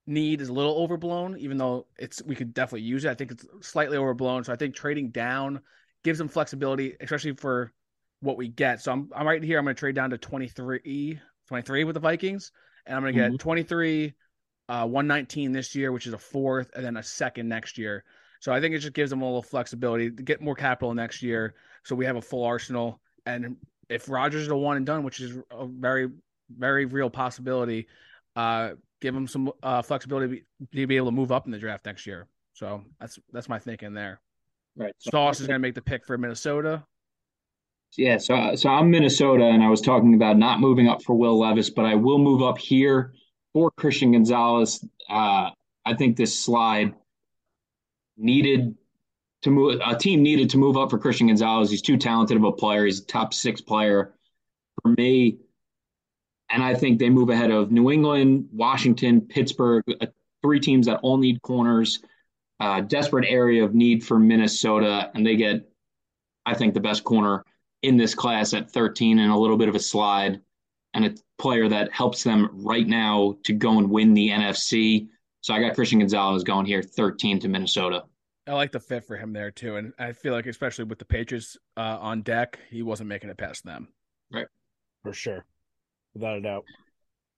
need 0.07 0.41
is 0.41 0.49
a 0.49 0.53
little 0.53 0.75
overblown, 0.77 1.37
even 1.39 1.57
though 1.57 1.87
it's 1.97 2.21
we 2.23 2.35
could 2.35 2.53
definitely 2.53 2.87
use 2.87 3.05
it. 3.05 3.09
I 3.09 3.15
think 3.15 3.31
it's 3.31 3.45
slightly 3.61 3.97
overblown. 3.97 4.43
So 4.43 4.53
I 4.53 4.55
think 4.55 4.75
trading 4.75 5.09
down 5.09 5.61
gives 6.03 6.19
them 6.19 6.27
flexibility, 6.27 6.95
especially 7.01 7.33
for 7.33 7.73
what 8.21 8.37
we 8.37 8.47
get. 8.47 8.81
So 8.81 8.91
I'm 8.91 9.09
I'm 9.15 9.27
right 9.27 9.43
here. 9.43 9.57
I'm 9.57 9.65
going 9.65 9.75
to 9.75 9.79
trade 9.79 9.95
down 9.95 10.09
to 10.11 10.17
23, 10.17 11.19
23 11.47 11.83
with 11.83 11.93
the 11.93 11.99
Vikings, 11.99 12.51
and 12.85 12.95
I'm 12.95 13.03
going 13.03 13.13
to 13.13 13.19
get 13.19 13.27
mm-hmm. 13.29 13.37
23, 13.37 14.13
uh, 14.69 14.87
119 14.87 15.51
this 15.51 15.75
year, 15.75 15.91
which 15.91 16.07
is 16.07 16.13
a 16.13 16.17
fourth, 16.17 16.71
and 16.75 16.85
then 16.85 16.97
a 16.97 17.03
second 17.03 17.47
next 17.47 17.77
year. 17.77 18.03
So 18.39 18.53
I 18.53 18.61
think 18.61 18.75
it 18.75 18.79
just 18.79 18.93
gives 18.93 19.09
them 19.09 19.21
a 19.21 19.25
little 19.25 19.41
flexibility 19.41 20.11
to 20.11 20.23
get 20.23 20.41
more 20.41 20.55
capital 20.55 20.93
next 20.93 21.23
year. 21.23 21.55
So 21.83 21.95
we 21.95 22.05
have 22.05 22.15
a 22.15 22.21
full 22.21 22.43
arsenal. 22.43 22.99
And 23.25 23.57
if 23.89 24.09
Rodgers 24.09 24.43
is 24.43 24.47
a 24.49 24.55
one 24.55 24.77
and 24.77 24.85
done, 24.85 25.03
which 25.03 25.19
is 25.19 25.37
a 25.51 25.65
very, 25.65 26.09
very 26.49 26.85
real 26.85 27.09
possibility, 27.09 27.87
uh, 28.35 28.71
give 29.01 29.13
them 29.13 29.27
some 29.27 29.51
uh, 29.63 29.81
flexibility 29.81 30.45
to 30.73 30.87
be 30.87 30.95
able 30.95 31.07
to 31.07 31.11
move 31.11 31.31
up 31.31 31.45
in 31.45 31.51
the 31.51 31.57
draft 31.57 31.85
next 31.85 32.05
year. 32.05 32.27
So 32.53 32.83
that's 32.99 33.19
that's 33.31 33.49
my 33.49 33.59
thinking 33.59 33.93
there. 33.93 34.21
Right. 34.75 34.93
So 34.99 35.11
Sauce 35.11 35.39
is 35.39 35.47
going 35.47 35.55
to 35.55 35.61
make 35.67 35.75
the 35.75 35.81
pick 35.81 36.05
for 36.05 36.17
Minnesota. 36.17 36.83
Yeah. 37.97 38.17
So 38.17 38.55
so 38.55 38.69
I'm 38.69 38.91
Minnesota, 38.91 39.45
and 39.45 39.63
I 39.63 39.69
was 39.69 39.81
talking 39.81 40.13
about 40.13 40.37
not 40.37 40.59
moving 40.59 40.87
up 40.87 41.03
for 41.03 41.15
Will 41.15 41.39
Levis, 41.39 41.69
but 41.69 41.85
I 41.85 41.95
will 41.95 42.17
move 42.17 42.41
up 42.41 42.57
here 42.57 43.13
for 43.53 43.71
Christian 43.71 44.11
Gonzalez. 44.11 44.85
Uh, 45.09 45.49
I 45.85 45.93
think 45.97 46.17
this 46.17 46.37
slide 46.37 46.93
needed 48.17 48.75
to 49.43 49.51
move 49.51 49.79
a 49.85 49.95
team 49.95 50.23
needed 50.23 50.49
to 50.51 50.57
move 50.57 50.77
up 50.77 50.89
for 50.89 50.97
Christian 50.97 51.27
Gonzalez. 51.27 51.69
He's 51.69 51.81
too 51.81 51.97
talented 51.97 52.37
of 52.37 52.43
a 52.43 52.51
player. 52.51 52.85
He's 52.85 52.99
a 53.01 53.05
top 53.05 53.33
six 53.33 53.61
player 53.61 54.15
for 54.81 54.89
me. 54.89 55.37
And 56.49 56.63
I 56.63 56.75
think 56.75 56.99
they 56.99 57.09
move 57.09 57.29
ahead 57.29 57.49
of 57.49 57.71
New 57.71 57.91
England, 57.91 58.49
Washington, 58.51 59.21
Pittsburgh, 59.21 59.83
uh, 59.99 60.07
three 60.43 60.59
teams 60.59 60.85
that 60.85 60.99
all 61.01 61.17
need 61.17 61.41
corners. 61.41 61.99
Uh, 62.59 62.81
desperate 62.81 63.25
area 63.27 63.65
of 63.65 63.75
need 63.75 64.03
for 64.03 64.17
Minnesota, 64.17 65.11
and 65.13 65.25
they 65.25 65.35
get, 65.35 65.69
I 66.45 66.53
think, 66.53 66.73
the 66.73 66.79
best 66.79 67.03
corner 67.03 67.43
in 67.85 67.97
this 67.97 68.15
class 68.15 68.53
at 68.53 68.71
13 68.71 69.19
and 69.19 69.31
a 69.31 69.37
little 69.37 69.57
bit 69.57 69.69
of 69.69 69.75
a 69.75 69.79
slide, 69.79 70.41
and 70.93 71.05
a 71.05 71.15
player 71.37 71.67
that 71.67 71.91
helps 71.91 72.23
them 72.23 72.49
right 72.53 72.87
now 72.87 73.35
to 73.43 73.53
go 73.53 73.77
and 73.77 73.89
win 73.89 74.13
the 74.13 74.29
NFC. 74.29 75.07
So 75.41 75.53
I 75.53 75.59
got 75.59 75.75
Christian 75.75 75.99
Gonzalez 75.99 76.43
going 76.43 76.65
here, 76.65 76.81
13 76.81 77.39
to 77.41 77.47
Minnesota. 77.47 78.03
I 78.47 78.53
like 78.53 78.71
the 78.71 78.79
fit 78.79 79.05
for 79.05 79.17
him 79.17 79.33
there 79.33 79.51
too, 79.51 79.77
and 79.77 79.91
I 79.97 80.11
feel 80.13 80.33
like 80.33 80.45
especially 80.45 80.85
with 80.85 80.99
the 80.99 81.05
Patriots 81.05 81.57
uh, 81.77 81.97
on 81.99 82.21
deck, 82.21 82.59
he 82.69 82.83
wasn't 82.83 83.09
making 83.09 83.29
it 83.29 83.37
past 83.37 83.65
them. 83.65 83.87
Right, 84.31 84.47
for 85.03 85.13
sure, 85.13 85.45
without 86.13 86.37
a 86.37 86.41
doubt. 86.41 86.63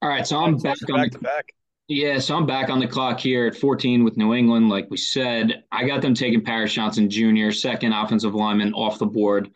All 0.02 0.10
right, 0.10 0.28
so 0.28 0.38
I'm 0.38 0.58
back, 0.58 0.78
back 0.82 1.00
on 1.00 1.10
the, 1.10 1.20
back. 1.20 1.54
Yeah, 1.88 2.20
so 2.20 2.36
I'm 2.36 2.46
back 2.46 2.70
on 2.70 2.80
the 2.80 2.88
clock 2.88 3.20
here 3.22 3.48
at 3.48 3.56
14 3.56 4.04
with 4.04 4.18
New 4.18 4.34
England. 4.34 4.68
Like 4.68 4.88
we 4.90 4.98
said, 4.98 5.64
I 5.72 5.88
got 5.88 6.02
them 6.02 6.14
taking 6.14 6.44
Paris 6.44 6.74
Johnson 6.74 7.10
Jr., 7.10 7.52
second 7.52 7.94
offensive 7.94 8.36
lineman 8.36 8.74
off 8.74 9.00
the 9.00 9.06
board. 9.06 9.52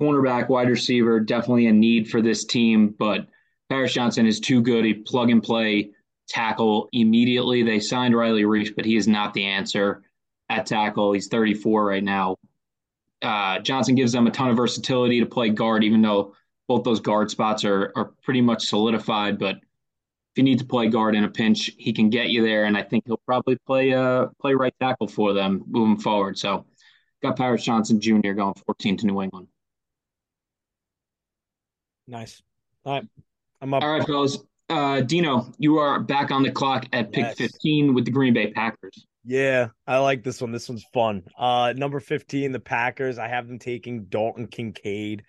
Cornerback, 0.00 0.48
wide 0.48 0.68
receiver, 0.68 1.20
definitely 1.20 1.66
a 1.66 1.72
need 1.72 2.10
for 2.10 2.20
this 2.20 2.44
team, 2.44 2.94
but 2.98 3.26
Paris 3.68 3.92
Johnson 3.92 4.26
is 4.26 4.40
too 4.40 4.60
good. 4.60 4.84
He 4.84 4.94
plug 4.94 5.30
and 5.30 5.42
play 5.42 5.90
tackle 6.28 6.88
immediately. 6.92 7.62
They 7.62 7.80
signed 7.80 8.16
Riley 8.16 8.42
Reiff, 8.42 8.74
but 8.76 8.84
he 8.84 8.96
is 8.96 9.08
not 9.08 9.32
the 9.34 9.46
answer 9.46 10.02
at 10.48 10.66
tackle. 10.66 11.12
He's 11.12 11.28
34 11.28 11.84
right 11.86 12.04
now. 12.04 12.36
Uh, 13.22 13.58
Johnson 13.60 13.94
gives 13.94 14.12
them 14.12 14.26
a 14.26 14.30
ton 14.30 14.50
of 14.50 14.56
versatility 14.56 15.20
to 15.20 15.26
play 15.26 15.48
guard, 15.48 15.82
even 15.82 16.02
though 16.02 16.34
both 16.68 16.84
those 16.84 17.00
guard 17.00 17.30
spots 17.30 17.64
are 17.64 17.92
are 17.96 18.12
pretty 18.22 18.40
much 18.40 18.66
solidified. 18.66 19.38
But 19.38 19.56
if 19.56 19.62
you 20.36 20.42
need 20.42 20.58
to 20.58 20.66
play 20.66 20.88
guard 20.88 21.14
in 21.14 21.24
a 21.24 21.28
pinch, 21.28 21.70
he 21.78 21.92
can 21.92 22.10
get 22.10 22.28
you 22.28 22.42
there, 22.42 22.64
and 22.64 22.76
I 22.76 22.82
think 22.82 23.04
he'll 23.06 23.20
probably 23.26 23.56
play 23.66 23.94
uh 23.94 24.26
play 24.40 24.54
right 24.54 24.74
tackle 24.78 25.08
for 25.08 25.32
them 25.32 25.64
moving 25.66 25.98
forward. 25.98 26.38
So, 26.38 26.66
got 27.22 27.36
Paris 27.36 27.64
Johnson 27.64 28.00
Jr. 28.00 28.32
going 28.32 28.54
14 28.66 28.98
to 28.98 29.06
New 29.06 29.22
England. 29.22 29.48
Nice. 32.08 32.42
All 32.84 32.94
right, 32.94 33.04
I'm 33.60 33.74
up. 33.74 33.82
All 33.82 33.90
right, 33.90 34.06
fellas. 34.06 34.38
Uh, 34.68 35.00
Dino, 35.00 35.52
you 35.58 35.78
are 35.78 36.00
back 36.00 36.30
on 36.30 36.42
the 36.42 36.50
clock 36.50 36.86
at 36.92 37.12
pick 37.12 37.24
yes. 37.24 37.36
15 37.36 37.94
with 37.94 38.04
the 38.04 38.10
Green 38.10 38.34
Bay 38.34 38.50
Packers. 38.50 39.06
Yeah, 39.24 39.68
I 39.86 39.98
like 39.98 40.22
this 40.22 40.40
one. 40.40 40.52
This 40.52 40.68
one's 40.68 40.84
fun. 40.92 41.22
Uh, 41.38 41.72
number 41.76 42.00
15, 42.00 42.52
the 42.52 42.60
Packers. 42.60 43.18
I 43.18 43.28
have 43.28 43.48
them 43.48 43.58
taking 43.58 44.04
Dalton 44.04 44.46
Kincaid, 44.46 45.24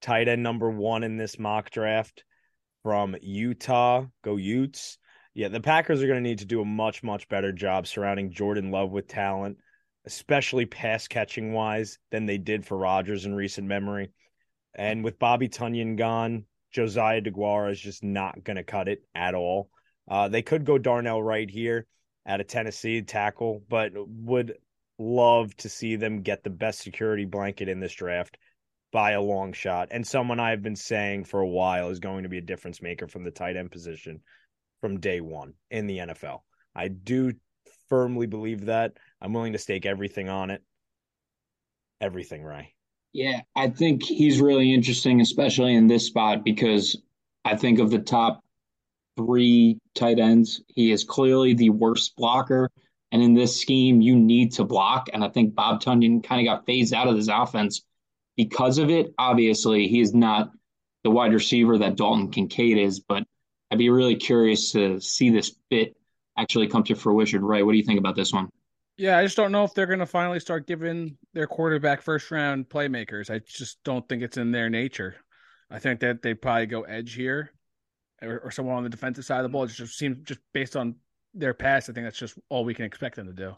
tight 0.00 0.28
end 0.28 0.42
number 0.42 0.70
one 0.70 1.02
in 1.02 1.16
this 1.16 1.38
mock 1.38 1.70
draft 1.70 2.24
from 2.82 3.16
Utah. 3.20 4.04
Go 4.22 4.36
Utes. 4.36 4.98
Yeah, 5.34 5.48
the 5.48 5.60
Packers 5.60 6.02
are 6.02 6.06
going 6.06 6.22
to 6.22 6.28
need 6.28 6.40
to 6.40 6.44
do 6.44 6.60
a 6.60 6.66
much, 6.66 7.02
much 7.02 7.26
better 7.28 7.52
job 7.52 7.86
surrounding 7.86 8.32
Jordan 8.32 8.70
Love 8.70 8.90
with 8.90 9.08
talent, 9.08 9.56
especially 10.04 10.66
pass 10.66 11.08
catching 11.08 11.54
wise, 11.54 11.98
than 12.10 12.26
they 12.26 12.36
did 12.36 12.66
for 12.66 12.76
Rodgers 12.76 13.24
in 13.24 13.34
recent 13.34 13.66
memory. 13.66 14.10
And 14.74 15.04
with 15.04 15.18
Bobby 15.18 15.48
Tonyan 15.48 15.96
gone, 15.96 16.44
Josiah 16.72 17.20
Deguara 17.20 17.72
is 17.72 17.80
just 17.80 18.02
not 18.02 18.42
going 18.42 18.56
to 18.56 18.64
cut 18.64 18.88
it 18.88 19.02
at 19.14 19.34
all. 19.34 19.70
Uh, 20.08 20.28
they 20.28 20.42
could 20.42 20.64
go 20.64 20.78
Darnell 20.78 21.22
Wright 21.22 21.48
here 21.48 21.86
at 22.24 22.40
a 22.40 22.44
Tennessee 22.44 23.02
tackle, 23.02 23.62
but 23.68 23.92
would 23.94 24.56
love 24.98 25.54
to 25.56 25.68
see 25.68 25.96
them 25.96 26.22
get 26.22 26.42
the 26.42 26.50
best 26.50 26.80
security 26.80 27.24
blanket 27.24 27.68
in 27.68 27.80
this 27.80 27.92
draft 27.92 28.38
by 28.92 29.12
a 29.12 29.20
long 29.20 29.52
shot. 29.52 29.88
And 29.90 30.06
someone 30.06 30.40
I've 30.40 30.62
been 30.62 30.76
saying 30.76 31.24
for 31.24 31.40
a 31.40 31.48
while 31.48 31.90
is 31.90 31.98
going 31.98 32.22
to 32.22 32.28
be 32.28 32.38
a 32.38 32.42
difference 32.42 32.82
maker 32.82 33.08
from 33.08 33.24
the 33.24 33.30
tight 33.30 33.56
end 33.56 33.70
position 33.70 34.20
from 34.80 35.00
day 35.00 35.20
one 35.20 35.54
in 35.70 35.86
the 35.86 35.98
NFL. 35.98 36.40
I 36.74 36.88
do 36.88 37.32
firmly 37.88 38.26
believe 38.26 38.66
that. 38.66 38.92
I'm 39.20 39.32
willing 39.32 39.52
to 39.52 39.58
stake 39.58 39.86
everything 39.86 40.28
on 40.28 40.50
it. 40.50 40.62
Everything, 42.00 42.42
Ray. 42.42 42.74
Yeah, 43.12 43.42
I 43.54 43.68
think 43.68 44.02
he's 44.02 44.40
really 44.40 44.72
interesting, 44.72 45.20
especially 45.20 45.74
in 45.74 45.86
this 45.86 46.06
spot, 46.06 46.44
because 46.44 46.96
I 47.44 47.56
think 47.56 47.78
of 47.78 47.90
the 47.90 47.98
top 47.98 48.42
three 49.16 49.78
tight 49.94 50.18
ends, 50.18 50.62
he 50.68 50.92
is 50.92 51.04
clearly 51.04 51.54
the 51.54 51.70
worst 51.70 52.16
blocker. 52.16 52.70
And 53.10 53.22
in 53.22 53.34
this 53.34 53.60
scheme, 53.60 54.00
you 54.00 54.16
need 54.16 54.52
to 54.52 54.64
block. 54.64 55.10
And 55.12 55.22
I 55.22 55.28
think 55.28 55.54
Bob 55.54 55.82
Tonyan 55.82 56.24
kind 56.24 56.40
of 56.40 56.50
got 56.50 56.64
phased 56.64 56.94
out 56.94 57.08
of 57.08 57.16
this 57.16 57.28
offense 57.28 57.82
because 58.36 58.78
of 58.78 58.88
it. 58.88 59.12
Obviously, 59.18 59.86
he 59.86 60.00
is 60.00 60.14
not 60.14 60.50
the 61.04 61.10
wide 61.10 61.34
receiver 61.34 61.76
that 61.78 61.96
Dalton 61.96 62.30
Kincaid 62.30 62.78
is, 62.78 63.00
but 63.00 63.24
I'd 63.70 63.78
be 63.78 63.90
really 63.90 64.16
curious 64.16 64.72
to 64.72 64.98
see 65.00 65.28
this 65.28 65.54
fit 65.68 65.94
actually 66.38 66.68
come 66.68 66.84
to 66.84 66.94
fruition. 66.94 67.44
Right? 67.44 67.64
what 67.64 67.72
do 67.72 67.78
you 67.78 67.84
think 67.84 67.98
about 67.98 68.16
this 68.16 68.32
one? 68.32 68.48
Yeah, 68.96 69.18
I 69.18 69.24
just 69.24 69.36
don't 69.36 69.52
know 69.52 69.64
if 69.64 69.74
they're 69.74 69.86
going 69.86 69.98
to 69.98 70.06
finally 70.06 70.40
start 70.40 70.66
giving 70.66 71.16
their 71.32 71.46
quarterback 71.46 72.02
first 72.02 72.30
round 72.30 72.68
playmakers. 72.68 73.30
I 73.30 73.40
just 73.40 73.82
don't 73.84 74.06
think 74.08 74.22
it's 74.22 74.36
in 74.36 74.52
their 74.52 74.68
nature. 74.68 75.16
I 75.70 75.78
think 75.78 76.00
that 76.00 76.22
they 76.22 76.34
probably 76.34 76.66
go 76.66 76.82
edge 76.82 77.14
here 77.14 77.52
or, 78.20 78.40
or 78.40 78.50
someone 78.50 78.76
on 78.76 78.82
the 78.82 78.90
defensive 78.90 79.24
side 79.24 79.38
of 79.38 79.44
the 79.44 79.48
ball. 79.48 79.64
It 79.64 79.68
just 79.68 79.96
seems 79.96 80.18
just 80.24 80.40
based 80.52 80.76
on 80.76 80.96
their 81.34 81.54
past, 81.54 81.88
I 81.88 81.94
think 81.94 82.06
that's 82.06 82.18
just 82.18 82.38
all 82.50 82.64
we 82.64 82.74
can 82.74 82.84
expect 82.84 83.16
them 83.16 83.26
to 83.26 83.32
do. 83.32 83.54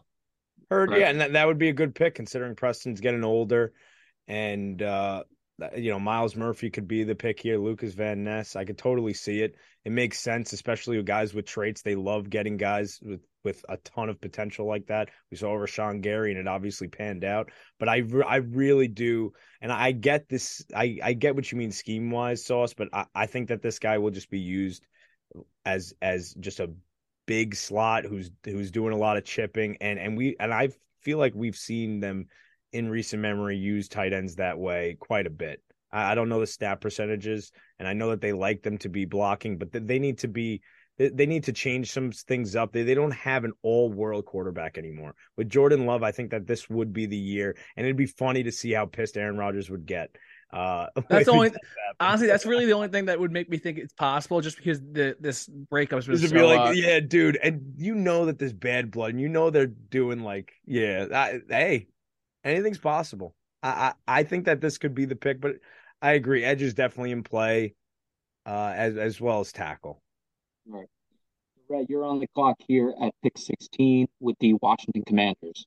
Heard, 0.71 0.91
right. 0.91 1.01
yeah, 1.01 1.09
and 1.09 1.19
that, 1.19 1.33
that 1.33 1.45
would 1.45 1.59
be 1.59 1.69
a 1.69 1.73
good 1.73 1.93
pick 1.93 2.15
considering 2.15 2.55
Preston's 2.55 3.01
getting 3.01 3.23
older 3.23 3.73
and 4.27 4.81
uh 4.81 5.23
you 5.75 5.91
know, 5.91 5.99
Myles 5.99 6.35
Murphy 6.35 6.69
could 6.69 6.87
be 6.87 7.03
the 7.03 7.15
pick 7.15 7.39
here. 7.39 7.57
Lucas 7.57 7.93
Van 7.93 8.23
Ness, 8.23 8.55
I 8.55 8.65
could 8.65 8.77
totally 8.77 9.13
see 9.13 9.41
it. 9.41 9.55
It 9.85 9.91
makes 9.91 10.19
sense, 10.19 10.51
especially 10.51 10.97
with 10.97 11.05
guys 11.05 11.33
with 11.33 11.45
traits. 11.45 11.81
They 11.81 11.95
love 11.95 12.29
getting 12.29 12.57
guys 12.57 12.99
with 13.01 13.21
with 13.43 13.63
a 13.69 13.77
ton 13.77 14.09
of 14.09 14.19
potential 14.19 14.67
like 14.67 14.87
that. 14.87 15.09
We 15.31 15.37
saw 15.37 15.49
Rashan 15.49 16.01
Gary, 16.01 16.31
and 16.31 16.39
it 16.39 16.47
obviously 16.47 16.87
panned 16.87 17.23
out. 17.23 17.51
But 17.79 17.87
I, 17.87 18.03
I 18.27 18.37
really 18.37 18.87
do, 18.87 19.33
and 19.61 19.71
I 19.71 19.91
get 19.91 20.27
this. 20.27 20.65
I, 20.75 20.97
I 21.01 21.13
get 21.13 21.35
what 21.35 21.51
you 21.51 21.57
mean 21.57 21.71
scheme 21.71 22.11
wise, 22.11 22.43
Sauce. 22.43 22.73
But 22.73 22.89
I, 22.91 23.05
I 23.13 23.25
think 23.27 23.49
that 23.49 23.61
this 23.61 23.79
guy 23.79 23.97
will 23.97 24.11
just 24.11 24.29
be 24.29 24.39
used 24.39 24.85
as 25.63 25.93
as 26.01 26.33
just 26.33 26.59
a 26.59 26.71
big 27.27 27.55
slot 27.55 28.05
who's 28.05 28.29
who's 28.43 28.71
doing 28.71 28.93
a 28.93 28.97
lot 28.97 29.17
of 29.17 29.23
chipping, 29.23 29.77
and 29.79 29.99
and 29.99 30.17
we 30.17 30.35
and 30.39 30.53
I 30.53 30.69
feel 31.01 31.17
like 31.17 31.33
we've 31.35 31.55
seen 31.55 31.99
them 31.99 32.27
in 32.75 32.89
recent 32.89 33.21
memory 33.21 33.57
use 33.57 33.87
tight 33.87 34.13
ends 34.13 34.35
that 34.35 34.59
way 34.59 34.97
quite 34.99 35.25
a 35.25 35.31
bit. 35.31 35.61
I, 35.91 36.11
I 36.11 36.15
don't 36.15 36.29
know 36.29 36.39
the 36.39 36.47
stat 36.47 36.81
percentages, 36.81 37.51
and 37.79 37.87
I 37.87 37.93
know 37.93 38.09
that 38.09 38.21
they 38.21 38.33
like 38.33 38.61
them 38.61 38.77
to 38.79 38.89
be 38.89 39.05
blocking, 39.05 39.57
but 39.57 39.71
they 39.71 39.99
need 39.99 40.19
to 40.19 40.27
be 40.27 40.61
they 40.97 41.25
need 41.25 41.43
to 41.43 41.51
change 41.51 41.91
some 41.91 42.11
things 42.11 42.55
up. 42.55 42.71
They 42.71 42.83
they 42.83 42.93
don't 42.93 43.11
have 43.11 43.43
an 43.43 43.53
all 43.63 43.91
world 43.91 44.25
quarterback 44.25 44.77
anymore. 44.77 45.15
With 45.35 45.49
Jordan 45.49 45.85
Love, 45.85 46.03
I 46.03 46.11
think 46.11 46.31
that 46.31 46.47
this 46.47 46.69
would 46.69 46.93
be 46.93 47.05
the 47.05 47.17
year, 47.17 47.55
and 47.75 47.85
it'd 47.85 47.97
be 47.97 48.05
funny 48.05 48.43
to 48.43 48.51
see 48.51 48.71
how 48.71 48.85
pissed 48.85 49.17
Aaron 49.17 49.37
Rodgers 49.37 49.69
would 49.69 49.85
get. 49.85 50.15
Uh, 50.53 50.87
that's 51.09 51.27
only 51.27 51.51
honestly, 51.99 52.27
that's 52.27 52.45
really 52.45 52.65
the 52.65 52.71
only 52.71 52.87
thing 52.87 53.05
that 53.05 53.19
would 53.19 53.31
make 53.31 53.49
me 53.49 53.57
think 53.57 53.77
it's 53.77 53.93
possible, 53.93 54.39
just 54.39 54.57
because 54.57 54.79
the 54.79 55.17
this 55.19 55.47
breakup's 55.47 56.07
been 56.07 56.17
so, 56.17 56.29
be 56.29 56.41
like, 56.41 56.69
uh, 56.69 56.71
yeah, 56.71 57.01
dude, 57.01 57.37
and 57.43 57.73
you 57.77 57.93
know 57.93 58.25
that 58.25 58.39
there's 58.39 58.53
bad 58.53 58.89
blood, 58.89 59.11
and 59.11 59.19
you 59.19 59.27
know 59.27 59.49
they're 59.49 59.67
doing 59.67 60.21
like, 60.21 60.53
yeah, 60.65 61.07
I, 61.13 61.39
hey, 61.49 61.87
anything's 62.45 62.77
possible. 62.77 63.35
I, 63.61 63.69
I 63.69 64.19
I 64.19 64.23
think 64.23 64.45
that 64.45 64.61
this 64.61 64.77
could 64.77 64.95
be 64.95 65.05
the 65.05 65.15
pick, 65.15 65.41
but 65.41 65.55
I 66.01 66.13
agree, 66.13 66.43
Edge 66.43 66.61
is 66.61 66.73
definitely 66.73 67.11
in 67.11 67.23
play, 67.23 67.75
uh, 68.45 68.73
as 68.75 68.95
as 68.95 69.19
well 69.19 69.39
as 69.39 69.51
tackle. 69.51 70.01
Right. 70.67 70.87
Red, 71.67 71.87
you're 71.89 72.05
on 72.05 72.19
the 72.19 72.27
clock 72.35 72.57
here 72.67 72.93
at 73.01 73.11
pick 73.23 73.37
16 73.37 74.07
with 74.19 74.37
the 74.39 74.53
Washington 74.61 75.03
Commanders. 75.05 75.65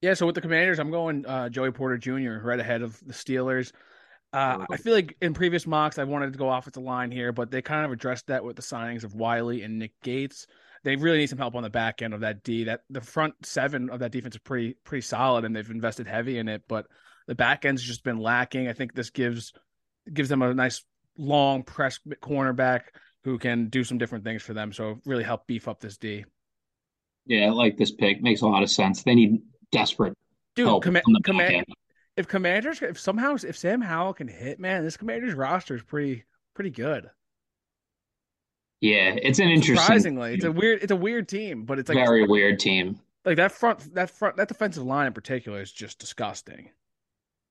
Yeah, 0.00 0.14
so 0.14 0.24
with 0.24 0.34
the 0.34 0.40
Commanders, 0.40 0.78
I'm 0.78 0.90
going 0.90 1.26
uh, 1.26 1.50
Joey 1.50 1.72
Porter 1.72 1.98
Jr. 1.98 2.42
right 2.42 2.58
ahead 2.58 2.80
of 2.80 2.98
the 3.06 3.12
Steelers. 3.12 3.72
Uh, 4.32 4.64
I 4.70 4.76
feel 4.76 4.94
like 4.94 5.16
in 5.20 5.34
previous 5.34 5.66
mocks, 5.66 5.98
I 5.98 6.04
wanted 6.04 6.32
to 6.32 6.38
go 6.38 6.48
off 6.48 6.64
with 6.64 6.74
the 6.74 6.80
line 6.80 7.10
here, 7.10 7.32
but 7.32 7.50
they 7.50 7.60
kind 7.60 7.84
of 7.84 7.92
addressed 7.92 8.28
that 8.28 8.44
with 8.44 8.56
the 8.56 8.62
signings 8.62 9.04
of 9.04 9.14
Wylie 9.14 9.62
and 9.62 9.78
Nick 9.78 9.92
Gates. 10.02 10.46
They 10.82 10.96
really 10.96 11.18
need 11.18 11.28
some 11.28 11.38
help 11.38 11.54
on 11.54 11.62
the 11.62 11.70
back 11.70 12.02
end 12.02 12.14
of 12.14 12.20
that 12.20 12.42
D. 12.42 12.64
That 12.64 12.80
the 12.88 13.00
front 13.00 13.34
seven 13.44 13.90
of 13.90 14.00
that 14.00 14.12
defense 14.12 14.34
is 14.34 14.40
pretty 14.40 14.76
pretty 14.84 15.02
solid, 15.02 15.44
and 15.44 15.54
they've 15.54 15.70
invested 15.70 16.06
heavy 16.06 16.38
in 16.38 16.48
it. 16.48 16.62
But 16.68 16.86
the 17.26 17.34
back 17.34 17.64
end's 17.64 17.82
just 17.82 18.02
been 18.02 18.18
lacking. 18.18 18.68
I 18.68 18.72
think 18.72 18.94
this 18.94 19.10
gives 19.10 19.52
gives 20.12 20.28
them 20.28 20.42
a 20.42 20.54
nice 20.54 20.82
long 21.18 21.62
press 21.62 22.00
cornerback 22.22 22.82
who 23.24 23.38
can 23.38 23.68
do 23.68 23.84
some 23.84 23.98
different 23.98 24.24
things 24.24 24.42
for 24.42 24.54
them. 24.54 24.72
So 24.72 25.00
really 25.04 25.24
help 25.24 25.46
beef 25.46 25.68
up 25.68 25.80
this 25.80 25.98
D. 25.98 26.24
Yeah, 27.26 27.46
I 27.46 27.50
like 27.50 27.76
this 27.76 27.92
pick. 27.92 28.22
Makes 28.22 28.40
a 28.40 28.46
lot 28.46 28.62
of 28.62 28.70
sense. 28.70 29.02
They 29.02 29.14
need 29.14 29.42
desperate 29.70 30.16
Dude, 30.56 30.66
help 30.66 30.82
com- 30.82 30.98
command, 31.22 31.66
if 32.16 32.26
commanders 32.26 32.82
if 32.82 32.98
somehow 32.98 33.36
if 33.44 33.56
Sam 33.56 33.80
Howell 33.80 34.14
can 34.14 34.28
hit, 34.28 34.58
man, 34.58 34.84
this 34.84 34.96
commanders 34.96 35.34
roster 35.34 35.74
is 35.74 35.82
pretty 35.82 36.24
pretty 36.54 36.70
good. 36.70 37.10
Yeah, 38.80 39.14
it's 39.20 39.38
an 39.38 39.48
interesting 39.48 39.76
surprisingly. 39.76 40.34
It's 40.34 40.44
a 40.44 40.52
weird 40.52 40.82
it's 40.82 40.92
a 40.92 40.96
weird 40.96 41.28
team, 41.28 41.64
but 41.64 41.78
it's 41.78 41.88
like 41.88 41.98
very 41.98 42.26
weird 42.26 42.58
team. 42.58 42.98
Like 43.24 43.36
that 43.36 43.52
front 43.52 43.94
that 43.94 44.10
front 44.10 44.36
that 44.36 44.48
defensive 44.48 44.84
line 44.84 45.06
in 45.06 45.12
particular 45.12 45.60
is 45.60 45.70
just 45.70 45.98
disgusting. 45.98 46.70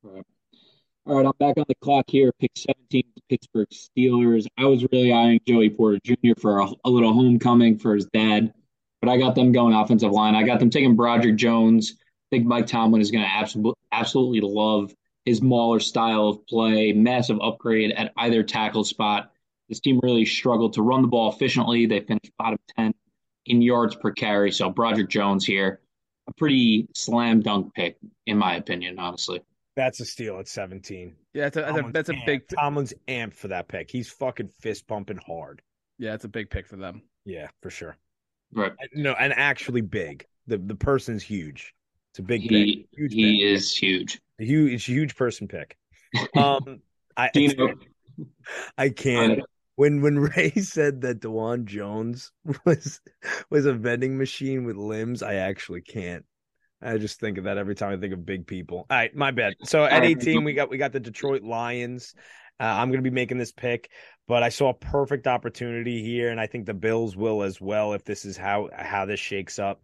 Right. 0.01 0.23
All 1.05 1.17
right, 1.17 1.25
I'm 1.25 1.31
back 1.39 1.57
on 1.57 1.65
the 1.67 1.75
clock 1.81 2.05
here. 2.07 2.31
Pick 2.39 2.51
17, 2.55 3.03
Pittsburgh 3.29 3.67
Steelers. 3.69 4.45
I 4.57 4.65
was 4.65 4.85
really 4.91 5.11
eyeing 5.11 5.39
Joey 5.47 5.69
Porter 5.69 5.99
Jr. 6.03 6.39
for 6.39 6.59
a, 6.59 6.67
a, 6.85 6.89
little 6.89 7.13
homecoming 7.13 7.79
for 7.79 7.95
his 7.95 8.05
dad, 8.13 8.53
but 9.01 9.09
I 9.09 9.17
got 9.17 9.33
them 9.33 9.51
going 9.51 9.73
offensive 9.73 10.11
line. 10.11 10.35
I 10.35 10.43
got 10.43 10.59
them 10.59 10.69
taking 10.69 10.95
Broderick 10.95 11.35
Jones. 11.35 11.95
I 11.99 12.35
think 12.35 12.45
Mike 12.45 12.67
Tomlin 12.67 13.01
is 13.01 13.09
going 13.09 13.23
to 13.23 13.29
absolutely 13.29 13.79
absolutely 13.91 14.41
love 14.41 14.93
his 15.25 15.41
Mauler 15.41 15.79
style 15.79 16.27
of 16.27 16.45
play. 16.45 16.93
Massive 16.93 17.39
upgrade 17.41 17.91
at 17.91 18.13
either 18.17 18.43
tackle 18.43 18.83
spot. 18.83 19.31
This 19.69 19.79
team 19.79 19.99
really 20.01 20.25
struggled 20.25 20.73
to 20.73 20.81
run 20.81 21.01
the 21.03 21.07
ball 21.07 21.31
efficiently. 21.31 21.85
They 21.85 21.99
finished 22.01 22.31
bottom 22.37 22.59
10 22.75 22.93
in 23.45 23.61
yards 23.61 23.95
per 23.95 24.11
carry. 24.11 24.51
So 24.51 24.69
Broderick 24.69 25.09
Jones 25.09 25.45
here, 25.45 25.79
a 26.27 26.33
pretty 26.33 26.87
slam 26.95 27.41
dunk 27.41 27.73
pick, 27.75 27.97
in 28.25 28.37
my 28.37 28.55
opinion, 28.55 28.97
honestly. 28.99 29.41
That's 29.75 29.99
a 29.99 30.05
steal 30.05 30.39
at 30.39 30.47
17. 30.47 31.15
Yeah, 31.33 31.43
that's 31.49 31.57
a, 31.57 31.61
that's 31.61 31.77
a, 31.77 31.91
that's 31.91 32.09
a 32.09 32.23
big. 32.25 32.47
Tomlin's 32.49 32.93
amped 33.07 33.35
for 33.35 33.47
that 33.49 33.67
pick. 33.67 33.89
He's 33.89 34.09
fucking 34.09 34.49
fist 34.59 34.87
pumping 34.87 35.19
hard. 35.25 35.61
Yeah, 35.99 36.15
it's 36.15 36.25
a 36.25 36.29
big 36.29 36.49
pick 36.49 36.67
for 36.67 36.75
them. 36.75 37.03
Yeah, 37.23 37.47
for 37.61 37.69
sure. 37.69 37.95
Right. 38.53 38.73
No, 38.93 39.13
and 39.13 39.31
actually 39.33 39.81
big. 39.81 40.25
The 40.47 40.57
the 40.57 40.75
person's 40.75 41.23
huge. 41.23 41.73
It's 42.11 42.19
a 42.19 42.23
big 42.23 42.41
he, 42.41 42.47
pick. 42.49 42.99
Huge 42.99 43.13
he 43.13 43.37
pick. 43.37 43.45
is 43.45 43.75
huge. 43.75 44.19
A 44.39 44.43
huge, 44.43 44.73
it's 44.73 44.87
a 44.89 44.91
huge 44.91 45.15
person 45.15 45.47
pick. 45.47 45.77
Um, 46.35 46.81
I 47.15 47.29
I 48.77 48.89
can't. 48.89 49.41
When 49.79 50.01
when 50.01 50.19
Ray 50.35 50.51
said 50.55 50.99
that 51.01 51.21
Dawand 51.21 51.63
Jones 51.63 52.33
was 52.65 52.99
was 53.49 53.65
a 53.65 53.71
vending 53.71 54.17
machine 54.17 54.65
with 54.65 54.75
limbs, 54.75 55.23
I 55.23 55.35
actually 55.35 55.79
can't. 55.79 56.25
I 56.81 56.97
just 56.97 57.21
think 57.21 57.37
of 57.37 57.45
that 57.45 57.57
every 57.57 57.75
time 57.75 57.93
I 57.93 57.97
think 57.97 58.13
of 58.13 58.25
big 58.25 58.45
people. 58.45 58.79
All 58.79 58.97
right, 58.97 59.15
my 59.15 59.31
bad. 59.31 59.53
So 59.63 59.85
at 59.85 60.03
18, 60.03 60.43
we 60.43 60.51
got 60.51 60.69
we 60.69 60.77
got 60.77 60.91
the 60.91 60.99
Detroit 60.99 61.43
Lions. 61.43 62.13
Uh, 62.59 62.65
I'm 62.65 62.89
going 62.89 63.01
to 63.01 63.09
be 63.09 63.15
making 63.15 63.37
this 63.37 63.53
pick, 63.53 63.89
but 64.27 64.43
I 64.43 64.49
saw 64.49 64.71
a 64.71 64.73
perfect 64.73 65.27
opportunity 65.27 66.03
here, 66.03 66.29
and 66.29 66.41
I 66.41 66.47
think 66.47 66.65
the 66.65 66.73
Bills 66.73 67.15
will 67.15 67.41
as 67.41 67.61
well 67.61 67.93
if 67.93 68.03
this 68.03 68.25
is 68.25 68.35
how 68.35 68.67
how 68.75 69.05
this 69.05 69.21
shakes 69.21 69.59
up. 69.59 69.81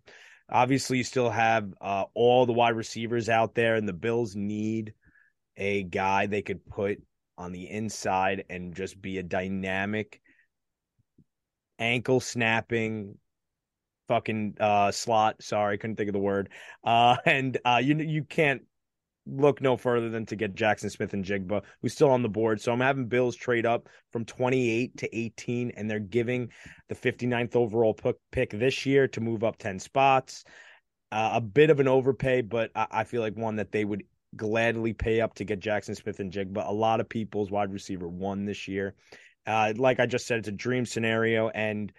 Obviously, 0.50 0.98
you 0.98 1.06
still 1.06 1.30
have 1.30 1.74
uh, 1.80 2.04
all 2.14 2.46
the 2.46 2.52
wide 2.52 2.76
receivers 2.76 3.30
out 3.30 3.56
there, 3.56 3.76
and 3.76 3.88
the 3.88 3.94
Bills 3.94 4.36
need 4.36 4.94
a 5.56 5.84
guy 5.84 6.26
they 6.26 6.42
could 6.42 6.66
put 6.66 6.98
on 7.38 7.52
the 7.52 7.70
inside 7.70 8.46
and 8.50 8.76
just 8.76 9.02
be 9.02 9.18
a 9.18 9.24
dynamic 9.24 10.22
ankle 11.80 12.20
snapping 12.20 13.18
fucking 14.08 14.56
uh, 14.60 14.92
slot. 14.92 15.42
Sorry, 15.42 15.78
couldn't 15.78 15.96
think 15.96 16.10
of 16.10 16.14
the 16.14 16.20
word. 16.20 16.50
Uh, 16.84 17.18
and 17.26 17.58
uh, 17.66 17.82
you 17.84 17.98
you 17.98 18.24
can't 18.24 18.62
look 19.28 19.60
no 19.60 19.76
further 19.76 20.10
than 20.10 20.26
to 20.28 20.36
get 20.36 20.54
Jackson 20.54 20.90
Smith-Njigba, 20.90 21.64
who's 21.82 21.94
still 21.94 22.12
on 22.12 22.22
the 22.22 22.30
board. 22.30 22.62
So 22.62 22.72
I'm 22.72 22.80
having 22.80 23.08
Bills 23.08 23.36
trade 23.36 23.66
up 23.66 23.90
from 24.12 24.24
28 24.24 24.98
to 24.98 25.18
18, 25.18 25.72
and 25.76 25.90
they're 25.90 26.00
giving 26.00 26.50
the 26.90 26.96
59th 26.96 27.56
overall 27.56 27.98
pick 28.32 28.52
this 28.52 28.86
year 28.86 29.08
to 29.10 29.22
move 29.22 29.44
up 29.44 29.58
10 29.58 29.80
spots. 29.80 30.44
Uh, 31.12 31.32
a 31.34 31.42
bit 31.42 31.72
of 31.72 31.80
an 31.80 31.88
overpay, 31.88 32.42
but 32.42 32.70
I, 32.76 32.88
I 32.92 33.04
feel 33.04 33.22
like 33.22 33.36
one 33.36 33.56
that 33.56 33.72
they 33.72 33.84
would 33.84 34.04
gladly 34.36 34.94
pay 34.94 35.22
up 35.22 35.34
to 35.36 35.44
get 35.44 35.60
Jackson 35.60 35.96
Smith-Njigba. 35.96 36.68
A 36.68 36.74
lot 36.74 37.00
of 37.00 37.10
people's 37.10 37.52
wide 37.52 37.72
receiver 37.72 38.08
one 38.08 38.46
this 38.46 38.68
year. 38.68 38.96
Uh, 39.46 39.74
like 39.76 40.00
I 40.00 40.06
just 40.06 40.28
said, 40.28 40.40
it's 40.40 40.48
a 40.48 40.52
dream 40.52 40.86
scenario, 40.86 41.50
and 41.50 41.92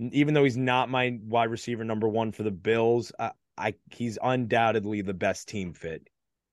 even 0.00 0.34
though 0.34 0.44
he's 0.44 0.56
not 0.56 0.90
my 0.90 1.18
wide 1.22 1.50
receiver 1.50 1.84
number 1.84 2.08
one 2.08 2.32
for 2.32 2.42
the 2.42 2.50
Bills, 2.50 3.12
I 3.56 3.74
he's 3.90 4.18
undoubtedly 4.22 5.02
the 5.02 5.14
best 5.14 5.48
team 5.48 5.72
fit. 5.72 6.08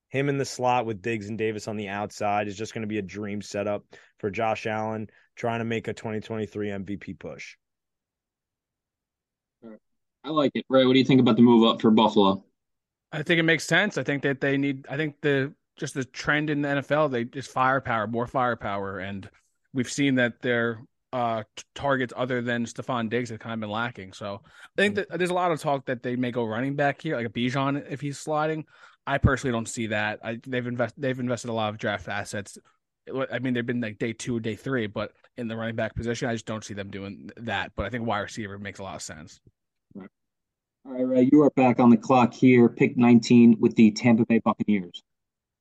Him 0.10 0.30
in 0.30 0.38
the 0.38 0.46
slot 0.46 0.86
with 0.86 1.02
Diggs 1.02 1.30
and 1.30 1.38
Davis 1.38 1.68
on 1.68 1.78
the 1.78 1.88
outside 1.88 2.48
is 2.48 2.58
just 2.58 2.74
going 2.74 2.82
to 2.82 2.88
be 2.88 2.98
a 2.98 3.04
dream 3.04 3.42
setup 3.42 3.86
for 4.20 4.30
Josh 4.30 4.68
Allen 4.68 5.10
trying 5.36 5.60
to 5.60 5.66
make 5.66 5.88
a 5.88 5.94
2023 5.94 6.68
MVP 6.70 7.18
push. 7.18 7.56
I 10.24 10.30
like 10.30 10.52
it. 10.54 10.66
Ray, 10.70 10.86
What 10.86 10.94
do 10.94 11.00
you 11.00 11.06
think 11.06 11.22
about 11.22 11.36
the 11.36 11.42
move 11.42 11.68
up 11.68 11.82
for 11.82 11.92
Buffalo? 11.92 12.44
I 13.12 13.24
think 13.24 13.39
it 13.39 13.43
makes 13.43 13.65
sense. 13.65 13.97
I 13.97 14.04
think 14.04 14.24
that 14.24 14.41
they 14.41 14.58
need. 14.58 14.86
I 14.89 14.97
think 14.97 15.15
the 15.21 15.54
just 15.78 15.93
the 15.93 16.06
trend 16.06 16.50
in 16.50 16.62
the 16.62 16.67
NFL, 16.69 17.12
they 17.12 17.26
just 17.26 17.52
firepower, 17.52 18.08
more 18.08 18.28
firepower, 18.28 19.00
and 19.00 19.30
we've 19.74 19.91
seen 19.91 20.15
that 20.15 20.41
they're 20.41 20.82
uh, 21.13 21.43
targets 21.76 22.13
other 22.15 22.41
than 22.41 22.66
Stefon 22.66 23.09
Diggs 23.09 23.30
have 23.30 23.39
kind 23.39 23.53
of 23.53 23.59
been 23.59 23.70
lacking. 23.70 24.14
So 24.14 24.41
I 24.45 24.82
think 24.82 24.95
that 24.95 25.09
there's 25.09 25.30
a 25.30 25.34
lot 25.34 25.51
of 25.51 25.59
talk 25.59 25.86
that 25.86 26.03
they 26.03 26.16
may 26.16 26.32
go 26.32 26.45
running 26.45 26.76
back 26.76 27.01
here, 27.01 27.18
like 27.18 27.26
a 27.26 27.30
Bijan 27.30 27.86
if 27.89 27.99
he's 28.01 28.18
sliding. 28.18 28.66
I 29.05 29.18
personally 29.18 29.51
don't 29.51 29.68
see 29.68 29.88
that. 29.88 30.20
I, 30.24 30.39
they've 30.45 30.66
invested 30.66 31.01
they've 31.01 31.20
invested 31.20 31.49
a 31.49 31.53
lot 31.53 31.70
of 31.70 31.78
draft 31.78 32.07
assets. 32.07 32.57
I 33.32 33.39
mean, 33.39 33.53
they've 33.53 33.66
been 33.66 33.82
like 33.82 33.97
day 33.97 34.14
two, 34.14 34.39
day 34.39 34.55
three, 34.55 34.88
but 34.88 35.12
in 35.36 35.47
the 35.47 35.57
running 35.57 35.76
back 35.76 35.95
position, 35.95 36.30
I 36.30 36.34
just 36.34 36.45
don't 36.45 36.64
see 36.64 36.76
them 36.76 36.91
doing 36.91 37.32
that. 37.38 37.72
But 37.76 37.88
I 37.88 37.89
think 37.89 38.05
wide 38.05 38.20
receiver 38.20 38.57
makes 38.59 38.80
a 38.80 38.84
lot 38.84 38.95
of 38.95 39.01
sense. 39.01 39.41
All 40.86 40.94
right, 40.94 41.08
Ray, 41.08 41.30
you 41.32 41.44
are 41.44 41.52
back 41.52 41.80
on 41.80 41.90
the 41.90 41.98
clock 41.98 42.34
here. 42.34 42.68
Pick 42.68 42.98
19 42.98 43.58
with 43.60 43.76
the 43.76 43.92
Tampa 43.92 44.26
Bay 44.26 44.40
Buccaneers. 44.40 45.04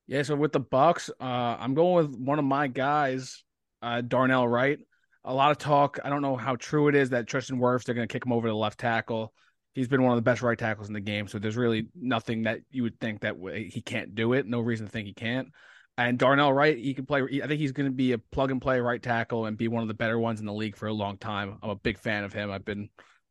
Yeah, 0.07 0.23
so 0.23 0.35
with 0.35 0.53
the 0.53 0.61
Bucks, 0.61 1.11
uh, 1.21 1.25
I'm 1.59 1.75
going 1.75 2.07
with 2.07 2.18
one 2.18 2.39
of 2.39 2.45
my 2.45 2.66
guys, 2.68 3.45
uh, 3.83 4.01
Darnell 4.01 4.49
Wright 4.49 4.79
a 5.25 5.35
lot 5.35 5.51
of 5.51 5.59
talk. 5.59 5.99
I 6.05 6.09
don't 6.09 6.23
know 6.23 6.37
how 6.37 6.57
true 6.57 6.89
it 6.89 6.95
is 6.95 7.11
that 7.11 7.27
Tristan 7.27 7.59
Wirfs 7.59 7.85
they're 7.85 7.95
going 7.95 8.09
to 8.09 8.12
kick 8.12 8.25
him 8.25 8.33
over 8.33 8.49
to 8.49 8.53
the 8.53 8.57
left 8.57 8.79
tackle. 8.79 9.33
He's 9.75 9.89
been 9.89 10.03
one 10.03 10.12
of 10.12 10.16
the 10.16 10.23
best 10.23 10.43
right 10.43 10.59
tackles 10.59 10.89
in 10.89 10.95
the 10.95 11.01
game, 11.01 11.29
so 11.29 11.39
there's 11.39 11.57
really 11.57 11.89
nothing 11.95 12.43
that 12.43 12.61
you 12.71 12.83
would 12.83 12.99
think 12.99 13.21
that 13.21 13.37
he 13.71 13.81
can't 13.81 14.14
do 14.14 14.33
it. 14.33 14.47
No 14.47 14.61
reason 14.61 14.87
to 14.87 14.93
think 14.93 15.07
he 15.07 15.14
can't. 15.14 15.49
And 15.97 16.18
Darnell 16.18 16.53
Wright, 16.53 16.77
he 16.77 16.95
can 16.95 17.07
play. 17.07 17.23
I 17.23 17.47
think 17.47 17.61
he's 17.61 17.73
going 17.73 17.89
to 17.89 17.95
be 17.95 18.12
a 18.12 18.18
plug 18.18 18.51
and 18.51 18.61
play 18.61 18.81
right 18.81 19.03
tackle 19.03 19.47
and 19.47 19.57
be 19.57 19.68
one 19.68 19.83
of 19.83 19.89
the 19.89 19.95
better 19.95 20.18
ones 20.18 20.41
in 20.41 20.47
the 20.47 20.53
league 20.53 20.77
for 20.77 20.87
a 20.87 20.93
long 20.93 21.18
time. 21.18 21.59
I'm 21.62 21.71
a 21.71 21.77
big 21.77 21.99
fan 21.99 22.25
of 22.25 22.33
him. 22.33 22.51
I've 22.51 22.64
been 22.64 22.89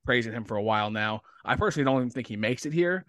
praising 0.10 0.34
him 0.34 0.44
for 0.44 0.58
a 0.58 0.64
while 0.64 0.90
now. 0.90 1.22
I 1.46 1.56
personally 1.56 1.86
don't 1.86 1.98
even 1.98 2.10
think 2.10 2.26
he 2.26 2.36
makes 2.36 2.66
it 2.66 2.74
here, 2.74 3.06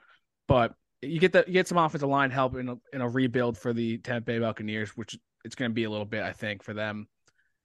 but 0.47 0.75
you 1.01 1.19
get 1.19 1.33
that 1.33 1.49
you 1.49 1.55
get 1.55 1.67
some 1.67 1.79
offensive 1.79 2.11
line 2.11 2.31
help 2.31 2.57
in 2.57 2.69
a, 2.69 2.77
in 2.93 3.01
a 3.01 3.09
rebuild 3.09 3.57
for 3.57 3.73
the 3.73 3.97
Tampa 3.97 4.27
Bay 4.27 4.39
Buccaneers, 4.39 4.91
which 4.99 5.19
it's 5.43 5.55
going 5.55 5.71
to 5.71 5.75
be 5.75 5.85
a 5.85 5.91
little 5.91 6.05
bit, 6.05 6.23
I 6.23 6.35
think, 6.35 6.63
for 6.63 6.75
them. 6.75 7.09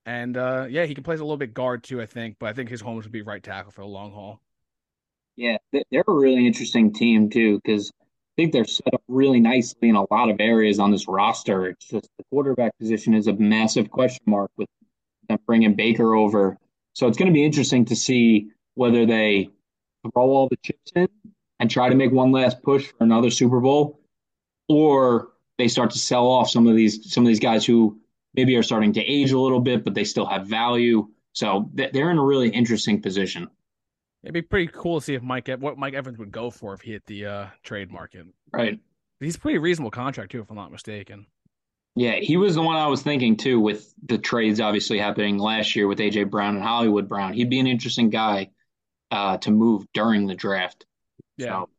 And 0.05 0.37
uh, 0.37 0.67
yeah, 0.69 0.85
he 0.85 0.95
can 0.95 1.03
play 1.03 1.15
a 1.15 1.17
little 1.17 1.35
bit 1.35 1.53
guard 1.53 1.83
too, 1.83 2.01
I 2.01 2.05
think, 2.05 2.37
but 2.39 2.47
I 2.47 2.53
think 2.53 2.69
his 2.69 2.79
home 2.79 2.95
would 2.95 3.11
be 3.11 3.23
right 3.23 3.43
tackle 3.43 3.73
for 3.73 3.81
the 3.81 3.87
long 3.87 4.13
haul. 4.13 4.39
Yeah, 5.35 5.57
they're 5.73 6.05
a 6.07 6.13
really 6.13 6.47
interesting 6.47 6.93
team 6.93 7.29
too 7.29 7.59
because 7.61 7.91
I 7.99 8.05
think 8.37 8.53
they're 8.53 8.63
set 8.63 8.93
up 8.93 9.03
really 9.09 9.41
nicely 9.41 9.89
in 9.89 9.97
a 9.97 10.05
lot 10.13 10.29
of 10.29 10.37
areas 10.39 10.79
on 10.79 10.91
this 10.91 11.09
roster. 11.09 11.67
It's 11.67 11.89
just 11.89 12.07
the 12.17 12.23
quarterback 12.29 12.71
position 12.79 13.13
is 13.13 13.27
a 13.27 13.33
massive 13.33 13.91
question 13.91 14.23
mark 14.27 14.49
with 14.55 14.69
them 15.27 15.39
bringing 15.45 15.73
Baker 15.73 16.15
over. 16.15 16.57
So 16.93 17.09
it's 17.09 17.17
going 17.17 17.27
to 17.27 17.33
be 17.33 17.43
interesting 17.43 17.83
to 17.83 17.97
see 17.97 18.51
whether 18.75 19.05
they 19.05 19.49
throw 20.13 20.23
all 20.23 20.47
the 20.47 20.57
chips 20.57 20.91
in 20.95 21.07
and 21.59 21.71
try 21.71 21.89
to 21.89 21.95
make 21.95 22.11
one 22.11 22.31
last 22.31 22.61
push 22.61 22.87
for 22.87 23.03
another 23.03 23.29
Super 23.29 23.59
Bowl, 23.59 23.99
or 24.69 25.29
they 25.57 25.67
start 25.67 25.91
to 25.91 25.99
sell 25.99 26.27
off 26.27 26.49
some 26.49 26.67
of 26.67 26.75
these 26.75 27.11
some 27.11 27.23
of 27.23 27.27
these 27.27 27.39
guys 27.39 27.65
who 27.65 27.99
maybe 28.35 28.55
are 28.55 28.63
starting 28.63 28.93
to 28.93 29.01
age 29.01 29.31
a 29.31 29.39
little 29.39 29.61
bit, 29.61 29.83
but 29.83 29.93
they 29.93 30.03
still 30.03 30.25
have 30.25 30.47
value. 30.47 31.07
So 31.33 31.69
they're 31.73 32.11
in 32.11 32.17
a 32.17 32.23
really 32.23 32.49
interesting 32.49 33.01
position. 33.01 33.49
It'd 34.23 34.33
be 34.33 34.41
pretty 34.41 34.67
cool 34.67 34.99
to 34.99 35.05
see 35.05 35.13
if 35.13 35.21
Mike 35.21 35.47
what 35.59 35.77
Mike 35.77 35.93
Evans 35.93 36.17
would 36.17 36.31
go 36.31 36.49
for 36.49 36.73
if 36.73 36.81
he 36.81 36.93
hit 36.93 37.05
the 37.05 37.25
uh, 37.25 37.47
trade 37.63 37.91
market. 37.91 38.25
Right. 38.53 38.79
He's 39.19 39.35
a 39.35 39.39
pretty 39.39 39.59
reasonable 39.59 39.91
contract 39.91 40.31
too, 40.31 40.41
if 40.41 40.49
I'm 40.49 40.55
not 40.55 40.71
mistaken. 40.71 41.25
Yeah, 41.95 42.15
he 42.15 42.35
was 42.35 42.55
the 42.55 42.61
one 42.61 42.75
I 42.75 42.87
was 42.87 43.01
thinking 43.01 43.37
too, 43.37 43.59
with 43.59 43.93
the 44.03 44.17
trades 44.17 44.59
obviously 44.59 44.99
happening 44.99 45.37
last 45.37 45.75
year 45.75 45.87
with 45.87 45.99
AJ 45.99 46.29
Brown 46.29 46.55
and 46.55 46.63
Hollywood 46.63 47.07
Brown. 47.07 47.33
He'd 47.33 47.49
be 47.49 47.59
an 47.59 47.67
interesting 47.67 48.09
guy 48.09 48.49
uh, 49.11 49.37
to 49.37 49.51
move 49.51 49.85
during 49.93 50.27
the 50.27 50.35
draft. 50.35 50.85
Yeah. 51.37 51.47
So 51.47 51.69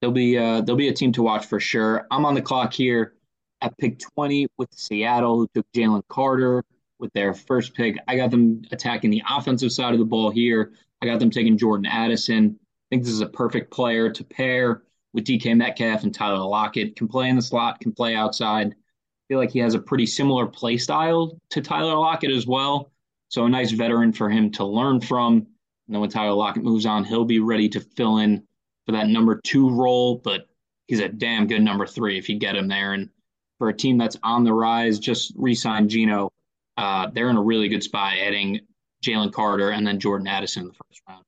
there'll 0.00 0.14
be 0.14 0.38
uh, 0.38 0.60
they'll 0.60 0.76
be 0.76 0.88
a 0.88 0.92
team 0.92 1.12
to 1.12 1.22
watch 1.22 1.46
for 1.46 1.60
sure. 1.60 2.06
I'm 2.10 2.24
on 2.26 2.34
the 2.34 2.42
clock 2.42 2.72
here 2.72 3.14
at 3.60 3.76
pick 3.78 3.98
20 3.98 4.46
with 4.58 4.68
Seattle, 4.72 5.38
who 5.38 5.48
took 5.54 5.66
Jalen 5.72 6.02
Carter 6.08 6.64
with 6.98 7.12
their 7.12 7.34
first 7.34 7.74
pick. 7.74 7.96
I 8.06 8.16
got 8.16 8.30
them 8.30 8.62
attacking 8.70 9.10
the 9.10 9.22
offensive 9.28 9.72
side 9.72 9.92
of 9.94 9.98
the 9.98 10.04
ball 10.04 10.30
here. 10.30 10.72
I 11.02 11.06
got 11.06 11.18
them 11.18 11.30
taking 11.30 11.58
Jordan 11.58 11.86
Addison. 11.86 12.58
I 12.60 12.86
think 12.90 13.04
this 13.04 13.12
is 13.12 13.20
a 13.20 13.26
perfect 13.26 13.70
player 13.70 14.10
to 14.10 14.24
pair 14.24 14.82
with 15.12 15.24
DK 15.24 15.56
Metcalf 15.56 16.02
and 16.02 16.14
Tyler 16.14 16.44
Lockett. 16.44 16.96
Can 16.96 17.08
play 17.08 17.28
in 17.28 17.36
the 17.36 17.42
slot, 17.42 17.80
can 17.80 17.92
play 17.92 18.14
outside. 18.14 18.68
I 18.68 19.24
feel 19.28 19.38
like 19.38 19.50
he 19.50 19.60
has 19.60 19.74
a 19.74 19.78
pretty 19.78 20.06
similar 20.06 20.46
play 20.46 20.76
style 20.76 21.38
to 21.50 21.60
Tyler 21.60 21.96
Lockett 21.96 22.30
as 22.30 22.46
well. 22.46 22.90
So 23.28 23.46
a 23.46 23.48
nice 23.48 23.70
veteran 23.70 24.12
for 24.12 24.28
him 24.28 24.50
to 24.52 24.64
learn 24.64 25.00
from. 25.00 25.46
And 25.86 25.94
then 25.94 26.00
when 26.00 26.10
Tyler 26.10 26.32
Lockett 26.34 26.64
moves 26.64 26.86
on, 26.86 27.04
he'll 27.04 27.24
be 27.24 27.40
ready 27.40 27.68
to 27.70 27.80
fill 27.80 28.18
in 28.18 28.46
for 28.86 28.92
that 28.92 29.08
number 29.08 29.40
two 29.44 29.70
role. 29.70 30.16
But 30.16 30.46
he's 30.86 31.00
a 31.00 31.08
damn 31.08 31.46
good 31.46 31.62
number 31.62 31.86
three 31.86 32.18
if 32.18 32.28
you 32.28 32.38
get 32.38 32.56
him 32.56 32.68
there. 32.68 32.92
And 32.92 33.10
for 33.58 33.68
a 33.68 33.76
team 33.76 33.98
that's 33.98 34.16
on 34.22 34.44
the 34.44 34.52
rise, 34.52 34.98
just 34.98 35.32
re-signed 35.36 35.90
Geno. 35.90 36.30
Uh, 36.76 37.08
they're 37.12 37.30
in 37.30 37.36
a 37.36 37.42
really 37.42 37.68
good 37.68 37.82
spot, 37.82 38.14
adding 38.18 38.60
Jalen 39.04 39.32
Carter 39.32 39.70
and 39.70 39.86
then 39.86 40.00
Jordan 40.00 40.26
Addison 40.26 40.62
in 40.62 40.68
the 40.68 40.74
first 40.74 41.02
round. 41.08 41.22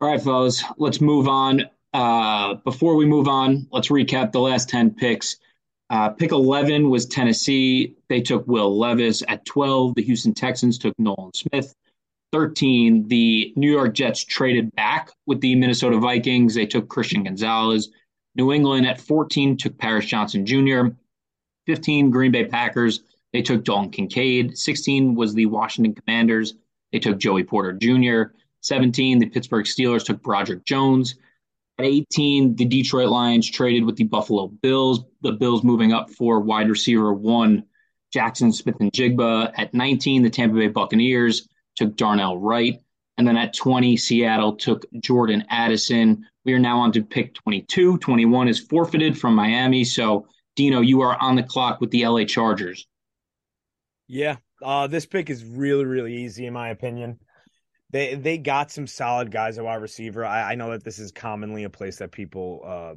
All 0.00 0.08
right, 0.08 0.20
fellas, 0.20 0.64
let's 0.78 1.00
move 1.00 1.28
on. 1.28 1.70
Uh, 1.92 2.54
before 2.54 2.96
we 2.96 3.04
move 3.04 3.28
on, 3.28 3.68
let's 3.70 3.88
recap 3.88 4.32
the 4.32 4.40
last 4.40 4.68
10 4.68 4.94
picks. 4.94 5.36
Uh, 5.92 6.08
pick 6.08 6.32
11 6.32 6.88
was 6.88 7.04
Tennessee. 7.04 7.94
They 8.08 8.22
took 8.22 8.46
Will 8.48 8.78
Levis. 8.78 9.22
At 9.28 9.44
12, 9.44 9.94
the 9.94 10.02
Houston 10.02 10.32
Texans 10.32 10.78
took 10.78 10.98
Nolan 10.98 11.34
Smith. 11.34 11.74
13, 12.32 13.08
the 13.08 13.52
New 13.56 13.70
York 13.70 13.92
Jets 13.92 14.24
traded 14.24 14.74
back 14.74 15.10
with 15.26 15.42
the 15.42 15.54
Minnesota 15.54 15.98
Vikings. 15.98 16.54
They 16.54 16.64
took 16.64 16.88
Christian 16.88 17.24
Gonzalez. 17.24 17.90
New 18.36 18.52
England 18.52 18.86
at 18.86 19.02
14 19.02 19.58
took 19.58 19.76
Paris 19.76 20.06
Johnson 20.06 20.46
Jr. 20.46 20.94
15, 21.66 22.10
Green 22.10 22.32
Bay 22.32 22.46
Packers. 22.46 23.00
They 23.34 23.42
took 23.42 23.62
Dalton 23.62 23.90
Kincaid. 23.90 24.56
16 24.56 25.14
was 25.14 25.34
the 25.34 25.44
Washington 25.44 25.94
Commanders. 25.94 26.54
They 26.90 27.00
took 27.00 27.18
Joey 27.18 27.44
Porter 27.44 27.74
Jr. 27.74 28.34
17, 28.62 29.18
the 29.18 29.26
Pittsburgh 29.26 29.66
Steelers 29.66 30.06
took 30.06 30.22
Broderick 30.22 30.64
Jones. 30.64 31.16
At 31.78 31.86
18, 31.86 32.56
the 32.56 32.64
Detroit 32.64 33.08
Lions 33.08 33.50
traded 33.50 33.84
with 33.84 33.96
the 33.96 34.04
Buffalo 34.04 34.48
Bills. 34.48 35.04
The 35.22 35.32
Bills 35.32 35.64
moving 35.64 35.92
up 35.92 36.10
for 36.10 36.40
wide 36.40 36.68
receiver 36.68 37.12
one, 37.14 37.64
Jackson 38.12 38.52
Smith-Njigba. 38.52 39.52
At 39.56 39.72
19, 39.72 40.22
the 40.22 40.30
Tampa 40.30 40.56
Bay 40.56 40.68
Buccaneers 40.68 41.48
took 41.76 41.96
Darnell 41.96 42.38
Wright. 42.38 42.78
And 43.18 43.26
then 43.26 43.36
at 43.36 43.54
20, 43.54 43.96
Seattle 43.96 44.56
took 44.56 44.84
Jordan 45.00 45.44
Addison. 45.48 46.26
We 46.44 46.52
are 46.54 46.58
now 46.58 46.78
on 46.80 46.92
to 46.92 47.02
pick 47.02 47.34
22. 47.34 47.98
21 47.98 48.48
is 48.48 48.60
forfeited 48.60 49.18
from 49.18 49.34
Miami. 49.34 49.84
So, 49.84 50.26
Dino, 50.56 50.80
you 50.80 51.00
are 51.02 51.20
on 51.20 51.36
the 51.36 51.42
clock 51.42 51.80
with 51.80 51.90
the 51.90 52.06
LA 52.06 52.24
Chargers. 52.24 52.86
Yeah, 54.08 54.36
uh, 54.62 54.86
this 54.86 55.06
pick 55.06 55.30
is 55.30 55.44
really, 55.44 55.84
really 55.84 56.16
easy 56.16 56.46
in 56.46 56.52
my 56.52 56.68
opinion. 56.70 57.18
They 57.92 58.14
they 58.14 58.38
got 58.38 58.70
some 58.70 58.86
solid 58.86 59.30
guys 59.30 59.58
at 59.58 59.64
wide 59.64 59.82
receiver. 59.82 60.24
I, 60.24 60.52
I 60.52 60.54
know 60.54 60.70
that 60.70 60.84
this 60.84 60.98
is 60.98 61.12
commonly 61.12 61.64
a 61.64 61.70
place 61.70 61.98
that 61.98 62.10
people 62.10 62.62
uh, 62.66 62.94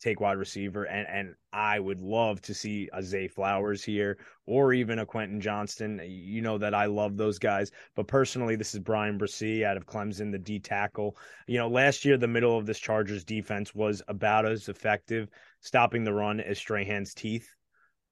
take 0.00 0.20
wide 0.20 0.38
receiver, 0.38 0.84
and 0.84 1.06
and 1.08 1.34
I 1.52 1.80
would 1.80 2.00
love 2.00 2.40
to 2.42 2.54
see 2.54 2.88
a 2.92 3.02
Zay 3.02 3.26
Flowers 3.26 3.82
here 3.82 4.18
or 4.46 4.72
even 4.72 5.00
a 5.00 5.06
Quentin 5.06 5.40
Johnston. 5.40 6.00
You 6.04 6.42
know 6.42 6.58
that 6.58 6.74
I 6.74 6.86
love 6.86 7.16
those 7.16 7.40
guys, 7.40 7.72
but 7.96 8.06
personally, 8.06 8.54
this 8.54 8.72
is 8.72 8.80
Bryan 8.80 9.18
Bresee 9.18 9.64
out 9.64 9.76
of 9.76 9.86
Clemson, 9.86 10.30
the 10.30 10.38
D 10.38 10.60
tackle. 10.60 11.16
You 11.48 11.58
know, 11.58 11.68
last 11.68 12.04
year 12.04 12.16
the 12.16 12.28
middle 12.28 12.56
of 12.56 12.66
this 12.66 12.78
Chargers 12.78 13.24
defense 13.24 13.74
was 13.74 14.00
about 14.06 14.46
as 14.46 14.68
effective 14.68 15.28
stopping 15.60 16.04
the 16.04 16.12
run 16.12 16.38
as 16.38 16.58
Strahan's 16.58 17.14
teeth. 17.14 17.52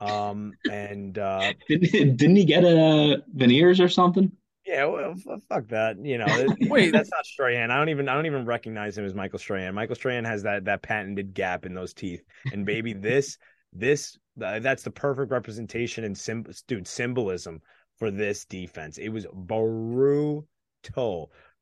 Um, 0.01 0.53
and 0.69 1.17
uh, 1.17 1.53
didn't, 1.69 1.93
didn't 2.17 2.37
he 2.37 2.45
get 2.45 2.65
a 2.65 3.23
veneers 3.33 3.81
or 3.81 3.89
something? 3.89 4.33
Yeah, 4.67 4.87
well, 4.87 5.15
fuck 5.49 5.69
that. 5.69 5.97
You 6.03 6.19
know, 6.19 6.27
wait, 6.71 6.93
that's 6.93 7.11
not 7.11 7.27
Strahan. 7.27 7.71
I 7.71 7.77
don't 7.77 7.91
even 7.91 8.09
I 8.09 8.15
don't 8.15 8.27
even 8.27 8.47
recognize 8.47 8.97
him 8.97 9.05
as 9.05 9.15
Michael 9.15 9.39
Strahan. 9.39 9.75
Michael 9.75 9.95
Strahan 9.95 10.25
has 10.25 10.43
that 10.45 10.65
that 10.65 10.83
patented 10.83 11.35
gap 11.35 11.67
in 11.67 11.75
those 11.75 11.93
teeth, 11.93 12.23
and 12.53 12.65
baby, 12.65 12.93
this 12.95 13.37
this 13.73 14.17
uh, 14.43 14.61
that's 14.61 14.83
the 14.83 14.91
perfect 14.91 15.31
representation 15.31 16.05
and 16.05 16.17
sim, 16.17 16.47
dude 16.67 16.87
symbolism 16.87 17.61
for 17.99 18.11
this 18.11 18.47
defense. 18.47 18.97
It 18.97 19.11
was 19.11 19.27
brutal, 19.33 20.47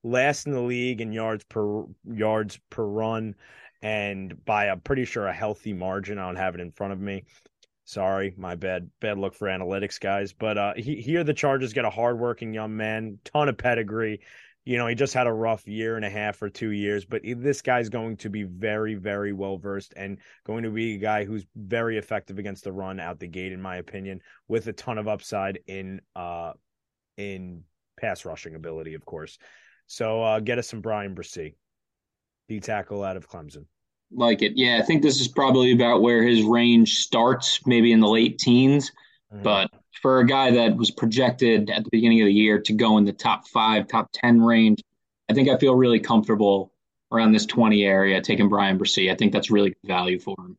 last 0.05 0.47
in 0.47 0.53
the 0.53 0.61
league 0.61 1.01
in 1.01 1.13
yards 1.13 1.45
per 1.45 1.85
yards 2.05 2.61
per 2.71 2.85
run, 2.85 3.35
and 3.83 4.45
by 4.45 4.69
I'm 4.69 4.81
pretty 4.81 5.07
sure 5.07 5.27
a 5.27 5.33
healthy 5.33 5.73
margin. 5.73 6.19
I 6.19 6.27
don't 6.27 6.37
have 6.37 6.55
it 6.55 6.61
in 6.61 6.71
front 6.71 6.93
of 6.93 7.01
me. 7.01 7.25
Sorry, 7.85 8.35
my 8.37 8.55
bad. 8.55 8.91
Bad 9.01 9.19
look 9.19 9.35
for 9.35 9.49
analytics, 9.49 9.99
guys. 9.99 10.33
But 10.33 10.59
uh, 10.59 10.75
he, 10.77 10.97
here 10.97 11.25
the 11.25 11.35
Chargers 11.35 11.73
get 11.73 11.85
a 11.85 11.91
hardworking 11.91 12.55
young 12.55 12.77
man, 12.77 13.19
ton 13.25 13.49
of 13.49 13.59
pedigree. 13.59 14.21
You 14.65 14.79
know, 14.79 14.87
he 14.87 14.95
just 14.95 15.15
had 15.15 15.27
a 15.27 15.33
rough 15.33 15.67
year 15.67 15.97
and 15.97 16.05
a 16.05 16.11
half 16.11 16.41
or 16.41 16.49
two 16.49 16.71
years, 16.71 17.05
but 17.05 17.23
this 17.25 17.63
guy's 17.63 17.89
going 17.89 18.17
to 18.19 18.31
be 18.31 18.45
very, 18.45 18.95
very 18.95 19.33
well 19.33 19.59
versed 19.59 19.93
and 19.97 20.19
going 20.45 20.63
to 20.63 20.71
be 20.71 20.95
a 20.95 20.99
guy 20.99 21.25
who's 21.25 21.45
very 21.57 21.99
effective 21.99 22.39
against 22.39 22.63
the 22.63 22.71
run 22.71 23.01
out 23.01 23.19
the 23.19 23.27
gate, 23.27 23.51
in 23.51 23.61
my 23.61 23.77
opinion, 23.79 24.21
with 24.47 24.69
a 24.69 24.73
ton 24.73 24.99
of 24.99 25.09
upside 25.09 25.59
in 25.67 26.01
uh 26.15 26.53
in 27.17 27.65
pass 28.01 28.25
rushing 28.25 28.55
ability, 28.55 28.95
of 28.95 29.05
course. 29.05 29.37
So 29.89 30.23
uh, 30.23 30.39
get 30.39 30.59
us 30.59 30.69
some 30.69 30.81
Bryan 30.81 31.17
Bresee, 31.17 31.57
D 32.49 32.61
tackle 32.61 33.03
out 33.03 33.17
of 33.17 33.29
Clemson 33.29 33.65
like 34.15 34.43
it. 34.43 34.53
Yeah, 34.57 34.79
I 34.79 34.83
think 34.83 35.03
this 35.03 35.21
is 35.21 35.29
probably 35.29 35.73
about 35.73 36.03
where 36.03 36.23
his 36.23 36.43
range 36.43 36.99
starts, 36.99 37.67
maybe 37.67 37.93
in 37.93 38.01
the 38.01 38.09
late 38.09 38.39
teens. 38.39 38.91
Mm-hmm. 39.33 39.43
But 39.43 39.71
for 40.01 40.21
a 40.21 40.27
guy 40.27 40.51
that 40.51 40.77
was 40.77 40.91
projected 40.91 41.71
at 41.71 41.85
the 41.85 41.91
beginning 41.91 42.21
of 42.21 42.27
the 42.27 42.33
year 42.33 42.61
to 42.61 42.73
go 42.73 42.99
in 42.99 43.05
the 43.05 43.13
top 43.13 43.47
five, 43.49 43.87
top 43.87 44.11
10 44.13 44.41
range, 44.43 44.83
I 45.29 45.35
think 45.35 45.49
I 45.49 45.57
feel 45.59 45.75
really 45.75 46.01
comfortable 46.01 46.73
around 47.13 47.33
this 47.33 47.47
20 47.47 47.85
area 47.85 48.21
taking 48.21 48.49
Bryan 48.49 48.79
Bresee. 48.79 49.11
I 49.11 49.15
think 49.15 49.33
that's 49.33 49.51
really 49.51 49.71
good 49.71 49.87
value 49.87 50.19
for 50.19 50.35
him. 50.39 50.57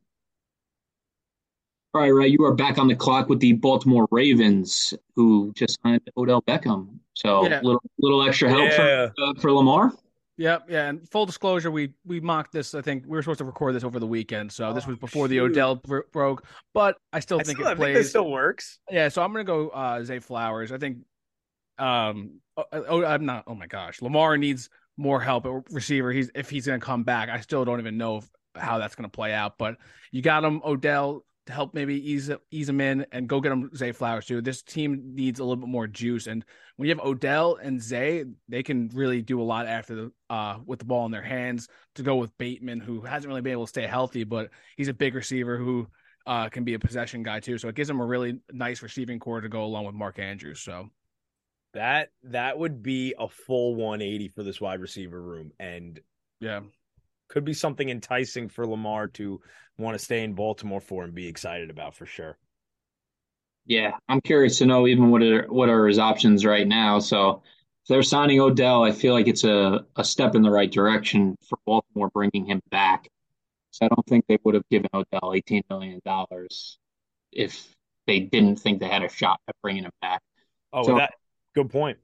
All 1.94 2.00
right, 2.00 2.10
right. 2.10 2.30
You 2.30 2.44
are 2.44 2.54
back 2.54 2.78
on 2.78 2.88
the 2.88 2.96
clock 2.96 3.28
with 3.28 3.38
the 3.38 3.52
Baltimore 3.52 4.08
Ravens, 4.10 4.94
who 5.14 5.52
just 5.54 5.78
signed 5.80 6.00
Odell 6.16 6.42
Beckham. 6.42 6.98
So 7.14 7.48
yeah. 7.48 7.60
little 7.62 7.82
little 8.00 8.26
extra 8.26 8.48
help 8.48 8.70
yeah. 8.70 8.76
for, 8.76 9.12
uh, 9.22 9.34
for 9.40 9.52
Lamar. 9.52 9.92
Yep, 10.36 10.66
yeah. 10.68 10.88
And 10.88 11.08
full 11.10 11.26
disclosure, 11.26 11.70
we 11.70 11.94
we 12.04 12.20
mocked 12.20 12.52
this. 12.52 12.74
I 12.74 12.80
think 12.80 13.04
we 13.04 13.10
were 13.10 13.22
supposed 13.22 13.38
to 13.38 13.44
record 13.44 13.74
this 13.74 13.84
over 13.84 14.00
the 14.00 14.06
weekend, 14.06 14.50
so 14.50 14.72
this 14.72 14.86
was 14.86 14.96
oh, 14.96 15.00
before 15.00 15.28
the 15.28 15.40
Odell 15.40 15.76
broke. 16.12 16.44
But 16.72 16.96
I 17.12 17.20
still 17.20 17.38
I 17.38 17.44
think 17.44 17.58
still, 17.58 17.70
it 17.70 17.76
plays. 17.76 17.96
Think 17.96 18.06
still 18.06 18.30
works. 18.30 18.80
Yeah, 18.90 19.08
so 19.08 19.22
I'm 19.22 19.32
gonna 19.32 19.44
go 19.44 19.68
uh, 19.68 20.02
Zay 20.02 20.18
Flowers. 20.18 20.72
I 20.72 20.78
think. 20.78 20.98
Um. 21.78 22.40
Oh, 22.56 22.64
oh, 22.72 23.04
I'm 23.04 23.26
not. 23.26 23.44
Oh 23.46 23.54
my 23.54 23.66
gosh, 23.66 24.02
Lamar 24.02 24.36
needs 24.36 24.70
more 24.96 25.20
help 25.20 25.46
at 25.46 25.52
receiver. 25.70 26.10
He's 26.10 26.30
if 26.34 26.50
he's 26.50 26.66
gonna 26.66 26.80
come 26.80 27.04
back. 27.04 27.28
I 27.28 27.40
still 27.40 27.64
don't 27.64 27.78
even 27.78 27.96
know 27.96 28.16
if, 28.18 28.28
how 28.56 28.78
that's 28.78 28.96
gonna 28.96 29.08
play 29.08 29.32
out. 29.32 29.56
But 29.56 29.76
you 30.10 30.20
got 30.20 30.42
him, 30.42 30.60
Odell. 30.64 31.24
To 31.46 31.52
help 31.52 31.74
maybe 31.74 32.10
ease 32.10 32.30
ease 32.50 32.66
them 32.66 32.80
in 32.80 33.04
and 33.12 33.28
go 33.28 33.38
get 33.38 33.50
them 33.50 33.70
Zay 33.76 33.92
Flowers 33.92 34.24
too. 34.24 34.40
This 34.40 34.62
team 34.62 35.12
needs 35.14 35.40
a 35.40 35.44
little 35.44 35.60
bit 35.60 35.68
more 35.68 35.86
juice, 35.86 36.26
and 36.26 36.42
when 36.76 36.88
you 36.88 36.94
have 36.94 37.04
Odell 37.04 37.56
and 37.56 37.82
Zay, 37.82 38.24
they 38.48 38.62
can 38.62 38.88
really 38.94 39.20
do 39.20 39.42
a 39.42 39.44
lot 39.44 39.66
after 39.66 39.94
the 39.94 40.12
uh 40.30 40.58
with 40.64 40.78
the 40.78 40.86
ball 40.86 41.04
in 41.04 41.12
their 41.12 41.22
hands. 41.22 41.68
To 41.96 42.02
go 42.02 42.16
with 42.16 42.36
Bateman, 42.38 42.80
who 42.80 43.02
hasn't 43.02 43.28
really 43.28 43.42
been 43.42 43.52
able 43.52 43.66
to 43.66 43.68
stay 43.68 43.86
healthy, 43.86 44.24
but 44.24 44.48
he's 44.78 44.88
a 44.88 44.94
big 44.94 45.14
receiver 45.14 45.58
who 45.58 45.86
uh 46.26 46.48
can 46.48 46.64
be 46.64 46.72
a 46.72 46.78
possession 46.78 47.22
guy 47.22 47.40
too. 47.40 47.58
So 47.58 47.68
it 47.68 47.74
gives 47.74 47.88
them 47.88 48.00
a 48.00 48.06
really 48.06 48.38
nice 48.50 48.82
receiving 48.82 49.18
corps 49.18 49.42
to 49.42 49.50
go 49.50 49.64
along 49.64 49.84
with 49.84 49.94
Mark 49.94 50.18
Andrews. 50.18 50.62
So 50.62 50.88
that 51.74 52.08
that 52.22 52.58
would 52.58 52.82
be 52.82 53.14
a 53.18 53.28
full 53.28 53.74
180 53.74 54.28
for 54.28 54.42
this 54.42 54.60
wide 54.60 54.80
receiver 54.80 55.20
room, 55.20 55.52
and 55.58 56.00
yeah, 56.40 56.60
could 57.28 57.44
be 57.44 57.52
something 57.52 57.88
enticing 57.88 58.48
for 58.48 58.66
Lamar 58.66 59.08
to 59.08 59.40
want 59.78 59.98
to 59.98 60.04
stay 60.04 60.22
in 60.22 60.34
Baltimore 60.34 60.80
for 60.80 61.04
and 61.04 61.14
be 61.14 61.26
excited 61.26 61.70
about 61.70 61.94
for 61.94 62.06
sure. 62.06 62.36
Yeah, 63.66 63.92
I'm 64.08 64.20
curious 64.20 64.58
to 64.58 64.66
know 64.66 64.86
even 64.86 65.10
what 65.10 65.22
are 65.22 65.46
what 65.48 65.68
are 65.68 65.86
his 65.86 65.98
options 65.98 66.44
right 66.44 66.66
now. 66.66 66.98
So 66.98 67.42
if 67.82 67.88
they're 67.88 68.02
signing 68.02 68.40
Odell, 68.40 68.84
I 68.84 68.92
feel 68.92 69.14
like 69.14 69.26
it's 69.26 69.44
a, 69.44 69.84
a 69.96 70.04
step 70.04 70.34
in 70.34 70.42
the 70.42 70.50
right 70.50 70.70
direction 70.70 71.36
for 71.48 71.58
Baltimore 71.66 72.10
bringing 72.12 72.46
him 72.46 72.60
back. 72.70 73.08
So 73.70 73.86
I 73.86 73.88
don't 73.88 74.06
think 74.06 74.26
they 74.26 74.38
would 74.44 74.54
have 74.54 74.68
given 74.70 74.88
Odell 74.94 75.32
$18 75.32 75.62
million 75.68 76.00
if 77.32 77.74
they 78.06 78.20
didn't 78.20 78.56
think 78.56 78.80
they 78.80 78.88
had 78.88 79.02
a 79.02 79.08
shot 79.08 79.40
at 79.48 79.56
bringing 79.62 79.84
him 79.84 79.92
back. 80.00 80.20
Oh, 80.72 80.84
so, 80.84 80.96
that 80.96 81.14
good 81.54 81.70
point. 81.70 81.98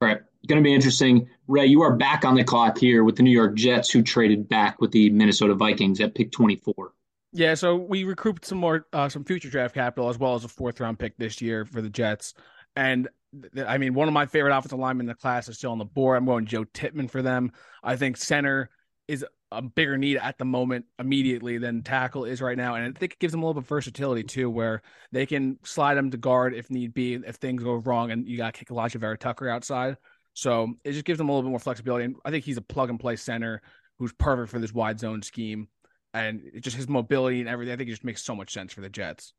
Right. 0.00 0.20
Going 0.48 0.60
to 0.60 0.64
be 0.64 0.74
interesting. 0.74 1.28
Ray, 1.46 1.66
you 1.66 1.82
are 1.82 1.94
back 1.94 2.24
on 2.24 2.34
the 2.34 2.42
clock 2.42 2.78
here 2.78 3.04
with 3.04 3.16
the 3.16 3.22
New 3.22 3.30
York 3.30 3.54
Jets, 3.54 3.90
who 3.90 4.02
traded 4.02 4.48
back 4.48 4.80
with 4.80 4.90
the 4.90 5.10
Minnesota 5.10 5.54
Vikings 5.54 6.00
at 6.00 6.14
pick 6.14 6.32
24. 6.32 6.92
Yeah, 7.32 7.54
so 7.54 7.76
we 7.76 8.04
recouped 8.04 8.44
some 8.44 8.58
more, 8.58 8.86
uh, 8.92 9.08
some 9.08 9.24
future 9.24 9.48
draft 9.48 9.74
capital 9.74 10.10
as 10.10 10.18
well 10.18 10.34
as 10.34 10.44
a 10.44 10.48
fourth 10.48 10.80
round 10.80 10.98
pick 10.98 11.16
this 11.16 11.40
year 11.40 11.64
for 11.64 11.80
the 11.80 11.88
Jets. 11.88 12.34
And 12.76 13.08
th- 13.54 13.66
I 13.66 13.78
mean, 13.78 13.94
one 13.94 14.06
of 14.06 14.14
my 14.14 14.26
favorite 14.26 14.56
offensive 14.56 14.78
linemen 14.78 15.04
in 15.04 15.08
the 15.08 15.14
class 15.14 15.48
is 15.48 15.56
still 15.56 15.72
on 15.72 15.78
the 15.78 15.84
board. 15.84 16.18
I'm 16.18 16.26
going 16.26 16.44
Joe 16.44 16.64
Tippmann 16.64 17.08
for 17.08 17.22
them. 17.22 17.52
I 17.82 17.96
think 17.96 18.18
center 18.18 18.68
is 19.08 19.24
a 19.50 19.62
bigger 19.62 19.98
need 19.98 20.16
at 20.18 20.38
the 20.38 20.44
moment 20.44 20.86
immediately 20.98 21.58
than 21.58 21.82
tackle 21.82 22.24
is 22.24 22.40
right 22.40 22.56
now. 22.56 22.74
And 22.74 22.84
I 22.84 22.98
think 22.98 23.14
it 23.14 23.18
gives 23.18 23.32
them 23.32 23.42
a 23.42 23.46
little 23.46 23.60
bit 23.60 23.64
of 23.64 23.68
versatility 23.68 24.24
too, 24.24 24.50
where 24.50 24.82
they 25.10 25.26
can 25.26 25.58
slide 25.64 25.94
them 25.94 26.10
to 26.10 26.16
guard 26.16 26.54
if 26.54 26.70
need 26.70 26.94
be, 26.94 27.14
if 27.14 27.36
things 27.36 27.62
go 27.62 27.74
wrong 27.74 28.10
and 28.10 28.26
you 28.26 28.36
got 28.36 28.52
to 28.54 28.58
kick 28.58 28.68
Alijah 28.68 29.00
Vera-Tucker 29.00 29.48
outside. 29.48 29.96
So 30.34 30.74
it 30.84 30.92
just 30.92 31.04
gives 31.04 31.18
them 31.18 31.28
a 31.28 31.32
little 31.32 31.42
bit 31.42 31.50
more 31.50 31.60
flexibility. 31.60 32.06
And 32.06 32.16
I 32.24 32.30
think 32.30 32.44
he's 32.44 32.56
a 32.56 32.62
plug 32.62 32.90
and 32.90 33.00
play 33.00 33.16
center 33.16 33.62
who's 33.98 34.12
perfect 34.14 34.50
for 34.50 34.58
this 34.58 34.72
wide 34.72 34.98
zone 34.98 35.22
scheme. 35.22 35.68
And 36.14 36.42
just 36.60 36.76
his 36.76 36.88
mobility 36.88 37.40
and 37.40 37.48
everything, 37.48 37.72
I 37.72 37.76
think 37.76 37.88
it 37.88 37.92
just 37.92 38.04
makes 38.04 38.22
so 38.22 38.34
much 38.34 38.52
sense 38.52 38.72
for 38.72 38.82
the 38.82 38.90
Jets. 38.90 39.32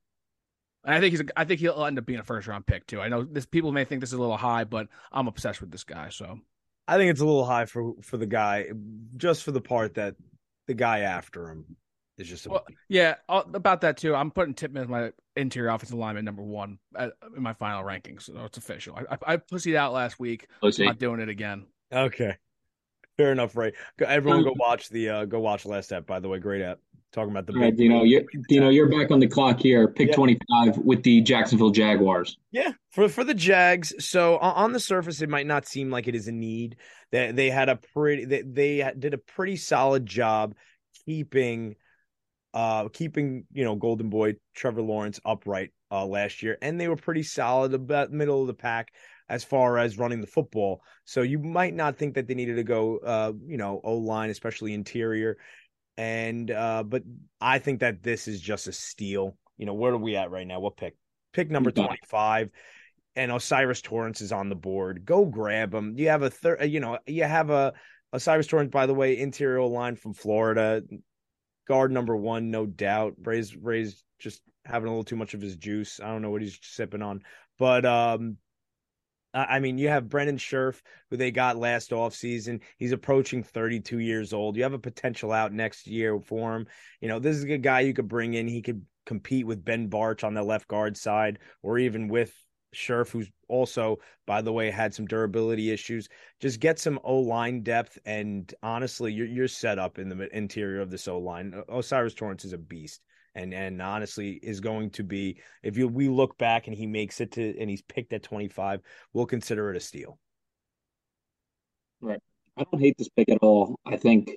And 0.83 0.93
I 0.95 0.99
think 0.99 1.11
he's, 1.11 1.21
a, 1.21 1.25
I 1.35 1.45
think 1.45 1.59
he'll 1.59 1.85
end 1.85 1.97
up 1.97 2.05
being 2.05 2.19
a 2.19 2.23
first 2.23 2.47
round 2.47 2.65
pick 2.65 2.87
too. 2.87 2.99
I 2.99 3.07
know 3.07 3.23
this 3.23 3.45
people 3.45 3.71
may 3.71 3.85
think 3.85 4.01
this 4.01 4.09
is 4.09 4.15
a 4.15 4.21
little 4.21 4.37
high, 4.37 4.63
but 4.63 4.87
I'm 5.11 5.27
obsessed 5.27 5.61
with 5.61 5.71
this 5.71 5.83
guy. 5.83 6.09
So 6.09 6.39
I 6.87 6.97
think 6.97 7.11
it's 7.11 7.21
a 7.21 7.25
little 7.25 7.45
high 7.45 7.65
for 7.65 7.93
for 8.01 8.17
the 8.17 8.25
guy, 8.25 8.65
just 9.15 9.43
for 9.43 9.51
the 9.51 9.61
part 9.61 9.93
that 9.93 10.15
the 10.67 10.73
guy 10.73 10.99
after 11.01 11.49
him 11.49 11.77
is 12.17 12.27
just. 12.27 12.47
A... 12.47 12.49
Well, 12.49 12.65
yeah, 12.89 13.15
uh, 13.29 13.43
about 13.53 13.81
that 13.81 13.97
too. 13.97 14.15
I'm 14.15 14.31
putting 14.31 14.55
Tippmann 14.55 14.83
as 14.83 14.89
my 14.89 15.11
interior 15.35 15.69
offensive 15.69 15.97
lineman 15.97 16.25
number 16.25 16.43
one 16.43 16.79
at, 16.95 17.13
in 17.35 17.43
my 17.43 17.53
final 17.53 17.83
rankings, 17.83 18.23
so 18.23 18.43
it's 18.45 18.57
official. 18.57 18.97
I, 18.97 19.13
I, 19.13 19.33
I 19.33 19.37
pussied 19.37 19.75
out 19.75 19.93
last 19.93 20.19
week. 20.19 20.47
Pussy. 20.59 20.83
I'm 20.83 20.87
not 20.87 20.99
doing 20.99 21.21
it 21.21 21.29
again. 21.29 21.67
Okay, 21.93 22.35
fair 23.17 23.31
enough, 23.31 23.55
Ray. 23.55 23.73
Everyone, 23.99 24.43
go 24.43 24.53
watch 24.55 24.89
the 24.89 25.09
uh, 25.09 25.25
go 25.25 25.39
watch 25.39 25.65
Last 25.65 25.91
app. 25.91 26.05
By 26.05 26.19
the 26.19 26.29
way, 26.29 26.39
great 26.39 26.61
app. 26.61 26.79
Talking 27.11 27.29
about 27.29 27.45
the 27.45 27.53
right, 27.53 27.75
Dino, 27.75 28.01
you're, 28.01 28.23
Dino, 28.49 28.69
you're 28.69 28.89
back 28.89 29.11
on 29.11 29.19
the 29.19 29.27
clock 29.27 29.59
here. 29.59 29.87
Pick 29.87 30.09
yeah. 30.09 30.15
25 30.15 30.79
with 30.79 31.03
the 31.03 31.21
Jacksonville 31.21 31.69
Jaguars. 31.69 32.39
Yeah, 32.51 32.71
for 32.89 33.07
for 33.07 33.23
the 33.23 33.35
Jags. 33.35 33.93
So 33.99 34.37
on 34.37 34.73
the 34.73 34.79
surface, 34.79 35.21
it 35.21 35.29
might 35.29 35.45
not 35.45 35.67
seem 35.67 35.91
like 35.91 36.07
it 36.07 36.15
is 36.15 36.27
a 36.27 36.31
need. 36.31 36.77
They 37.11 37.31
they 37.31 37.49
had 37.51 37.69
a 37.69 37.75
pretty 37.75 38.25
they, 38.25 38.41
they 38.41 38.91
did 38.97 39.13
a 39.13 39.19
pretty 39.19 39.57
solid 39.57 40.07
job 40.07 40.55
keeping 41.05 41.75
uh 42.53 42.89
keeping 42.89 43.45
you 43.51 43.63
know 43.63 43.75
golden 43.75 44.09
boy 44.09 44.35
trevor 44.55 44.81
lawrence 44.81 45.19
upright 45.25 45.71
uh 45.91 46.05
last 46.05 46.43
year 46.43 46.57
and 46.61 46.79
they 46.79 46.87
were 46.87 46.95
pretty 46.95 47.23
solid 47.23 47.73
about 47.73 48.11
middle 48.11 48.41
of 48.41 48.47
the 48.47 48.53
pack 48.53 48.93
as 49.33 49.43
far 49.43 49.79
as 49.79 49.97
running 49.97 50.21
the 50.21 50.27
football 50.27 50.81
so 51.05 51.23
you 51.23 51.39
might 51.39 51.73
not 51.73 51.97
think 51.97 52.13
that 52.13 52.27
they 52.27 52.35
needed 52.35 52.55
to 52.55 52.63
go 52.63 52.97
uh 52.99 53.31
you 53.47 53.57
know 53.57 53.81
o 53.83 53.95
line 53.95 54.29
especially 54.29 54.73
interior 54.73 55.37
and 55.97 56.51
uh 56.51 56.83
but 56.83 57.01
i 57.41 57.57
think 57.57 57.79
that 57.79 58.03
this 58.03 58.27
is 58.27 58.39
just 58.39 58.67
a 58.67 58.71
steal 58.71 59.35
you 59.57 59.65
know 59.65 59.73
where 59.73 59.93
are 59.93 59.97
we 59.97 60.15
at 60.15 60.29
right 60.29 60.45
now 60.45 60.59
what 60.59 60.77
pick 60.77 60.95
pick 61.33 61.49
number 61.49 61.71
25 61.71 62.49
and 63.15 63.31
O'Cyrus 63.31 63.83
Torrence 63.83 64.21
is 64.21 64.31
on 64.31 64.49
the 64.49 64.55
board. 64.55 65.05
Go 65.05 65.23
grab 65.23 65.71
him. 65.71 65.93
You 65.97 66.09
have 66.09 66.23
a 66.23 66.31
third, 66.31 66.63
you 66.63 66.79
know, 66.79 66.97
you 67.05 67.23
have 67.23 67.51
a 67.51 67.73
O'Cyrus 68.11 68.47
Torrence, 68.47 68.71
by 68.71 68.87
the 68.87 68.93
way, 68.95 69.19
interior 69.19 69.61
line 69.61 69.95
from 69.95 70.15
Florida, 70.15 70.81
guard 71.67 71.91
number 71.91 72.15
one, 72.15 72.49
no 72.49 72.65
doubt. 72.65 73.13
Ray's 73.23 73.55
Ray's 73.55 74.03
just 74.17 74.41
having 74.65 74.87
a 74.87 74.91
little 74.91 75.03
too 75.03 75.15
much 75.15 75.35
of 75.35 75.41
his 75.41 75.55
juice. 75.55 75.99
I 75.99 76.07
don't 76.07 76.21
know 76.21 76.31
what 76.31 76.41
he's 76.41 76.57
sipping 76.61 77.01
on, 77.01 77.21
but 77.59 77.85
um, 77.85 78.37
I 79.33 79.59
mean, 79.59 79.77
you 79.77 79.87
have 79.89 80.09
Brandon 80.09 80.37
Scherff, 80.37 80.81
who 81.09 81.17
they 81.17 81.31
got 81.31 81.57
last 81.57 81.89
offseason. 81.89 82.61
He's 82.77 82.91
approaching 82.91 83.41
32 83.41 83.99
years 83.99 84.31
old. 84.31 84.55
You 84.55 84.63
have 84.63 84.73
a 84.73 84.79
potential 84.79 85.31
out 85.31 85.51
next 85.51 85.87
year 85.87 86.19
for 86.19 86.55
him. 86.55 86.67
You 87.01 87.07
know, 87.07 87.19
this 87.19 87.37
is 87.37 87.43
a 87.45 87.57
guy 87.57 87.81
you 87.81 87.93
could 87.93 88.07
bring 88.07 88.35
in. 88.35 88.47
He 88.47 88.61
could 88.61 88.85
compete 89.05 89.47
with 89.47 89.65
Ben 89.65 89.89
Bartch 89.89 90.23
on 90.23 90.33
the 90.33 90.43
left 90.43 90.67
guard 90.67 90.95
side, 90.95 91.39
or 91.63 91.79
even 91.79 92.07
with 92.07 92.33
Scherff, 92.73 93.11
who's 93.11 93.31
also, 93.47 93.99
by 94.25 94.41
the 94.41 94.51
way, 94.51 94.69
had 94.69 94.93
some 94.93 95.05
durability 95.05 95.71
issues. 95.71 96.09
Just 96.39 96.59
get 96.59 96.79
some 96.79 96.99
O 97.03 97.19
line 97.19 97.63
depth, 97.63 97.97
and 98.05 98.53
honestly, 98.61 99.13
you're 99.13 99.27
you're 99.27 99.47
set 99.47 99.79
up 99.79 99.99
in 99.99 100.09
the 100.09 100.35
interior 100.35 100.81
of 100.81 100.89
this 100.89 101.07
O 101.07 101.17
line. 101.19 101.53
O'Cyrus 101.69 102.13
Torrence 102.13 102.45
is 102.45 102.53
a 102.53 102.57
beast, 102.57 103.01
and 103.35 103.53
and 103.53 103.81
honestly 103.81 104.39
is 104.43 104.59
going 104.59 104.89
to 104.91 105.03
be 105.03 105.39
if 105.63 105.77
you 105.77 105.87
we 105.87 106.09
look 106.09 106.37
back 106.37 106.67
and 106.67 106.75
he 106.75 106.85
makes 106.85 107.21
it 107.21 107.31
to 107.33 107.59
and 107.59 107.69
he's 107.69 107.81
picked 107.81 108.13
at 108.13 108.23
25, 108.23 108.81
we'll 109.13 109.25
consider 109.25 109.71
it 109.71 109.77
a 109.77 109.79
steal. 109.79 110.19
Right. 112.01 112.21
I 112.57 112.63
don't 112.63 112.81
hate 112.81 112.97
this 112.97 113.09
pick 113.09 113.29
at 113.29 113.39
all. 113.41 113.79
I 113.85 113.97
think 113.97 114.31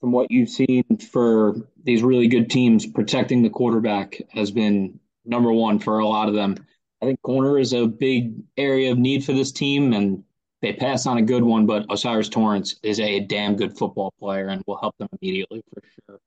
from 0.00 0.12
what 0.12 0.30
you've 0.30 0.48
seen 0.48 0.84
for 1.10 1.56
these 1.82 2.02
really 2.02 2.28
good 2.28 2.50
teams, 2.50 2.86
protecting 2.86 3.42
the 3.42 3.50
quarterback 3.50 4.20
has 4.30 4.50
been 4.50 4.98
number 5.24 5.52
one 5.52 5.78
for 5.78 5.98
a 5.98 6.06
lot 6.06 6.28
of 6.28 6.34
them. 6.34 6.56
I 7.02 7.06
think 7.06 7.22
corner 7.22 7.58
is 7.58 7.72
a 7.72 7.86
big 7.86 8.34
area 8.56 8.90
of 8.90 8.98
need 8.98 9.24
for 9.24 9.32
this 9.32 9.52
team, 9.52 9.92
and 9.92 10.24
they 10.62 10.72
pass 10.72 11.06
on 11.06 11.18
a 11.18 11.22
good 11.22 11.42
one, 11.42 11.66
but 11.66 11.88
O'Cyrus 11.90 12.28
Torrence 12.28 12.76
is 12.82 12.98
a 12.98 13.20
damn 13.20 13.54
good 13.54 13.76
football 13.78 14.12
player 14.18 14.48
and 14.48 14.62
will 14.66 14.78
help 14.78 14.96
them 14.98 15.08
immediately 15.20 15.62
for 15.72 15.82
sure. 16.06 16.20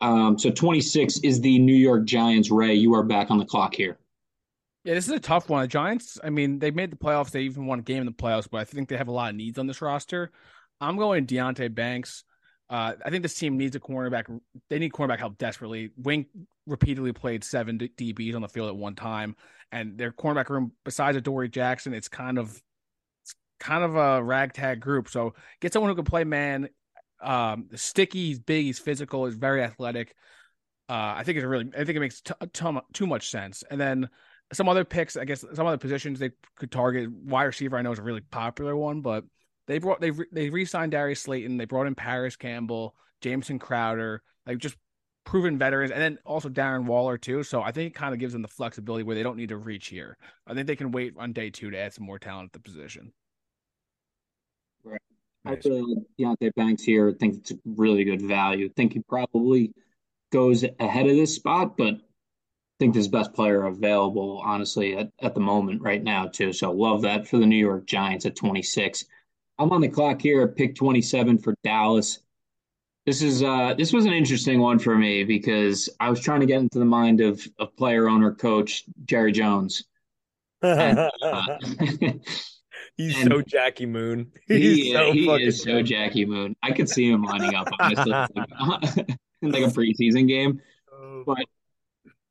Um, 0.00 0.38
so 0.38 0.50
26 0.50 1.18
is 1.18 1.40
the 1.40 1.58
New 1.58 1.74
York 1.74 2.04
Giants. 2.04 2.50
Ray, 2.50 2.74
you 2.74 2.94
are 2.94 3.02
back 3.02 3.30
on 3.30 3.38
the 3.38 3.44
clock 3.44 3.74
here. 3.74 3.98
Yeah, 4.84 4.94
this 4.94 5.08
is 5.08 5.12
a 5.12 5.20
tough 5.20 5.48
one. 5.48 5.62
The 5.62 5.68
Giants, 5.68 6.18
I 6.22 6.30
mean, 6.30 6.60
they 6.60 6.70
made 6.70 6.90
the 6.90 6.96
playoffs. 6.96 7.30
They 7.30 7.42
even 7.42 7.66
won 7.66 7.80
a 7.80 7.82
game 7.82 8.00
in 8.00 8.06
the 8.06 8.12
playoffs, 8.12 8.48
but 8.50 8.58
I 8.58 8.64
think 8.64 8.88
they 8.88 8.96
have 8.96 9.08
a 9.08 9.12
lot 9.12 9.30
of 9.30 9.36
needs 9.36 9.58
on 9.58 9.66
this 9.66 9.82
roster. 9.82 10.30
I'm 10.80 10.96
going 10.96 11.26
Deonte 11.26 11.74
Banks. 11.74 12.24
Uh, 12.70 12.94
I 13.04 13.10
think 13.10 13.22
this 13.22 13.34
team 13.34 13.56
needs 13.56 13.74
a 13.76 13.80
cornerback. 13.80 14.24
They 14.70 14.78
need 14.78 14.92
cornerback 14.92 15.18
help 15.18 15.38
desperately. 15.38 15.90
Wink 15.96 16.28
repeatedly 16.66 17.12
played 17.12 17.42
seven 17.42 17.78
DBs 17.78 18.34
on 18.34 18.42
the 18.42 18.48
field 18.48 18.68
at 18.68 18.76
one 18.76 18.94
time, 18.94 19.36
and 19.72 19.96
their 19.98 20.12
cornerback 20.12 20.50
room, 20.50 20.72
besides 20.84 21.16
Adoree 21.16 21.48
Jackson, 21.48 21.94
it's 21.94 22.08
kind 22.08 22.38
of 22.38 22.50
it's 23.22 23.34
kind 23.58 23.82
of 23.82 23.96
a 23.96 24.22
ragtag 24.22 24.80
group. 24.80 25.08
So 25.08 25.34
get 25.60 25.72
someone 25.72 25.90
who 25.90 25.96
can 25.96 26.04
play 26.04 26.24
man. 26.24 26.68
Um, 27.20 27.68
sticky, 27.74 28.26
he's 28.26 28.38
big, 28.38 28.64
he's 28.66 28.78
physical, 28.78 29.26
he's 29.26 29.34
very 29.34 29.62
athletic. 29.62 30.14
Uh, 30.88 31.14
I 31.16 31.22
think 31.24 31.36
it's 31.36 31.44
really, 31.44 31.70
I 31.74 31.84
think 31.84 31.96
it 31.96 32.00
makes 32.00 32.20
t- 32.20 32.32
t- 32.52 32.78
too 32.92 33.06
much 33.06 33.28
sense. 33.28 33.62
And 33.70 33.80
then 33.80 34.08
some 34.52 34.68
other 34.68 34.84
picks, 34.84 35.16
I 35.16 35.24
guess, 35.24 35.44
some 35.54 35.66
other 35.66 35.76
positions 35.76 36.18
they 36.18 36.30
could 36.56 36.70
target. 36.70 37.10
Wide 37.10 37.44
receiver, 37.44 37.76
I 37.76 37.82
know 37.82 37.92
is 37.92 37.98
a 37.98 38.02
really 38.02 38.22
popular 38.22 38.74
one, 38.74 39.02
but 39.02 39.24
they 39.66 39.78
brought 39.78 40.00
they 40.00 40.12
they 40.32 40.48
re-signed 40.48 40.92
Darius 40.92 41.20
Slayton. 41.20 41.58
They 41.58 41.66
brought 41.66 41.86
in 41.86 41.94
Parris 41.94 42.36
Campbell, 42.36 42.94
Jameson 43.20 43.58
Crowder, 43.58 44.22
like 44.46 44.58
just 44.58 44.76
proven 45.24 45.58
veterans, 45.58 45.90
and 45.90 46.00
then 46.00 46.18
also 46.24 46.48
Darren 46.48 46.86
Waller 46.86 47.18
too. 47.18 47.42
So 47.42 47.60
I 47.60 47.70
think 47.70 47.88
it 47.88 47.98
kind 47.98 48.14
of 48.14 48.20
gives 48.20 48.32
them 48.32 48.40
the 48.40 48.48
flexibility 48.48 49.04
where 49.04 49.14
they 49.14 49.22
don't 49.22 49.36
need 49.36 49.50
to 49.50 49.58
reach 49.58 49.88
here. 49.88 50.16
I 50.46 50.54
think 50.54 50.66
they 50.66 50.76
can 50.76 50.90
wait 50.90 51.12
on 51.18 51.34
day 51.34 51.50
two 51.50 51.70
to 51.70 51.78
add 51.78 51.92
some 51.92 52.06
more 52.06 52.18
talent 52.18 52.46
at 52.46 52.52
the 52.54 52.60
position. 52.60 53.12
I 55.48 55.56
feel 55.56 55.88
like 55.88 56.04
Deonte 56.18 56.54
Banks 56.54 56.82
here. 56.82 57.08
I 57.08 57.14
think 57.18 57.36
it's 57.36 57.50
a 57.50 57.58
really 57.64 58.04
good 58.04 58.22
value. 58.22 58.66
I 58.66 58.72
think 58.76 58.92
he 58.92 59.00
probably 59.00 59.72
goes 60.30 60.64
ahead 60.78 61.06
of 61.06 61.16
this 61.16 61.34
spot, 61.34 61.76
but 61.76 61.94
I 61.94 62.00
think 62.78 62.94
this 62.94 63.08
best 63.08 63.32
player 63.32 63.64
available, 63.64 64.42
honestly, 64.44 64.96
at, 64.96 65.10
at 65.20 65.34
the 65.34 65.40
moment 65.40 65.80
right 65.82 66.02
now, 66.02 66.26
too. 66.26 66.52
So 66.52 66.70
love 66.70 67.02
that 67.02 67.26
for 67.26 67.38
the 67.38 67.46
New 67.46 67.56
York 67.56 67.86
Giants 67.86 68.26
at 68.26 68.36
26. 68.36 69.06
I'm 69.58 69.72
on 69.72 69.80
the 69.80 69.88
clock 69.88 70.20
here 70.20 70.42
at 70.42 70.54
pick 70.54 70.74
27 70.74 71.38
for 71.38 71.54
Dallas. 71.64 72.20
This 73.06 73.22
is 73.22 73.42
uh 73.42 73.72
this 73.72 73.90
was 73.90 74.04
an 74.04 74.12
interesting 74.12 74.60
one 74.60 74.78
for 74.78 74.94
me 74.94 75.24
because 75.24 75.88
I 75.98 76.10
was 76.10 76.20
trying 76.20 76.40
to 76.40 76.46
get 76.46 76.60
into 76.60 76.78
the 76.78 76.84
mind 76.84 77.22
of 77.22 77.42
of 77.58 77.74
player 77.74 78.06
owner 78.06 78.34
coach 78.34 78.84
Jerry 79.06 79.32
Jones. 79.32 79.84
And, 80.60 80.98
uh, 81.22 81.58
He's 82.98 83.16
And- 83.16 83.30
so 83.30 83.40
Jackie 83.42 83.86
Moon. 83.86 84.30
He's 84.48 84.76
he, 84.76 84.92
so 84.92 85.12
he 85.12 85.30
is 85.44 85.62
so. 85.62 85.82
Jackie 85.82 86.26
Moon. 86.26 86.54
I 86.62 86.72
could 86.72 86.88
see 86.88 87.08
him 87.10 87.22
lining 87.22 87.54
up 87.54 87.68
honestly 87.78 88.12
in 89.42 89.52
like 89.52 89.62
a 89.62 89.68
preseason 89.68 90.28
game. 90.28 90.60
Oh. 90.92 91.22
But 91.24 91.44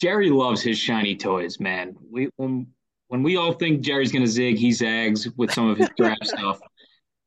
Jerry 0.01 0.29
loves 0.29 0.61
his 0.61 0.77
shiny 0.77 1.15
toys, 1.15 1.59
man. 1.59 1.95
We 2.11 2.29
when 2.35 2.67
when 3.07 3.23
we 3.23 3.37
all 3.37 3.53
think 3.53 3.81
Jerry's 3.81 4.11
gonna 4.11 4.27
zig, 4.27 4.57
he 4.57 4.71
zags 4.71 5.27
with 5.37 5.51
some 5.53 5.69
of 5.69 5.77
his 5.77 5.89
draft 5.97 6.27
stuff. 6.27 6.59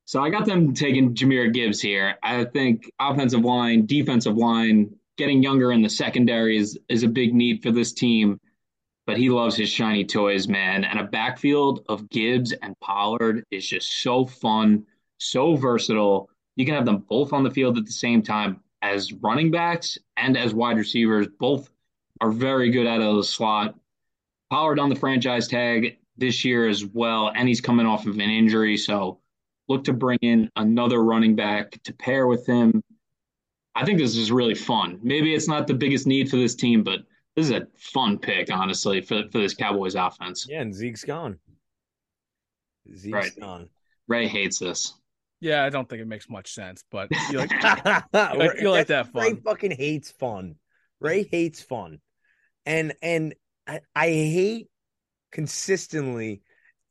So 0.04 0.22
I 0.22 0.28
got 0.28 0.44
them 0.44 0.74
taking 0.74 1.14
Jahmyr 1.14 1.52
Gibbs 1.52 1.80
here. 1.80 2.16
I 2.22 2.44
think 2.44 2.90
offensive 3.00 3.40
line, 3.44 3.86
defensive 3.86 4.36
line, 4.36 4.94
getting 5.16 5.42
younger 5.42 5.72
in 5.72 5.82
the 5.82 5.88
secondary 5.88 6.58
is 6.58 6.78
is 6.88 7.04
a 7.04 7.08
big 7.08 7.34
need 7.34 7.62
for 7.62 7.70
this 7.70 7.92
team. 7.94 8.38
But 9.10 9.18
he 9.18 9.28
loves 9.28 9.56
his 9.56 9.68
shiny 9.68 10.04
toys, 10.04 10.46
man. 10.46 10.84
And 10.84 11.00
a 11.00 11.02
backfield 11.02 11.84
of 11.88 12.08
Gibbs 12.10 12.52
and 12.52 12.78
Pollard 12.78 13.44
is 13.50 13.66
just 13.66 14.02
so 14.02 14.24
fun, 14.24 14.86
so 15.18 15.56
versatile. 15.56 16.30
You 16.54 16.64
can 16.64 16.76
have 16.76 16.84
them 16.84 17.04
both 17.08 17.32
on 17.32 17.42
the 17.42 17.50
field 17.50 17.76
at 17.76 17.86
the 17.86 17.90
same 17.90 18.22
time 18.22 18.60
as 18.82 19.12
running 19.14 19.50
backs 19.50 19.98
and 20.16 20.36
as 20.38 20.54
wide 20.54 20.76
receivers. 20.76 21.26
Both 21.40 21.70
are 22.20 22.30
very 22.30 22.70
good 22.70 22.86
out 22.86 23.00
of 23.00 23.16
the 23.16 23.24
slot. 23.24 23.74
Pollard 24.48 24.78
on 24.78 24.90
the 24.90 24.94
franchise 24.94 25.48
tag 25.48 25.98
this 26.16 26.44
year 26.44 26.68
as 26.68 26.86
well, 26.86 27.32
and 27.34 27.48
he's 27.48 27.60
coming 27.60 27.86
off 27.86 28.06
of 28.06 28.14
an 28.14 28.20
injury. 28.20 28.76
So 28.76 29.18
look 29.66 29.82
to 29.86 29.92
bring 29.92 30.20
in 30.22 30.48
another 30.54 31.02
running 31.02 31.34
back 31.34 31.82
to 31.82 31.92
pair 31.92 32.28
with 32.28 32.46
him. 32.46 32.80
I 33.74 33.84
think 33.84 33.98
this 33.98 34.14
is 34.14 34.30
really 34.30 34.54
fun. 34.54 35.00
Maybe 35.02 35.34
it's 35.34 35.48
not 35.48 35.66
the 35.66 35.74
biggest 35.74 36.06
need 36.06 36.30
for 36.30 36.36
this 36.36 36.54
team, 36.54 36.84
but 36.84 37.00
this 37.40 37.50
is 37.50 37.62
a 37.62 37.66
fun 37.78 38.18
pick, 38.18 38.52
honestly, 38.52 39.00
for, 39.00 39.22
for 39.32 39.38
this 39.38 39.54
Cowboys 39.54 39.94
offense. 39.94 40.46
Yeah, 40.48 40.60
and 40.60 40.74
Zeke's 40.74 41.04
gone. 41.04 41.38
Zeke's 42.94 43.12
Right. 43.12 43.40
gone. 43.40 43.68
Ray 44.08 44.26
hates 44.28 44.58
this. 44.58 44.94
Yeah, 45.40 45.64
I 45.64 45.70
don't 45.70 45.88
think 45.88 46.02
it 46.02 46.06
makes 46.08 46.28
much 46.28 46.52
sense, 46.52 46.84
but 46.90 47.08
you 47.30 47.38
like 47.38 47.50
Ray- 48.12 48.60
you 48.60 48.70
like 48.70 48.88
that 48.88 49.10
fun. 49.12 49.22
Ray 49.22 49.34
fucking 49.36 49.70
hates 49.70 50.10
fun. 50.10 50.56
Ray 51.00 51.22
hates 51.22 51.62
fun, 51.62 52.00
and 52.66 52.92
and 53.00 53.34
I, 53.66 53.80
I 53.94 54.08
hate 54.08 54.68
consistently 55.32 56.42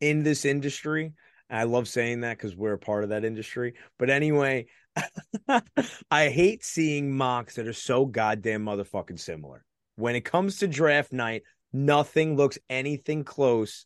in 0.02 0.24
this 0.24 0.46
industry. 0.46 1.14
I 1.48 1.64
love 1.64 1.88
saying 1.88 2.22
that 2.22 2.38
because 2.38 2.56
we're 2.56 2.74
a 2.74 2.80
part 2.80 3.04
of 3.04 3.10
that 3.12 3.24
industry. 3.26 3.76
But 4.00 4.10
anyway, 4.10 4.66
I 6.10 6.30
hate 6.30 6.64
seeing 6.64 7.16
mocks 7.16 7.56
that 7.56 7.68
are 7.68 7.74
so 7.74 8.06
goddamn 8.06 8.66
motherfucking 8.66 9.20
similar. 9.20 9.64
When 10.00 10.16
it 10.16 10.22
comes 10.22 10.58
to 10.60 10.68
draft 10.68 11.12
night, 11.12 11.44
nothing 11.74 12.38
looks 12.38 12.58
anything 12.70 13.24
close. 13.24 13.86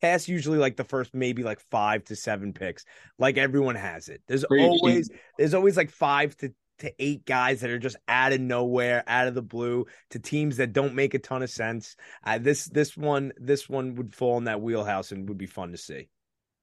Past 0.00 0.28
usually 0.28 0.58
like 0.58 0.76
the 0.76 0.84
first 0.84 1.14
maybe 1.14 1.42
like 1.42 1.58
five 1.70 2.04
to 2.04 2.16
seven 2.16 2.52
picks, 2.52 2.84
like 3.18 3.36
everyone 3.36 3.74
has 3.74 4.08
it. 4.08 4.22
There's 4.28 4.44
Preach. 4.44 4.62
always 4.62 5.10
there's 5.36 5.54
always 5.54 5.76
like 5.76 5.90
five 5.90 6.36
to 6.38 6.52
to 6.78 6.92
eight 6.98 7.24
guys 7.24 7.60
that 7.60 7.70
are 7.70 7.78
just 7.78 7.96
out 8.06 8.32
of 8.32 8.40
nowhere, 8.40 9.02
out 9.06 9.26
of 9.26 9.34
the 9.34 9.42
blue, 9.42 9.86
to 10.10 10.18
teams 10.18 10.58
that 10.58 10.72
don't 10.72 10.94
make 10.94 11.14
a 11.14 11.18
ton 11.18 11.42
of 11.42 11.50
sense. 11.50 11.96
Uh, 12.22 12.38
this 12.38 12.66
this 12.66 12.96
one 12.96 13.32
this 13.38 13.68
one 13.68 13.94
would 13.96 14.14
fall 14.14 14.38
in 14.38 14.44
that 14.44 14.60
wheelhouse 14.60 15.10
and 15.10 15.28
would 15.28 15.38
be 15.38 15.46
fun 15.46 15.72
to 15.72 15.78
see. 15.78 16.08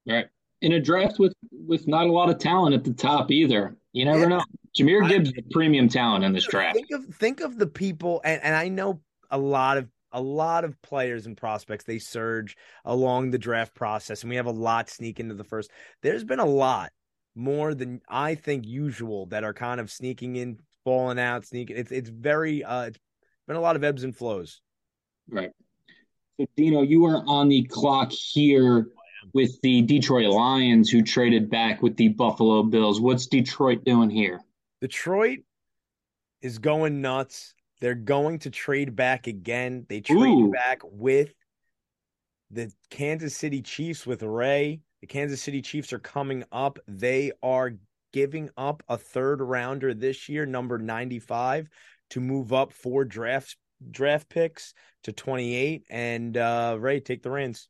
Right. 0.06 0.26
In 0.60 0.72
a 0.72 0.80
draft 0.80 1.18
with 1.18 1.34
with 1.52 1.86
not 1.86 2.06
a 2.06 2.12
lot 2.12 2.30
of 2.30 2.38
talent 2.38 2.74
at 2.74 2.84
the 2.84 2.92
top 2.92 3.30
either. 3.30 3.76
You 3.92 4.04
never 4.04 4.20
Yeah. 4.20 4.26
know. 4.28 4.44
Jahmyr 4.78 5.08
Gibbs 5.08 5.28
is 5.30 5.34
a 5.38 5.42
premium 5.52 5.88
talent 5.88 6.24
in 6.24 6.32
this 6.32 6.46
draft. 6.46 6.74
Think 6.74 6.90
of 6.92 7.14
think 7.14 7.40
of 7.40 7.58
the 7.58 7.66
people, 7.66 8.20
and, 8.24 8.42
and 8.42 8.54
I 8.54 8.68
know 8.68 9.00
a 9.30 9.38
lot 9.38 9.78
of 9.78 9.88
a 10.12 10.20
lot 10.20 10.64
of 10.64 10.80
players 10.82 11.26
and 11.26 11.36
prospects 11.36 11.84
they 11.84 11.98
surge 11.98 12.56
along 12.84 13.30
the 13.30 13.38
draft 13.38 13.74
process, 13.74 14.22
and 14.22 14.30
we 14.30 14.36
have 14.36 14.46
a 14.46 14.50
lot 14.50 14.88
sneak 14.88 15.20
into 15.20 15.34
the 15.34 15.44
first. 15.44 15.70
There's 16.02 16.24
been 16.24 16.38
a 16.38 16.44
lot 16.46 16.90
more 17.34 17.74
than 17.74 18.00
I 18.08 18.36
think 18.36 18.66
usual 18.66 19.26
that 19.26 19.42
are 19.44 19.52
kind 19.54 19.80
of 19.80 19.90
sneaking 19.90 20.36
in, 20.36 20.58
falling 20.84 21.18
out, 21.18 21.44
sneaking. 21.46 21.76
It's 21.76 21.92
it's 21.92 22.10
very 22.10 22.64
uh, 22.64 22.84
it's 22.86 22.98
been 23.46 23.56
a 23.56 23.60
lot 23.60 23.76
of 23.76 23.84
ebbs 23.84 24.04
and 24.04 24.16
flows. 24.16 24.60
Right. 25.28 25.50
So 26.38 26.46
Dino, 26.56 26.82
you 26.82 27.04
are 27.06 27.22
on 27.26 27.48
the 27.48 27.62
clock 27.64 28.10
here 28.10 28.88
with 29.32 29.60
the 29.62 29.82
Detroit 29.82 30.26
Lions 30.26 30.90
who 30.90 31.02
traded 31.02 31.50
back 31.50 31.82
with 31.82 31.96
the 31.96 32.08
Buffalo 32.08 32.62
Bills. 32.62 33.00
What's 33.00 33.26
Detroit 33.26 33.84
doing 33.84 34.10
here? 34.10 34.40
Detroit 34.80 35.40
is 36.42 36.58
going 36.58 37.00
nuts. 37.00 37.54
They're 37.80 37.94
going 37.94 38.40
to 38.40 38.50
trade 38.50 38.94
back 38.94 39.26
again. 39.26 39.86
They 39.88 40.00
trade 40.00 40.20
Ooh. 40.20 40.50
back 40.50 40.80
with 40.84 41.32
the 42.50 42.72
Kansas 42.90 43.36
City 43.36 43.62
Chiefs 43.62 44.06
with 44.06 44.22
Ray. 44.22 44.80
The 45.00 45.06
Kansas 45.06 45.42
City 45.42 45.60
Chiefs 45.60 45.92
are 45.92 45.98
coming 45.98 46.44
up. 46.52 46.78
They 46.86 47.32
are 47.42 47.72
giving 48.12 48.48
up 48.56 48.82
a 48.88 48.96
third 48.96 49.40
rounder 49.40 49.92
this 49.92 50.28
year, 50.28 50.46
number 50.46 50.78
95, 50.78 51.68
to 52.10 52.20
move 52.20 52.52
up 52.52 52.72
four 52.72 53.04
draft 53.04 53.56
draft 53.90 54.28
picks 54.28 54.72
to 55.02 55.12
28 55.12 55.84
and 55.90 56.36
uh 56.36 56.76
Ray 56.78 57.00
take 57.00 57.22
the 57.22 57.30
reins. 57.30 57.68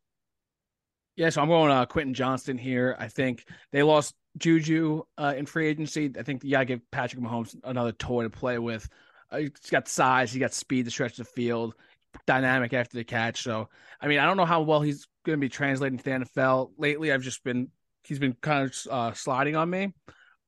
Yeah, 1.16 1.30
so 1.30 1.42
I'm 1.42 1.48
going 1.48 1.70
uh, 1.70 1.86
Quentin 1.86 2.14
Johnston 2.14 2.58
here. 2.58 2.96
I 2.98 3.08
think 3.08 3.46
they 3.70 3.82
lost 3.82 4.14
Juju 4.38 5.02
uh, 5.16 5.34
in 5.36 5.46
free 5.46 5.68
agency. 5.68 6.12
I 6.18 6.22
think 6.22 6.42
you 6.42 6.50
got 6.50 6.60
to 6.60 6.64
give 6.64 6.90
Patrick 6.90 7.22
Mahomes 7.22 7.56
another 7.64 7.92
toy 7.92 8.24
to 8.24 8.30
play 8.30 8.58
with. 8.58 8.88
Uh, 9.30 9.38
he's 9.38 9.50
got 9.70 9.88
size, 9.88 10.32
he 10.32 10.40
got 10.40 10.52
speed 10.52 10.86
to 10.86 10.90
stretch 10.90 11.16
the 11.16 11.24
field, 11.24 11.74
dynamic 12.26 12.72
after 12.72 12.96
the 12.96 13.04
catch. 13.04 13.42
So, 13.42 13.68
I 14.00 14.08
mean, 14.08 14.18
I 14.18 14.26
don't 14.26 14.36
know 14.36 14.44
how 14.44 14.62
well 14.62 14.80
he's 14.80 15.06
going 15.24 15.38
to 15.38 15.40
be 15.40 15.48
translating 15.48 15.98
to 15.98 16.04
the 16.04 16.10
NFL. 16.10 16.72
Lately, 16.78 17.12
I've 17.12 17.22
just 17.22 17.44
been 17.44 17.68
he's 18.06 18.18
been 18.18 18.34
kind 18.40 18.68
of 18.68 18.76
uh, 18.90 19.12
sliding 19.12 19.56
on 19.56 19.70
me. 19.70 19.94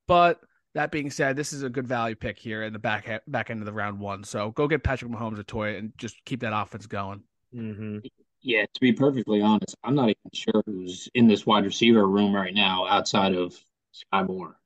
But 0.06 0.40
that 0.74 0.90
being 0.90 1.10
said, 1.10 1.36
this 1.36 1.52
is 1.52 1.62
a 1.62 1.70
good 1.70 1.86
value 1.86 2.14
pick 2.14 2.38
here 2.38 2.62
in 2.62 2.72
the 2.72 2.78
back 2.78 3.22
back 3.26 3.50
end 3.50 3.60
of 3.60 3.66
the 3.66 3.72
round 3.72 3.98
one. 3.98 4.24
So 4.24 4.50
go 4.50 4.68
get 4.68 4.84
Patrick 4.84 5.10
Mahomes 5.10 5.38
a 5.38 5.44
toy 5.44 5.76
and 5.76 5.92
just 5.96 6.16
keep 6.24 6.40
that 6.40 6.56
offense 6.56 6.86
going. 6.86 7.22
Mm-hmm. 7.54 7.98
Yeah, 8.46 8.62
to 8.62 8.80
be 8.80 8.92
perfectly 8.92 9.42
honest, 9.42 9.74
I'm 9.82 9.96
not 9.96 10.04
even 10.04 10.30
sure 10.32 10.62
who's 10.66 11.08
in 11.14 11.26
this 11.26 11.44
wide 11.44 11.64
receiver 11.64 12.06
room 12.06 12.32
right 12.32 12.54
now 12.54 12.86
outside 12.86 13.34
of 13.34 13.52
Sky 13.90 14.22
Moore. 14.22 14.56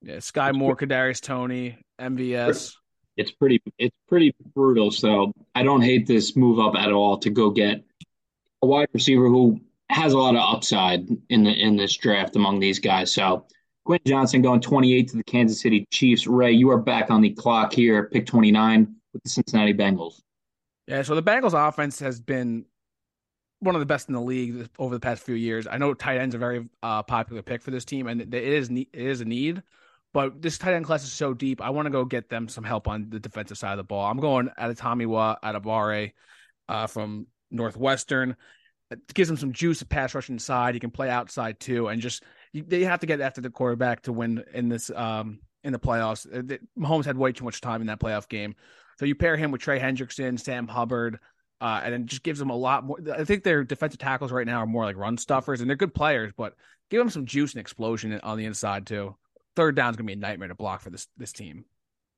Yeah, 0.00 0.20
Sky 0.20 0.52
Moore, 0.52 0.74
Kadarius 0.74 1.20
Toney, 1.20 1.76
MVS. 2.00 2.72
It's 3.18 3.30
pretty 3.30 3.60
it's 3.76 3.94
pretty 4.08 4.34
brutal. 4.54 4.90
So 4.90 5.34
I 5.54 5.62
don't 5.62 5.82
hate 5.82 6.06
this 6.06 6.34
move 6.34 6.58
up 6.58 6.76
at 6.76 6.92
all 6.92 7.18
to 7.18 7.28
go 7.28 7.50
get 7.50 7.84
a 8.62 8.66
wide 8.66 8.88
receiver 8.94 9.28
who 9.28 9.60
has 9.90 10.14
a 10.14 10.18
lot 10.18 10.34
of 10.34 10.40
upside 10.40 11.06
in 11.28 11.44
the 11.44 11.52
in 11.52 11.76
this 11.76 11.94
draft 11.94 12.36
among 12.36 12.58
these 12.58 12.78
guys. 12.78 13.12
So 13.12 13.46
Quentin 13.84 14.08
Johnston 14.08 14.40
going 14.40 14.62
28 14.62 15.08
to 15.08 15.18
the 15.18 15.24
Kansas 15.24 15.60
City 15.60 15.86
Chiefs. 15.90 16.26
Ray, 16.26 16.52
you 16.52 16.70
are 16.70 16.80
back 16.80 17.10
on 17.10 17.20
the 17.20 17.34
clock 17.34 17.74
here, 17.74 18.08
pick 18.08 18.24
29 18.24 18.94
with 19.12 19.22
the 19.22 19.28
Cincinnati 19.28 19.74
Bengals. 19.74 20.22
Yeah, 20.86 21.02
so 21.02 21.14
the 21.14 21.22
Bengals 21.22 21.52
offense 21.52 21.98
has 22.00 22.18
been 22.18 22.64
one 23.64 23.74
of 23.74 23.80
the 23.80 23.86
best 23.86 24.08
in 24.08 24.14
the 24.14 24.20
league 24.20 24.68
over 24.78 24.94
the 24.94 25.00
past 25.00 25.22
few 25.22 25.34
years. 25.34 25.66
I 25.66 25.78
know 25.78 25.94
tight 25.94 26.18
end's 26.18 26.34
a 26.34 26.38
very 26.38 26.68
uh, 26.82 27.02
popular 27.02 27.42
pick 27.42 27.62
for 27.62 27.70
this 27.70 27.84
team, 27.84 28.06
and 28.06 28.20
it 28.20 28.34
is 28.34 28.68
it 28.70 28.88
is 28.92 29.20
a 29.20 29.24
need. 29.24 29.62
But 30.12 30.40
this 30.40 30.58
tight 30.58 30.74
end 30.74 30.84
class 30.84 31.02
is 31.02 31.12
so 31.12 31.34
deep. 31.34 31.60
I 31.60 31.70
want 31.70 31.86
to 31.86 31.90
go 31.90 32.04
get 32.04 32.28
them 32.28 32.48
some 32.48 32.62
help 32.62 32.86
on 32.86 33.10
the 33.10 33.18
defensive 33.18 33.58
side 33.58 33.72
of 33.72 33.78
the 33.78 33.84
ball. 33.84 34.08
I'm 34.08 34.20
going 34.20 34.48
Adetomiwa 34.58 35.38
Adebawore 35.42 36.12
uh, 36.68 36.86
from 36.86 37.26
Northwestern. 37.50 38.36
It 38.90 39.14
gives 39.14 39.28
him 39.28 39.36
some 39.36 39.52
juice 39.52 39.80
to 39.80 39.86
pass 39.86 40.14
rush 40.14 40.28
inside. 40.28 40.74
He 40.74 40.80
can 40.80 40.90
play 40.90 41.10
outside 41.10 41.58
too, 41.58 41.88
and 41.88 42.00
just 42.00 42.22
they 42.52 42.84
have 42.84 43.00
to 43.00 43.06
get 43.06 43.20
after 43.20 43.40
the 43.40 43.50
quarterback 43.50 44.02
to 44.02 44.12
win 44.12 44.44
in 44.52 44.68
this 44.68 44.90
um 44.90 45.40
in 45.64 45.72
the 45.72 45.78
playoffs. 45.78 46.26
Mahomes 46.78 47.06
had 47.06 47.16
way 47.16 47.32
too 47.32 47.44
much 47.44 47.60
time 47.60 47.80
in 47.80 47.86
that 47.86 47.98
playoff 47.98 48.28
game, 48.28 48.54
so 48.98 49.06
you 49.06 49.14
pair 49.14 49.36
him 49.36 49.50
with 49.50 49.62
Trey 49.62 49.80
Hendrickson, 49.80 50.38
Sam 50.38 50.68
Hubbard, 50.68 51.18
uh, 51.64 51.80
and 51.82 51.94
it 51.94 52.04
just 52.04 52.22
gives 52.22 52.38
them 52.38 52.50
a 52.50 52.56
lot 52.56 52.84
more. 52.84 52.98
I 53.10 53.24
think 53.24 53.42
their 53.42 53.64
defensive 53.64 53.98
tackles 53.98 54.30
right 54.30 54.46
now 54.46 54.58
are 54.58 54.66
more 54.66 54.84
like 54.84 54.98
run 54.98 55.16
stuffers, 55.16 55.62
and 55.62 55.70
they're 55.70 55.78
good 55.78 55.94
players, 55.94 56.30
but 56.36 56.56
give 56.90 56.98
them 56.98 57.08
some 57.08 57.24
juice 57.24 57.54
and 57.54 57.60
explosion 57.62 58.20
on 58.22 58.36
the 58.36 58.44
inside 58.44 58.86
too. 58.86 59.16
Third 59.56 59.74
down's 59.74 59.96
gonna 59.96 60.06
be 60.06 60.12
a 60.12 60.16
nightmare 60.16 60.48
to 60.48 60.54
block 60.54 60.82
for 60.82 60.90
this 60.90 61.08
this 61.16 61.32
team. 61.32 61.64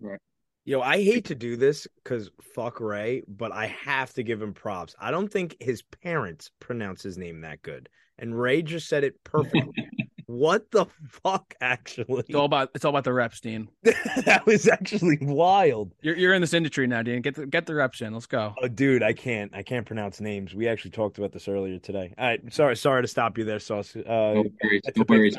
Right. 0.00 0.18
Yo, 0.64 0.80
I 0.80 1.00
hate 1.00 1.26
to 1.26 1.36
do 1.36 1.56
this 1.56 1.86
because 2.02 2.28
fuck 2.56 2.80
Ray, 2.80 3.22
but 3.28 3.52
I 3.52 3.68
have 3.84 4.12
to 4.14 4.24
give 4.24 4.42
him 4.42 4.52
props. 4.52 4.96
I 4.98 5.12
don't 5.12 5.30
think 5.32 5.56
his 5.60 5.80
parents 6.02 6.50
pronounce 6.58 7.04
his 7.04 7.16
name 7.16 7.42
that 7.42 7.62
good. 7.62 7.88
And 8.18 8.36
Ray 8.36 8.62
just 8.62 8.88
said 8.88 9.04
it 9.04 9.22
perfectly. 9.22 9.62
what 10.26 10.70
the 10.70 10.86
fuck, 11.22 11.54
actually? 11.60 12.24
It's 12.26 12.34
all 12.34 12.44
about 12.46 12.70
it's 12.74 12.84
all 12.84 12.90
about 12.90 13.04
the 13.04 13.12
reps, 13.12 13.40
Dean. 13.40 13.68
that 13.82 14.42
was 14.46 14.68
actually 14.68 15.18
wild. 15.20 15.92
You're 16.02 16.16
you're 16.16 16.34
in 16.34 16.40
this 16.40 16.54
industry 16.54 16.86
now, 16.86 17.02
Dean. 17.02 17.22
Get 17.22 17.34
the 17.36 17.46
get 17.46 17.66
the 17.66 17.74
reps 17.74 18.00
in. 18.00 18.12
Let's 18.12 18.26
go. 18.26 18.54
Oh, 18.60 18.68
dude, 18.68 19.02
I 19.02 19.12
can't. 19.12 19.54
I 19.54 19.62
can't 19.62 19.86
pronounce 19.86 20.20
names. 20.20 20.54
We 20.54 20.68
actually 20.68 20.90
talked 20.92 21.18
about 21.18 21.32
this 21.32 21.48
earlier 21.48 21.78
today. 21.78 22.14
All 22.18 22.26
right, 22.26 22.52
sorry, 22.52 22.76
sorry 22.76 23.02
to 23.02 23.08
stop 23.08 23.38
you 23.38 23.44
there, 23.44 23.58
Sauce. 23.60 23.94
Uh, 23.94 24.00
No 24.06 24.44
worries. 24.62 24.82
No 24.96 25.04
worries. 25.08 25.38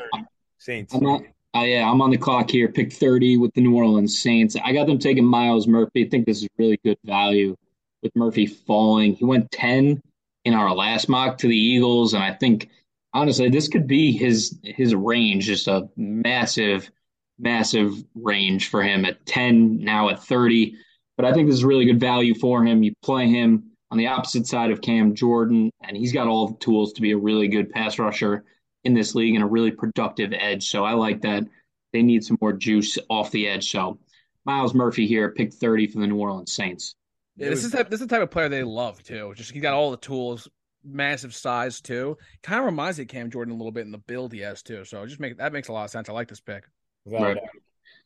Saints. 0.58 0.94
I'm 0.94 1.02
not 1.02 1.22
Uh, 1.54 1.60
yeah, 1.60 1.90
I'm 1.90 2.00
on 2.02 2.10
the 2.10 2.18
clock 2.18 2.50
here. 2.50 2.68
Pick 2.68 2.92
30 2.92 3.36
with 3.36 3.52
the 3.54 3.60
New 3.60 3.74
Orleans 3.76 4.20
Saints. 4.20 4.56
I 4.64 4.72
got 4.72 4.86
them 4.86 4.98
taking 4.98 5.24
Myles 5.24 5.66
Murphy. 5.66 6.04
I 6.04 6.08
think 6.08 6.26
this 6.26 6.42
is 6.42 6.48
really 6.58 6.78
good 6.84 6.98
value 7.04 7.56
with 8.02 8.14
Murphy 8.16 8.46
falling. 8.46 9.14
He 9.14 9.24
went 9.24 9.50
10 9.50 10.00
in 10.44 10.54
our 10.54 10.74
last 10.74 11.08
mock 11.08 11.38
to 11.38 11.48
the 11.48 11.56
Eagles, 11.56 12.14
and 12.14 12.22
I 12.22 12.32
think 12.32 12.68
honestly 13.14 13.48
this 13.48 13.68
could 13.68 13.86
be 13.86 14.12
his 14.12 14.58
his 14.62 14.94
range, 14.94 15.46
just 15.46 15.68
a 15.68 15.88
massive, 15.96 16.90
massive 17.38 18.04
range 18.14 18.68
for 18.68 18.82
him 18.82 19.04
at 19.04 19.24
10, 19.26 19.82
now 19.82 20.08
at 20.08 20.22
30. 20.22 20.74
But 21.16 21.26
I 21.26 21.32
think 21.32 21.48
this 21.48 21.56
is 21.56 21.64
really 21.64 21.84
good 21.84 22.00
value 22.00 22.34
for 22.34 22.64
him. 22.64 22.82
You 22.82 22.92
play 23.02 23.26
him 23.28 23.70
on 23.90 23.98
the 23.98 24.06
opposite 24.06 24.46
side 24.46 24.70
of 24.70 24.80
Cam 24.80 25.14
Jordan, 25.14 25.70
and 25.82 25.96
he's 25.96 26.12
got 26.12 26.28
all 26.28 26.48
the 26.48 26.58
tools 26.58 26.92
to 26.92 27.02
be 27.02 27.12
a 27.12 27.18
really 27.18 27.48
good 27.48 27.70
pass 27.70 27.98
rusher 27.98 28.44
in 28.84 28.94
this 28.94 29.14
league 29.14 29.34
and 29.34 29.42
a 29.42 29.46
really 29.46 29.70
productive 29.70 30.32
edge. 30.32 30.68
So 30.68 30.84
I 30.84 30.92
like 30.92 31.20
that. 31.22 31.44
They 31.92 32.02
need 32.02 32.24
some 32.24 32.38
more 32.40 32.52
juice 32.52 32.98
off 33.08 33.30
the 33.30 33.48
edge. 33.48 33.70
So 33.70 33.98
Myles 34.44 34.74
Murphy 34.74 35.06
here, 35.06 35.32
pick 35.32 35.52
30 35.52 35.88
for 35.88 36.00
the 36.00 36.06
New 36.06 36.16
Orleans 36.16 36.52
Saints. 36.52 36.94
Yeah, 37.36 37.50
this 37.50 37.64
is 37.64 37.72
type, 37.72 37.88
this 37.88 38.00
is 38.00 38.06
the 38.06 38.14
type 38.14 38.22
of 38.22 38.30
player 38.30 38.48
they 38.48 38.62
love 38.62 39.02
too. 39.02 39.32
Just 39.36 39.52
he 39.52 39.60
got 39.60 39.74
all 39.74 39.90
the 39.90 39.96
tools, 39.96 40.48
massive 40.88 41.34
size 41.34 41.80
too. 41.80 42.16
Kind 42.42 42.58
of 42.60 42.66
reminds 42.66 42.98
me 42.98 43.02
of 43.02 43.08
Cam 43.08 43.30
Jordan 43.30 43.54
a 43.54 43.56
little 43.56 43.72
bit 43.72 43.86
in 43.86 43.92
the 43.92 43.98
build 43.98 44.32
he 44.32 44.40
has 44.40 44.62
too. 44.62 44.84
So 44.84 45.04
just 45.06 45.20
make 45.20 45.38
that 45.38 45.52
makes 45.52 45.68
a 45.68 45.72
lot 45.72 45.84
of 45.84 45.90
sense. 45.90 46.08
I 46.08 46.12
like 46.12 46.28
this 46.28 46.40
pick. 46.40 46.64
Right. 47.04 47.38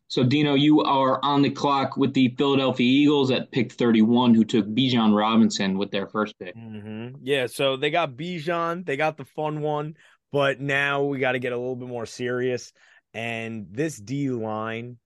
So 0.08 0.22
Dino, 0.22 0.54
you 0.54 0.82
are 0.82 1.18
on 1.24 1.40
the 1.40 1.48
clock 1.48 1.96
with 1.96 2.12
the 2.12 2.34
Philadelphia 2.36 2.86
Eagles 2.86 3.30
at 3.30 3.50
pick 3.50 3.72
31, 3.72 4.34
who 4.34 4.44
took 4.44 4.66
Bijan 4.66 5.16
Robinson 5.16 5.78
with 5.78 5.90
their 5.90 6.06
first 6.06 6.38
pick. 6.38 6.54
Mm-hmm. 6.54 7.16
Yeah, 7.22 7.46
so 7.46 7.78
they 7.78 7.90
got 7.90 8.12
Bijan, 8.12 8.84
they 8.84 8.98
got 8.98 9.16
the 9.16 9.24
fun 9.24 9.62
one, 9.62 9.96
but 10.30 10.60
now 10.60 11.04
we 11.04 11.18
got 11.18 11.32
to 11.32 11.38
get 11.38 11.54
a 11.54 11.56
little 11.56 11.76
bit 11.76 11.88
more 11.88 12.04
serious. 12.04 12.74
And 13.14 13.68
this 13.70 13.96
D 13.96 14.28
line 14.28 14.98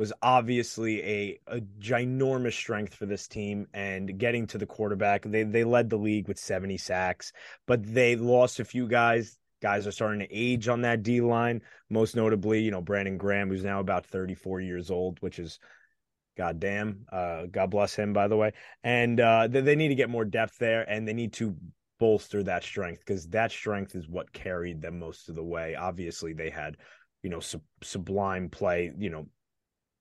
was 0.00 0.14
obviously 0.22 1.02
a, 1.02 1.38
a 1.46 1.60
ginormous 1.78 2.54
strength 2.54 2.94
for 2.94 3.04
this 3.04 3.28
team 3.28 3.66
and 3.74 4.18
getting 4.18 4.46
to 4.46 4.56
the 4.56 4.64
quarterback. 4.64 5.24
They 5.26 5.42
they 5.42 5.62
led 5.62 5.90
the 5.90 5.98
league 5.98 6.26
with 6.26 6.38
70 6.38 6.78
sacks, 6.78 7.34
but 7.66 7.84
they 7.84 8.16
lost 8.16 8.60
a 8.60 8.64
few 8.64 8.88
guys. 8.88 9.36
Guys 9.60 9.86
are 9.86 9.92
starting 9.92 10.20
to 10.20 10.34
age 10.34 10.68
on 10.68 10.80
that 10.80 11.02
D 11.02 11.20
line, 11.20 11.60
most 11.90 12.16
notably, 12.16 12.62
you 12.62 12.70
know, 12.70 12.80
Brandon 12.80 13.18
Graham, 13.18 13.50
who's 13.50 13.62
now 13.62 13.78
about 13.78 14.06
34 14.06 14.62
years 14.62 14.90
old, 14.90 15.18
which 15.20 15.38
is 15.38 15.58
goddamn. 16.34 17.04
Uh, 17.12 17.44
God 17.50 17.68
bless 17.68 17.94
him, 17.94 18.14
by 18.14 18.26
the 18.26 18.38
way. 18.38 18.54
And 18.82 19.20
uh, 19.20 19.48
they, 19.48 19.60
they 19.60 19.76
need 19.76 19.88
to 19.88 19.94
get 19.94 20.08
more 20.08 20.24
depth 20.24 20.56
there, 20.56 20.88
and 20.88 21.06
they 21.06 21.12
need 21.12 21.34
to 21.34 21.54
bolster 21.98 22.42
that 22.44 22.64
strength 22.64 23.00
because 23.00 23.28
that 23.28 23.52
strength 23.52 23.94
is 23.94 24.08
what 24.08 24.32
carried 24.32 24.80
them 24.80 24.98
most 24.98 25.28
of 25.28 25.34
the 25.34 25.44
way. 25.44 25.74
Obviously, 25.74 26.32
they 26.32 26.48
had, 26.48 26.78
you 27.22 27.28
know, 27.28 27.40
sub- 27.40 27.60
sublime 27.82 28.48
play, 28.48 28.90
you 28.96 29.10
know, 29.10 29.26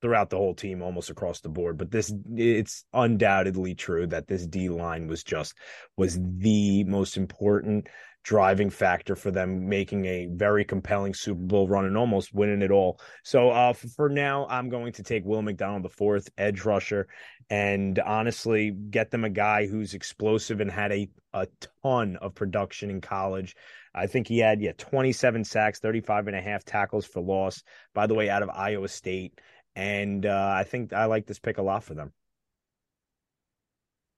throughout 0.02 0.30
the 0.30 0.38
whole 0.38 0.54
team 0.54 0.82
almost 0.82 1.10
across 1.10 1.42
the 1.42 1.50
board 1.50 1.78
but 1.78 1.92
this 1.92 2.14
it's 2.36 2.86
undoubtedly 2.94 3.76
true 3.76 4.08
that 4.08 4.28
this 4.28 4.46
D 4.46 4.70
line 4.70 5.08
was 5.08 5.24
just 5.24 5.54
was 5.98 6.20
the 6.22 6.84
most 6.86 7.18
important 7.18 7.88
driving 8.24 8.70
factor 8.70 9.16
for 9.16 9.32
them 9.32 9.70
making 9.70 10.06
a 10.06 10.28
very 10.28 10.66
compelling 10.66 11.14
Super 11.14 11.42
Bowl 11.42 11.68
run 11.68 11.86
and 11.86 11.98
almost 11.98 12.34
winning 12.34 12.62
it 12.62 12.72
all. 12.72 13.00
So 13.24 13.50
uh, 13.50 13.74
for 13.74 14.10
now, 14.10 14.46
I'm 14.50 14.70
going 14.70 14.94
to 14.94 15.04
take 15.04 15.26
Will 15.26 15.42
McDonald, 15.42 15.84
the 15.84 15.90
fourth 15.90 16.30
edge 16.38 16.64
rusher, 16.66 17.08
and 17.50 17.98
honestly 18.00 18.72
get 18.72 19.10
them 19.10 19.24
a 19.24 19.30
guy 19.30 19.68
who's 19.68 19.94
explosive 19.94 20.60
and 20.60 20.70
had 20.70 20.92
a, 20.92 21.10
a 21.34 21.48
ton 21.84 22.18
of 22.18 22.36
production 22.36 22.90
in 22.90 23.02
college. 23.02 23.56
I 23.96 24.06
think 24.06 24.28
he 24.28 24.40
had, 24.40 24.62
yeah, 24.62 24.74
27 24.78 25.44
sacks, 25.44 25.80
35 25.80 26.28
and 26.28 26.36
a 26.36 26.42
half 26.42 26.64
tackles 26.64 27.06
for 27.06 27.22
loss, 27.22 27.64
by 27.96 28.06
the 28.06 28.14
way, 28.14 28.30
out 28.30 28.44
of 28.44 28.50
Iowa 28.50 28.88
State. 28.88 29.40
And 29.76 30.26
uh, 30.26 30.54
I 30.56 30.64
think 30.64 30.94
I 30.94 31.06
like 31.06 31.26
this 31.26 31.40
pick 31.40 31.58
a 31.58 31.62
lot 31.62 31.84
for 31.84 31.94
them. 31.94 32.12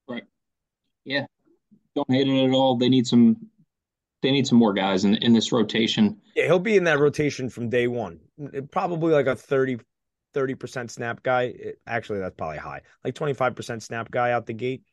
Right. 0.08 0.24
Yeah. 1.04 1.26
Don't 1.96 2.10
hate 2.10 2.28
it 2.28 2.46
at 2.46 2.54
all. 2.54 2.78
They 2.78 2.90
need 2.90 3.06
some 3.06 3.50
they 4.22 4.32
need 4.32 4.48
some 4.48 4.58
more 4.58 4.74
guys 4.74 5.04
in 5.04 5.16
in 5.16 5.34
this 5.34 5.52
rotation. 5.52 6.22
Yeah, 6.36 6.46
he'll 6.46 6.60
be 6.60 6.78
in 6.78 6.86
that 6.86 7.00
rotation 7.00 7.50
from 7.50 7.70
day 7.70 7.88
one. 7.88 8.20
Probably 8.72 9.14
like 9.14 9.28
a 9.28 9.36
30 9.36 9.80
percent 10.56 10.92
snap 10.92 11.24
guy. 11.24 11.54
Actually, 11.86 12.20
that's 12.20 12.36
probably 12.36 12.58
high. 12.58 12.82
Like 13.04 13.16
twenty 13.16 13.34
five 13.34 13.56
percent 13.56 13.84
snap 13.84 14.12
guy 14.12 14.32
out 14.32 14.46
the 14.46 14.54
gate. 14.54 14.84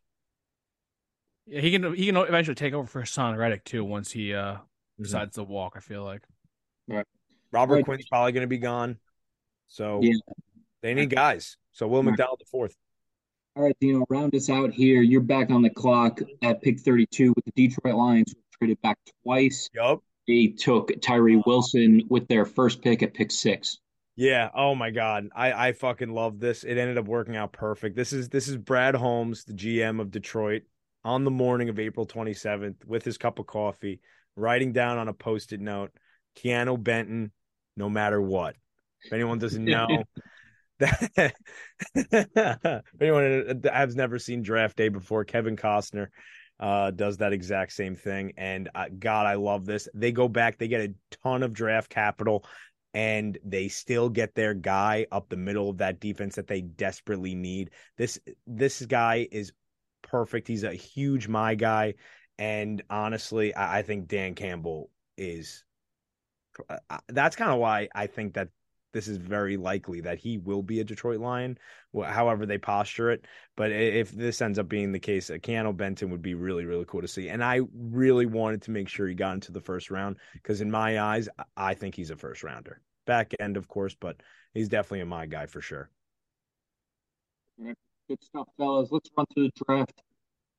Yeah, 1.46 1.60
he 1.60 1.70
can 1.70 1.94
he 1.94 2.06
can 2.06 2.16
eventually 2.16 2.54
take 2.54 2.74
over 2.74 2.86
for 2.86 3.02
Haason 3.02 3.36
Reddick 3.36 3.64
too 3.64 3.84
once 3.84 4.10
he 4.10 4.34
uh 4.34 4.54
mm-hmm. 4.54 5.02
decides 5.02 5.36
to 5.36 5.44
walk. 5.44 5.74
I 5.76 5.80
feel 5.80 6.04
like. 6.04 6.22
Right. 6.88 7.06
Robert 7.52 7.76
right. 7.76 7.84
Quinn's 7.84 8.06
probably 8.06 8.32
going 8.32 8.42
to 8.42 8.48
be 8.48 8.58
gone, 8.58 8.98
so 9.68 10.00
yeah. 10.02 10.14
They 10.82 10.94
need 10.94 11.10
guys. 11.10 11.56
So 11.72 11.86
Will 11.86 12.02
McDonald 12.02 12.40
the 12.40 12.46
fourth. 12.50 12.74
All 13.56 13.64
right, 13.64 13.76
Dino, 13.80 14.04
round 14.08 14.34
us 14.34 14.48
out 14.48 14.72
here. 14.72 15.02
You're 15.02 15.20
back 15.20 15.50
on 15.50 15.62
the 15.62 15.70
clock 15.70 16.20
at 16.42 16.62
pick 16.62 16.80
32 16.80 17.32
with 17.34 17.44
the 17.44 17.52
Detroit 17.56 17.94
Lions 17.94 18.34
traded 18.58 18.80
back 18.82 18.98
twice. 19.24 19.68
Yup. 19.74 20.00
They 20.26 20.48
took 20.48 20.90
Tyree 21.00 21.42
Wilson 21.46 22.02
with 22.08 22.28
their 22.28 22.44
first 22.44 22.82
pick 22.82 23.02
at 23.02 23.14
pick 23.14 23.30
six. 23.30 23.78
Yeah. 24.16 24.50
Oh 24.54 24.74
my 24.74 24.90
God. 24.90 25.28
I 25.34 25.68
I 25.68 25.72
fucking 25.72 26.10
love 26.10 26.38
this. 26.38 26.64
It 26.64 26.76
ended 26.76 26.98
up 26.98 27.06
working 27.06 27.36
out 27.36 27.52
perfect. 27.52 27.96
This 27.96 28.12
is 28.12 28.28
this 28.28 28.48
is 28.48 28.56
Brad 28.56 28.94
Holmes, 28.94 29.44
the 29.44 29.54
GM 29.54 30.00
of 30.00 30.10
Detroit, 30.10 30.62
on 31.04 31.24
the 31.24 31.30
morning 31.30 31.68
of 31.68 31.78
April 31.78 32.06
27th 32.06 32.84
with 32.84 33.04
his 33.04 33.16
cup 33.16 33.38
of 33.38 33.46
coffee, 33.46 34.00
writing 34.36 34.72
down 34.72 34.98
on 34.98 35.08
a 35.08 35.12
post-it 35.14 35.60
note, 35.60 35.92
Keanu 36.36 36.82
Benton, 36.82 37.32
no 37.76 37.88
matter 37.88 38.20
what. 38.20 38.56
If 39.04 39.12
anyone 39.12 39.38
doesn't 39.38 39.64
know, 39.64 40.04
that 40.78 41.34
anyone 43.00 43.62
has 43.72 43.96
never 43.96 44.18
seen 44.18 44.42
Draft 44.42 44.76
Day 44.76 44.88
before, 44.88 45.24
Kevin 45.24 45.56
Costner 45.56 46.08
uh, 46.60 46.90
does 46.90 47.18
that 47.18 47.32
exact 47.32 47.72
same 47.72 47.94
thing. 47.94 48.32
And 48.36 48.68
uh, 48.74 48.86
God, 48.98 49.26
I 49.26 49.34
love 49.34 49.64
this. 49.64 49.88
They 49.94 50.12
go 50.12 50.28
back, 50.28 50.58
they 50.58 50.68
get 50.68 50.80
a 50.80 50.94
ton 51.22 51.42
of 51.42 51.52
draft 51.52 51.90
capital, 51.90 52.44
and 52.94 53.38
they 53.44 53.68
still 53.68 54.08
get 54.08 54.34
their 54.34 54.54
guy 54.54 55.06
up 55.12 55.28
the 55.28 55.36
middle 55.36 55.70
of 55.70 55.78
that 55.78 56.00
defense 56.00 56.36
that 56.36 56.46
they 56.46 56.62
desperately 56.62 57.34
need. 57.34 57.70
This 57.96 58.18
this 58.46 58.84
guy 58.86 59.28
is 59.30 59.52
perfect. 60.02 60.48
He's 60.48 60.64
a 60.64 60.72
huge 60.72 61.28
my 61.28 61.54
guy, 61.54 61.94
and 62.38 62.82
honestly, 62.90 63.54
I, 63.54 63.78
I 63.78 63.82
think 63.82 64.08
Dan 64.08 64.34
Campbell 64.34 64.90
is. 65.16 65.64
Uh, 66.68 66.98
that's 67.08 67.36
kind 67.36 67.52
of 67.52 67.58
why 67.58 67.88
I 67.94 68.08
think 68.08 68.34
that 68.34 68.48
this 68.92 69.08
is 69.08 69.18
very 69.18 69.56
likely 69.56 70.00
that 70.00 70.18
he 70.18 70.38
will 70.38 70.62
be 70.62 70.80
a 70.80 70.84
Detroit 70.84 71.20
Lion, 71.20 71.58
however 71.94 72.46
they 72.46 72.58
posture 72.58 73.10
it. 73.10 73.26
But 73.56 73.70
if 73.72 74.10
this 74.10 74.40
ends 74.40 74.58
up 74.58 74.68
being 74.68 74.92
the 74.92 74.98
case, 74.98 75.30
uh, 75.30 75.34
a 75.34 75.38
Keanu 75.38 75.76
Benton 75.76 76.10
would 76.10 76.22
be 76.22 76.34
really, 76.34 76.64
really 76.64 76.84
cool 76.86 77.02
to 77.02 77.08
see. 77.08 77.28
And 77.28 77.44
I 77.44 77.60
really 77.74 78.26
wanted 78.26 78.62
to 78.62 78.70
make 78.70 78.88
sure 78.88 79.06
he 79.06 79.14
got 79.14 79.34
into 79.34 79.52
the 79.52 79.60
first 79.60 79.90
round 79.90 80.16
because, 80.32 80.60
in 80.60 80.70
my 80.70 81.00
eyes, 81.00 81.28
I 81.56 81.74
think 81.74 81.94
he's 81.94 82.10
a 82.10 82.16
first 82.16 82.42
rounder. 82.42 82.80
Back 83.06 83.32
end, 83.40 83.56
of 83.56 83.68
course, 83.68 83.94
but 83.94 84.16
he's 84.54 84.68
definitely 84.68 85.00
a 85.00 85.06
my 85.06 85.26
guy 85.26 85.46
for 85.46 85.60
sure. 85.60 85.90
Good 87.58 88.22
stuff, 88.22 88.48
fellas. 88.56 88.88
Let's 88.90 89.10
run 89.16 89.26
through 89.34 89.50
the 89.54 89.64
draft 89.66 90.02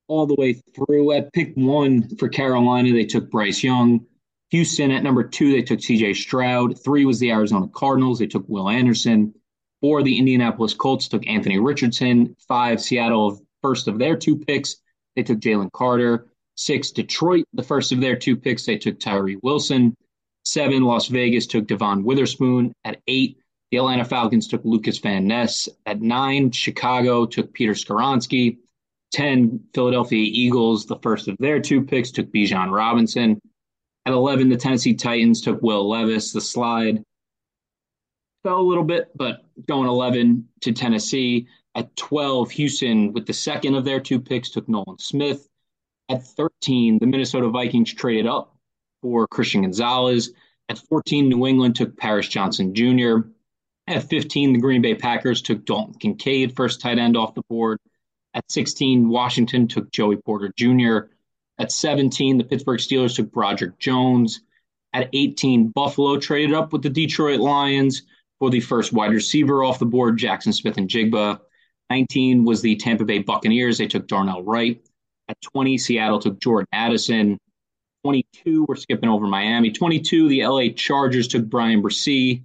all 0.08 0.28
the 0.28 0.36
way 0.36 0.54
through. 0.76 1.14
At 1.14 1.34
pick 1.34 1.54
one 1.56 2.16
for 2.18 2.30
Carolina, 2.30 2.92
they 2.92 3.06
took 3.06 3.32
Bryce 3.32 3.64
Young. 3.64 4.06
Houston 4.52 4.92
at 4.92 5.04
number 5.04 5.24
two, 5.24 5.52
they 5.52 5.62
took 5.62 5.80
CJ 5.80 6.16
Stroud. 6.16 6.84
Three 6.84 7.06
was 7.06 7.20
the 7.20 7.32
Arizona 7.32 7.68
Cardinals. 7.68 8.20
They 8.20 8.28
took 8.28 8.46
Will 8.48 8.70
Anderson. 8.70 9.34
Four, 9.82 10.04
the 10.04 10.18
Indianapolis 10.18 10.74
Colts 10.74 11.08
took 11.08 11.26
Anthony 11.28 11.60
Richardson. 11.60 12.36
Five, 12.48 12.82
Seattle, 12.82 13.42
first 13.62 13.88
of 13.88 14.00
their 14.00 14.18
two 14.18 14.38
picks, 14.38 14.78
they 15.16 15.24
took 15.24 15.40
Jalen 15.40 15.72
Carter. 15.72 16.28
Six, 16.56 16.92
Detroit, 16.92 17.46
the 17.54 17.64
first 17.64 17.92
of 17.92 18.02
their 18.02 18.18
two 18.18 18.36
picks, 18.36 18.66
they 18.66 18.78
took 18.78 19.00
Tyree 19.00 19.38
Wilson. 19.42 19.96
Seven, 20.44 20.84
Las 20.84 21.08
Vegas 21.08 21.48
took 21.48 21.68
Devon 21.68 22.04
Witherspoon. 22.04 22.74
At 22.84 23.02
eight, 23.08 23.38
the 23.72 23.78
Atlanta 23.78 24.04
Falcons 24.04 24.48
took 24.48 24.66
Lukas 24.66 24.98
Van 24.98 25.28
Ness. 25.28 25.70
At 25.86 26.02
nine, 26.02 26.52
Chicago 26.52 27.26
took 27.26 27.54
Peter 27.54 27.74
Skoronski. 27.74 28.58
10, 29.12 29.60
Philadelphia 29.74 30.24
Eagles, 30.24 30.86
the 30.86 31.00
first 31.02 31.28
of 31.28 31.38
their 31.40 31.60
two 31.60 31.84
picks, 31.84 32.12
took 32.12 32.32
Bijan 32.32 32.72
Robinson. 32.72 33.40
At 34.06 34.14
11, 34.14 34.50
the 34.50 34.58
Tennessee 34.58 34.94
Titans 34.94 35.42
took 35.42 35.62
Will 35.62 35.88
Levis. 35.88 36.32
The 36.32 36.42
slide 36.42 37.04
fell 38.44 38.60
a 38.60 38.62
little 38.62 38.84
bit, 38.84 39.10
but 39.16 39.46
going 39.68 39.88
11 39.88 40.48
to 40.62 40.72
Tennessee. 40.72 41.48
At 41.76 41.96
12, 41.96 42.52
Houston, 42.52 43.14
with 43.14 43.28
the 43.28 43.34
second 43.34 43.76
of 43.76 43.86
their 43.86 44.00
two 44.00 44.20
picks, 44.20 44.50
took 44.50 44.68
Nolan 44.68 44.98
Smith. 44.98 45.48
At 46.10 46.26
13, 46.26 46.98
the 47.00 47.06
Minnesota 47.06 47.50
Vikings 47.50 47.94
traded 47.94 48.26
up 48.26 48.56
for 49.02 49.28
Christian 49.28 49.62
Gonzalez. 49.62 50.34
At 50.68 50.80
14, 50.80 51.30
New 51.30 51.46
England 51.46 51.76
took 51.76 51.96
Paris 51.98 52.28
Johnson 52.28 52.74
Jr. 52.74 53.30
At 53.88 54.10
15, 54.10 54.54
the 54.54 54.60
Green 54.60 54.82
Bay 54.82 54.96
Packers 54.96 55.42
took 55.42 55.66
Dalton 55.66 55.96
Kincaid, 55.96 56.56
first 56.56 56.82
tight 56.82 57.00
end 57.00 57.18
off 57.18 57.34
the 57.34 57.42
board. 57.50 57.80
At 58.36 58.52
16, 58.52 59.10
Washington 59.10 59.68
took 59.68 59.92
Joey 59.92 60.18
Porter 60.18 60.54
Jr. 60.56 61.10
At 61.60 61.74
17, 61.74 62.38
the 62.38 62.44
Pittsburgh 62.46 62.80
Steelers 62.80 63.16
took 63.16 63.32
Broderick 63.32 63.78
Jones. 63.80 64.42
At 64.94 65.10
18, 65.14 65.68
Buffalo 65.70 66.18
traded 66.18 66.56
up 66.56 66.72
with 66.72 66.82
the 66.82 66.90
Detroit 66.90 67.42
Lions 67.42 68.04
for 68.40 68.50
the 68.50 68.62
first 68.62 68.94
wide 68.94 69.12
receiver 69.12 69.64
off 69.64 69.78
the 69.78 69.86
board, 69.86 70.18
Jackson 70.18 70.54
Smith-Njigba. 70.54 71.40
19 71.90 72.46
was 72.46 72.62
the 72.62 72.76
Tampa 72.78 73.04
Bay 73.04 73.20
Buccaneers. 73.20 73.78
They 73.78 73.88
took 73.88 74.08
Darnell 74.08 74.44
Wright. 74.44 74.82
At 75.28 75.40
20, 75.42 75.78
Seattle 75.78 76.20
took 76.20 76.40
Jordan 76.40 76.68
Addison. 76.72 77.38
22, 78.04 78.66
we're 78.68 78.76
skipping 78.76 79.10
over 79.10 79.28
Miami. 79.28 79.72
22, 79.72 80.30
the 80.30 80.46
LA 80.46 80.70
Chargers 80.74 81.28
took 81.28 81.46
Bryan 81.46 81.84
Bresee. 81.84 82.44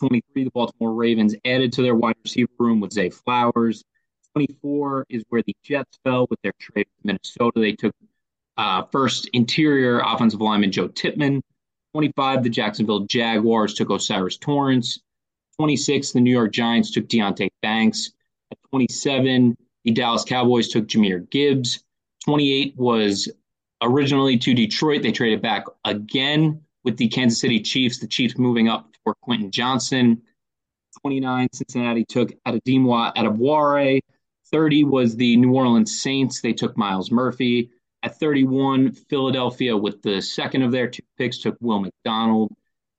23, 0.00 0.44
the 0.44 0.50
Baltimore 0.50 0.94
Ravens 0.94 1.34
added 1.44 1.72
to 1.74 1.82
their 1.82 1.94
wide 1.94 2.16
receiver 2.24 2.50
room 2.58 2.80
with 2.80 2.92
Zay 2.92 3.10
Flowers. 3.10 3.84
24 4.34 5.06
is 5.08 5.24
where 5.28 5.42
the 5.46 5.54
Jets 5.62 5.98
fell 6.04 6.26
with 6.30 6.40
their 6.42 6.52
trade 6.58 6.86
with 6.96 7.04
Minnesota. 7.04 7.60
They 7.60 7.72
took 7.72 7.94
uh, 8.56 8.82
first 8.90 9.28
interior 9.32 10.00
offensive 10.00 10.40
lineman 10.40 10.72
Joe 10.72 10.88
Tippmann. 10.88 11.42
25, 11.94 12.42
the 12.42 12.50
Jacksonville 12.50 13.00
Jaguars 13.00 13.74
took 13.74 13.90
O'Cyrus 13.90 14.36
Torrence. 14.36 15.00
26, 15.58 16.12
the 16.12 16.20
New 16.20 16.30
York 16.30 16.52
Giants 16.52 16.90
took 16.90 17.08
Deonte 17.08 17.48
Banks. 17.62 18.12
At 18.50 18.58
27, 18.70 19.56
the 19.84 19.92
Dallas 19.92 20.24
Cowboys 20.24 20.68
took 20.68 20.86
Jahmyr 20.86 21.28
Gibbs. 21.30 21.82
28 22.24 22.74
was 22.76 23.30
originally 23.82 24.36
to 24.38 24.52
Detroit. 24.52 25.02
They 25.02 25.12
traded 25.12 25.40
back 25.40 25.64
again 25.84 26.60
with 26.84 26.96
the 26.96 27.08
Kansas 27.08 27.40
City 27.40 27.60
Chiefs. 27.60 27.98
The 27.98 28.06
Chiefs 28.06 28.36
moving 28.36 28.68
up 28.68 28.90
for 29.02 29.14
Quentin 29.22 29.50
Johnston. 29.50 30.20
29, 31.00 31.48
Cincinnati 31.52 32.04
took 32.04 32.30
Adetomiwa 32.44 33.14
Adebawore. 33.14 34.00
30 34.50 34.84
was 34.84 35.16
the 35.16 35.36
New 35.36 35.54
Orleans 35.54 36.00
Saints. 36.00 36.40
They 36.40 36.52
took 36.52 36.76
Myles 36.76 37.10
Murphy. 37.10 37.70
At 38.06 38.20
31, 38.20 38.92
Philadelphia, 38.92 39.76
with 39.76 40.00
the 40.00 40.22
second 40.22 40.62
of 40.62 40.70
their 40.70 40.86
two 40.86 41.02
picks, 41.18 41.38
took 41.38 41.56
Will 41.60 41.80
McDonald. 41.80 42.54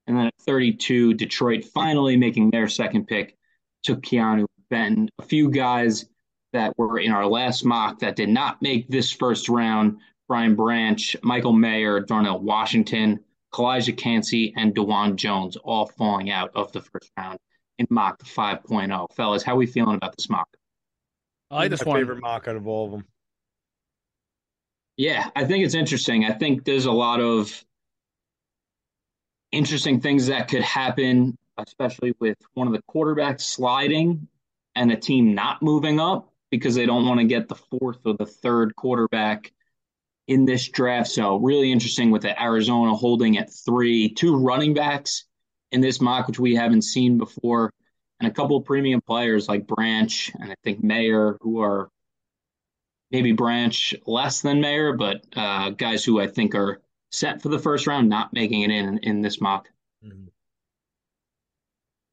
And 0.06 0.14
then 0.14 0.26
at 0.26 0.34
32, 0.40 1.14
Detroit 1.14 1.64
finally 1.64 2.14
making 2.18 2.50
their 2.50 2.68
second 2.68 3.06
pick, 3.06 3.34
took 3.82 4.02
Keanu 4.02 4.44
Benton. 4.68 5.08
A 5.18 5.22
few 5.22 5.50
guys 5.50 6.04
that 6.52 6.76
were 6.76 6.98
in 6.98 7.10
our 7.10 7.24
last 7.24 7.64
mock 7.64 8.00
that 8.00 8.16
did 8.16 8.28
not 8.28 8.60
make 8.60 8.86
this 8.88 9.10
first 9.10 9.48
round 9.48 9.96
Brian 10.28 10.54
Branch, 10.54 11.16
Michael 11.22 11.54
Mayer, 11.54 12.00
Darnell 12.00 12.40
Washington, 12.40 13.20
Calijah 13.54 13.96
Kancey, 13.96 14.52
and 14.58 14.74
Dawand 14.74 15.16
Jones 15.16 15.56
all 15.56 15.86
falling 15.86 16.30
out 16.30 16.50
of 16.54 16.70
the 16.72 16.82
first 16.82 17.10
round 17.16 17.38
in 17.78 17.86
mock 17.88 18.22
5.0. 18.24 19.06
Fellas, 19.14 19.42
how 19.42 19.54
are 19.54 19.56
we 19.56 19.64
feeling 19.64 19.96
about 19.96 20.14
this 20.14 20.28
mock? 20.28 20.54
I 21.50 21.56
like 21.56 21.70
this 21.70 21.82
My 21.86 21.92
one. 21.92 22.00
favorite 22.00 22.20
mock 22.20 22.46
out 22.46 22.56
of 22.56 22.66
all 22.66 22.84
of 22.84 22.90
them. 22.90 23.06
Yeah, 24.98 25.30
I 25.34 25.44
think 25.44 25.64
it's 25.64 25.74
interesting. 25.74 26.24
I 26.26 26.32
think 26.32 26.64
there's 26.64 26.86
a 26.86 26.92
lot 26.92 27.20
of 27.20 27.64
interesting 29.52 30.00
things 30.00 30.26
that 30.26 30.48
could 30.48 30.62
happen, 30.62 31.36
especially 31.56 32.14
with 32.20 32.36
one 32.54 32.66
of 32.66 32.72
the 32.72 32.82
quarterbacks 32.92 33.42
sliding 33.42 34.28
and 34.74 34.92
a 34.92 34.96
team 34.96 35.34
not 35.34 35.62
moving 35.62 36.00
up 36.00 36.32
because 36.50 36.74
they 36.74 36.84
don't 36.84 37.06
want 37.06 37.20
to 37.20 37.26
get 37.26 37.48
the 37.48 37.54
fourth 37.54 37.98
or 38.04 38.14
the 38.14 38.26
third 38.26 38.74
quarterback 38.76 39.52
in 40.28 40.44
this 40.44 40.68
draft. 40.68 41.08
So, 41.08 41.36
really 41.36 41.72
interesting 41.72 42.10
with 42.10 42.22
the 42.22 42.40
Arizona 42.42 42.94
holding 42.94 43.38
at 43.38 43.52
three, 43.52 44.08
two 44.10 44.36
running 44.36 44.74
backs 44.74 45.26
in 45.72 45.80
this 45.80 46.00
mock, 46.00 46.26
which 46.26 46.40
we 46.40 46.56
haven't 46.56 46.82
seen 46.82 47.18
before, 47.18 47.72
and 48.20 48.30
a 48.30 48.34
couple 48.34 48.56
of 48.56 48.64
premium 48.64 49.00
players 49.00 49.48
like 49.48 49.66
Branch 49.66 50.32
and 50.40 50.50
I 50.50 50.56
think 50.64 50.82
Mayer, 50.82 51.38
who 51.40 51.60
are 51.60 51.88
maybe 53.10 53.32
Branch 53.32 53.94
less 54.06 54.40
than 54.40 54.60
Mayer, 54.60 54.92
but 54.92 55.24
uh, 55.36 55.70
guys 55.70 56.04
who 56.04 56.20
I 56.20 56.26
think 56.26 56.54
are 56.54 56.80
set 57.10 57.42
for 57.42 57.48
the 57.48 57.58
first 57.58 57.86
round, 57.86 58.08
not 58.08 58.32
making 58.32 58.62
it 58.62 58.70
in 58.70 58.98
in 58.98 59.22
this 59.22 59.40
mock. 59.40 59.68
Mm-hmm. 60.04 60.26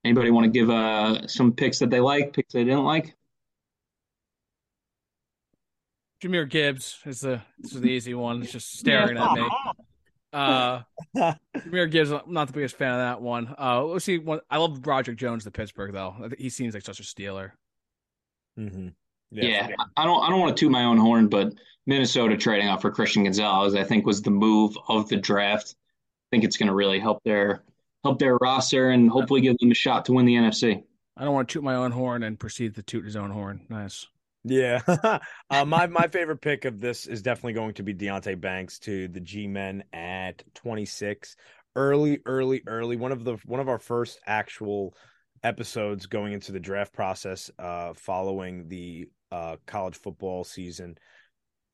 Anybody 0.03 0.31
want 0.31 0.45
to 0.45 0.51
give 0.51 0.69
uh, 0.69 1.27
some 1.27 1.53
picks 1.53 1.79
that 1.79 1.89
they 1.89 1.99
like, 1.99 2.33
picks 2.33 2.53
they 2.53 2.63
didn't 2.63 2.83
like? 2.83 3.15
Jahmyr 6.21 6.49
Gibbs 6.49 6.97
is 7.05 7.21
the 7.21 7.41
this 7.59 7.73
is 7.73 7.81
the 7.81 7.89
easy 7.89 8.13
one. 8.13 8.41
It's 8.41 8.51
just 8.51 8.77
staring 8.77 9.17
at 9.17 9.33
me. 9.33 9.49
Uh, 10.31 10.81
Jahmyr 11.55 11.89
Gibbs, 11.89 12.11
I'm 12.11 12.21
not 12.27 12.47
the 12.47 12.53
biggest 12.53 12.77
fan 12.77 12.91
of 12.91 12.99
that 12.99 13.21
one. 13.21 13.53
Uh, 13.59 13.83
let's 13.83 14.05
see. 14.05 14.17
One, 14.17 14.39
I 14.49 14.57
love 14.57 14.85
Roderick 14.85 15.17
Jones, 15.17 15.43
the 15.43 15.51
Pittsburgh 15.51 15.93
though. 15.93 16.29
He 16.37 16.49
seems 16.49 16.73
like 16.73 16.83
such 16.83 16.99
a 16.99 17.03
stealer. 17.03 17.53
Mm-hmm. 18.57 18.89
Yeah, 19.43 19.69
I 19.97 20.05
don't 20.05 20.23
I 20.23 20.29
don't 20.29 20.39
want 20.39 20.55
to 20.55 20.59
toot 20.59 20.71
my 20.71 20.83
own 20.83 20.97
horn, 20.97 21.27
but 21.27 21.53
Minnesota 21.85 22.37
trading 22.37 22.67
off 22.67 22.81
for 22.81 22.91
Christian 22.91 23.23
Gonzalez, 23.23 23.75
I 23.75 23.83
think, 23.83 24.05
was 24.05 24.21
the 24.21 24.31
move 24.31 24.77
of 24.87 25.07
the 25.09 25.17
draft. 25.17 25.75
I 25.75 26.27
think 26.31 26.43
it's 26.43 26.57
going 26.57 26.67
to 26.67 26.73
really 26.73 26.99
help 26.99 27.23
their 27.23 27.63
help 28.03 28.19
their 28.19 28.37
roster 28.37 28.89
and 28.89 29.09
hopefully 29.09 29.41
give 29.41 29.57
them 29.59 29.71
a 29.71 29.75
shot 29.75 30.05
to 30.05 30.13
win 30.13 30.25
the 30.25 30.35
NFC. 30.35 30.83
I 31.17 31.23
don't 31.23 31.33
want 31.33 31.49
to 31.49 31.53
toot 31.53 31.63
my 31.63 31.75
own 31.75 31.91
horn 31.91 32.23
and 32.23 32.39
proceed 32.39 32.75
to 32.75 32.83
toot 32.83 33.05
his 33.05 33.15
own 33.15 33.31
horn. 33.31 33.65
Nice. 33.69 34.07
Yeah. 34.43 34.81
uh, 35.49 35.65
my 35.65 35.87
my 35.87 36.07
favorite 36.07 36.41
pick 36.41 36.65
of 36.65 36.79
this 36.79 37.07
is 37.07 37.21
definitely 37.21 37.53
going 37.53 37.73
to 37.75 37.83
be 37.83 37.93
Deonte 37.93 38.39
Banks 38.39 38.79
to 38.79 39.07
the 39.07 39.19
G 39.19 39.47
Men 39.47 39.83
at 39.91 40.43
26. 40.55 41.35
Early, 41.75 42.19
early, 42.25 42.63
early. 42.67 42.95
One 42.95 43.11
of 43.11 43.23
the 43.23 43.37
one 43.45 43.59
of 43.59 43.69
our 43.69 43.79
first 43.79 44.19
actual 44.25 44.95
episodes 45.45 46.07
going 46.07 46.33
into 46.33 46.51
the 46.51 46.59
draft 46.59 46.91
process 46.91 47.51
uh 47.59 47.93
following 47.93 48.67
the 48.67 49.07
uh 49.31 49.55
college 49.67 49.95
football 49.95 50.43
season. 50.43 50.97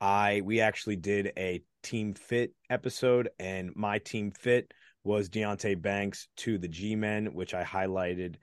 I 0.00 0.42
we 0.44 0.60
actually 0.60 0.96
did 0.96 1.32
a 1.38 1.62
team 1.82 2.12
fit 2.12 2.52
episode 2.68 3.30
and 3.38 3.70
my 3.74 3.98
team 3.98 4.30
fit 4.30 4.72
was 5.04 5.30
Deonte 5.30 5.80
Banks 5.80 6.28
to 6.36 6.58
the 6.58 6.68
G 6.68 6.94
Men, 6.94 7.34
which 7.34 7.54
I 7.54 7.64
highlighted 7.64 8.36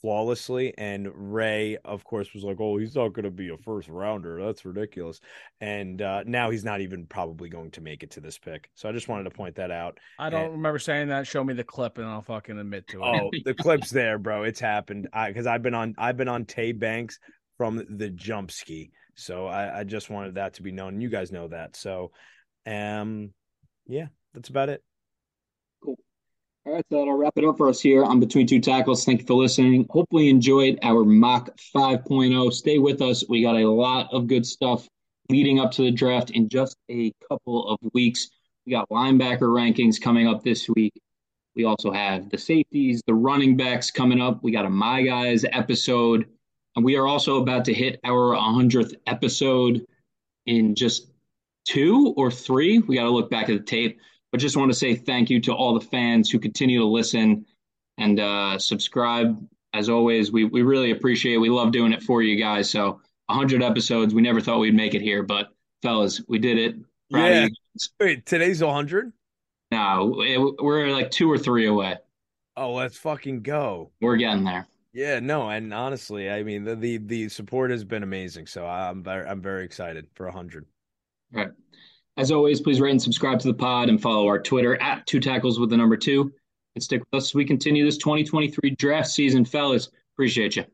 flawlessly. 0.00 0.72
And 0.78 1.08
Ray, 1.14 1.76
of 1.84 2.04
course, 2.04 2.32
was 2.34 2.44
like, 2.44 2.58
"Oh, 2.60 2.76
he's 2.78 2.94
not 2.94 3.12
going 3.12 3.24
to 3.24 3.30
be 3.30 3.48
a 3.50 3.56
first 3.56 3.88
rounder. 3.88 4.44
That's 4.44 4.64
ridiculous." 4.64 5.20
And 5.60 6.00
uh, 6.02 6.24
now 6.26 6.50
he's 6.50 6.64
not 6.64 6.80
even 6.80 7.06
probably 7.06 7.48
going 7.48 7.70
to 7.72 7.80
make 7.80 8.02
it 8.02 8.10
to 8.12 8.20
this 8.20 8.38
pick. 8.38 8.70
So 8.74 8.88
I 8.88 8.92
just 8.92 9.08
wanted 9.08 9.24
to 9.24 9.30
point 9.30 9.56
that 9.56 9.70
out. 9.70 9.98
I 10.18 10.30
don't 10.30 10.44
And- 10.44 10.52
remember 10.52 10.78
saying 10.78 11.08
that. 11.08 11.26
Show 11.26 11.42
me 11.44 11.54
the 11.54 11.64
clip 11.64 11.98
and 11.98 12.06
I'll 12.06 12.22
fucking 12.22 12.58
admit 12.58 12.86
to 12.88 13.02
it. 13.02 13.04
Oh, 13.04 13.30
the 13.44 13.54
clip's 13.54 13.90
there, 13.90 14.18
bro. 14.18 14.44
It's 14.44 14.60
happened. 14.60 15.08
I 15.12 15.28
because 15.28 15.46
I've 15.46 15.62
been 15.62 15.74
on 15.74 15.94
I've 15.98 16.16
been 16.16 16.28
on 16.28 16.44
Tay 16.44 16.72
Banks 16.72 17.18
from 17.56 17.84
the 17.98 18.10
jump 18.10 18.50
ski. 18.50 18.90
So 19.14 19.46
I, 19.46 19.80
I 19.80 19.84
just 19.84 20.10
wanted 20.10 20.36
that 20.36 20.54
to 20.54 20.62
be 20.62 20.70
known. 20.72 21.00
You 21.00 21.08
guys 21.08 21.32
know 21.32 21.48
that. 21.48 21.74
So 21.76 22.12
um 22.66 23.32
yeah, 23.86 24.06
that's 24.34 24.48
about 24.48 24.68
it. 24.68 24.82
All 26.68 26.74
right, 26.74 26.84
so 26.92 26.98
that'll 26.98 27.16
wrap 27.16 27.32
it 27.36 27.46
up 27.46 27.56
for 27.56 27.70
us 27.70 27.80
here 27.80 28.04
on 28.04 28.20
Between 28.20 28.46
Two 28.46 28.60
Tackles. 28.60 29.06
Thank 29.06 29.22
you 29.22 29.26
for 29.26 29.32
listening. 29.32 29.86
Hopefully, 29.88 30.24
you 30.24 30.30
enjoyed 30.30 30.78
our 30.82 31.02
mock 31.02 31.48
5.0. 31.74 32.52
Stay 32.52 32.78
with 32.78 33.00
us. 33.00 33.24
We 33.26 33.40
got 33.40 33.56
a 33.56 33.66
lot 33.66 34.12
of 34.12 34.26
good 34.26 34.44
stuff 34.44 34.86
leading 35.30 35.60
up 35.60 35.70
to 35.72 35.82
the 35.82 35.90
draft 35.90 36.28
in 36.32 36.46
just 36.46 36.76
a 36.90 37.10
couple 37.26 37.70
of 37.70 37.78
weeks. 37.94 38.28
We 38.66 38.72
got 38.72 38.86
linebacker 38.90 39.48
rankings 39.48 39.98
coming 39.98 40.28
up 40.28 40.44
this 40.44 40.68
week. 40.68 40.92
We 41.56 41.64
also 41.64 41.90
have 41.90 42.28
the 42.28 42.36
safeties, 42.36 43.00
the 43.06 43.14
running 43.14 43.56
backs 43.56 43.90
coming 43.90 44.20
up. 44.20 44.44
We 44.44 44.52
got 44.52 44.66
a 44.66 44.70
My 44.70 45.02
Guys 45.02 45.46
episode. 45.50 46.26
And 46.76 46.84
we 46.84 46.98
are 46.98 47.06
also 47.06 47.40
about 47.40 47.64
to 47.64 47.72
hit 47.72 47.98
our 48.04 48.36
100th 48.36 48.92
episode 49.06 49.86
in 50.44 50.74
just 50.74 51.12
two 51.66 52.12
or 52.18 52.30
three. 52.30 52.80
We 52.80 52.96
got 52.96 53.04
to 53.04 53.10
look 53.10 53.30
back 53.30 53.48
at 53.48 53.58
the 53.58 53.64
tape 53.64 53.98
but 54.32 54.40
just 54.40 54.56
want 54.56 54.70
to 54.70 54.76
say 54.76 54.94
thank 54.94 55.30
you 55.30 55.40
to 55.40 55.52
all 55.52 55.74
the 55.78 55.84
fans 55.84 56.30
who 56.30 56.38
continue 56.38 56.78
to 56.80 56.86
listen 56.86 57.46
and 57.98 58.20
uh, 58.20 58.58
subscribe. 58.58 59.38
As 59.74 59.88
always, 59.88 60.32
we 60.32 60.44
we 60.44 60.62
really 60.62 60.90
appreciate 60.92 61.34
it. 61.34 61.38
We 61.38 61.50
love 61.50 61.72
doing 61.72 61.92
it 61.92 62.02
for 62.02 62.22
you 62.22 62.36
guys. 62.36 62.70
So 62.70 63.00
100 63.26 63.62
episodes. 63.62 64.14
We 64.14 64.22
never 64.22 64.40
thought 64.40 64.58
we'd 64.58 64.74
make 64.74 64.94
it 64.94 65.02
here, 65.02 65.22
but 65.22 65.48
fellas, 65.82 66.22
we 66.28 66.38
did 66.38 66.58
it. 66.58 66.74
Of 66.76 66.84
Yeah. 67.20 67.48
Wait, 68.00 68.24
today's 68.26 68.62
100? 68.62 69.12
No, 69.70 70.22
it- 70.22 70.62
we're 70.62 70.88
like 70.88 71.10
two 71.10 71.30
or 71.30 71.36
three 71.38 71.66
away. 71.66 71.96
Oh, 72.56 72.72
let's 72.72 72.96
fucking 72.96 73.42
go. 73.42 73.90
We're 74.00 74.16
getting 74.16 74.44
there. 74.44 74.66
Yeah, 74.94 75.20
no, 75.20 75.48
and 75.50 75.72
honestly, 75.72 76.30
I 76.30 76.42
mean 76.42 76.64
the 76.64 76.74
the, 76.74 76.96
the 76.96 77.28
support 77.28 77.70
has 77.70 77.84
been 77.84 78.02
amazing. 78.02 78.46
So 78.46 78.66
I'm 78.66 79.02
very 79.02 79.26
I'm 79.28 79.42
very 79.42 79.64
excited 79.64 80.06
for 80.14 80.24
100. 80.26 80.64
All 81.34 81.40
right. 81.42 81.50
As 82.18 82.32
always, 82.32 82.60
please 82.60 82.80
rate 82.80 82.90
and 82.90 83.00
subscribe 83.00 83.38
to 83.38 83.46
the 83.46 83.54
pod 83.54 83.88
and 83.88 84.02
follow 84.02 84.26
our 84.26 84.40
Twitter 84.40 84.74
at 84.82 85.06
two 85.06 85.20
tackles 85.20 85.60
with 85.60 85.70
the 85.70 85.76
number 85.76 85.96
two. 85.96 86.32
And 86.74 86.82
stick 86.82 87.00
with 87.00 87.16
us 87.16 87.30
as 87.30 87.34
we 87.34 87.44
continue 87.44 87.84
this 87.84 87.96
2023 87.96 88.70
draft 88.70 89.08
season, 89.08 89.44
fellas. 89.44 89.90
Appreciate 90.14 90.56
you. 90.56 90.64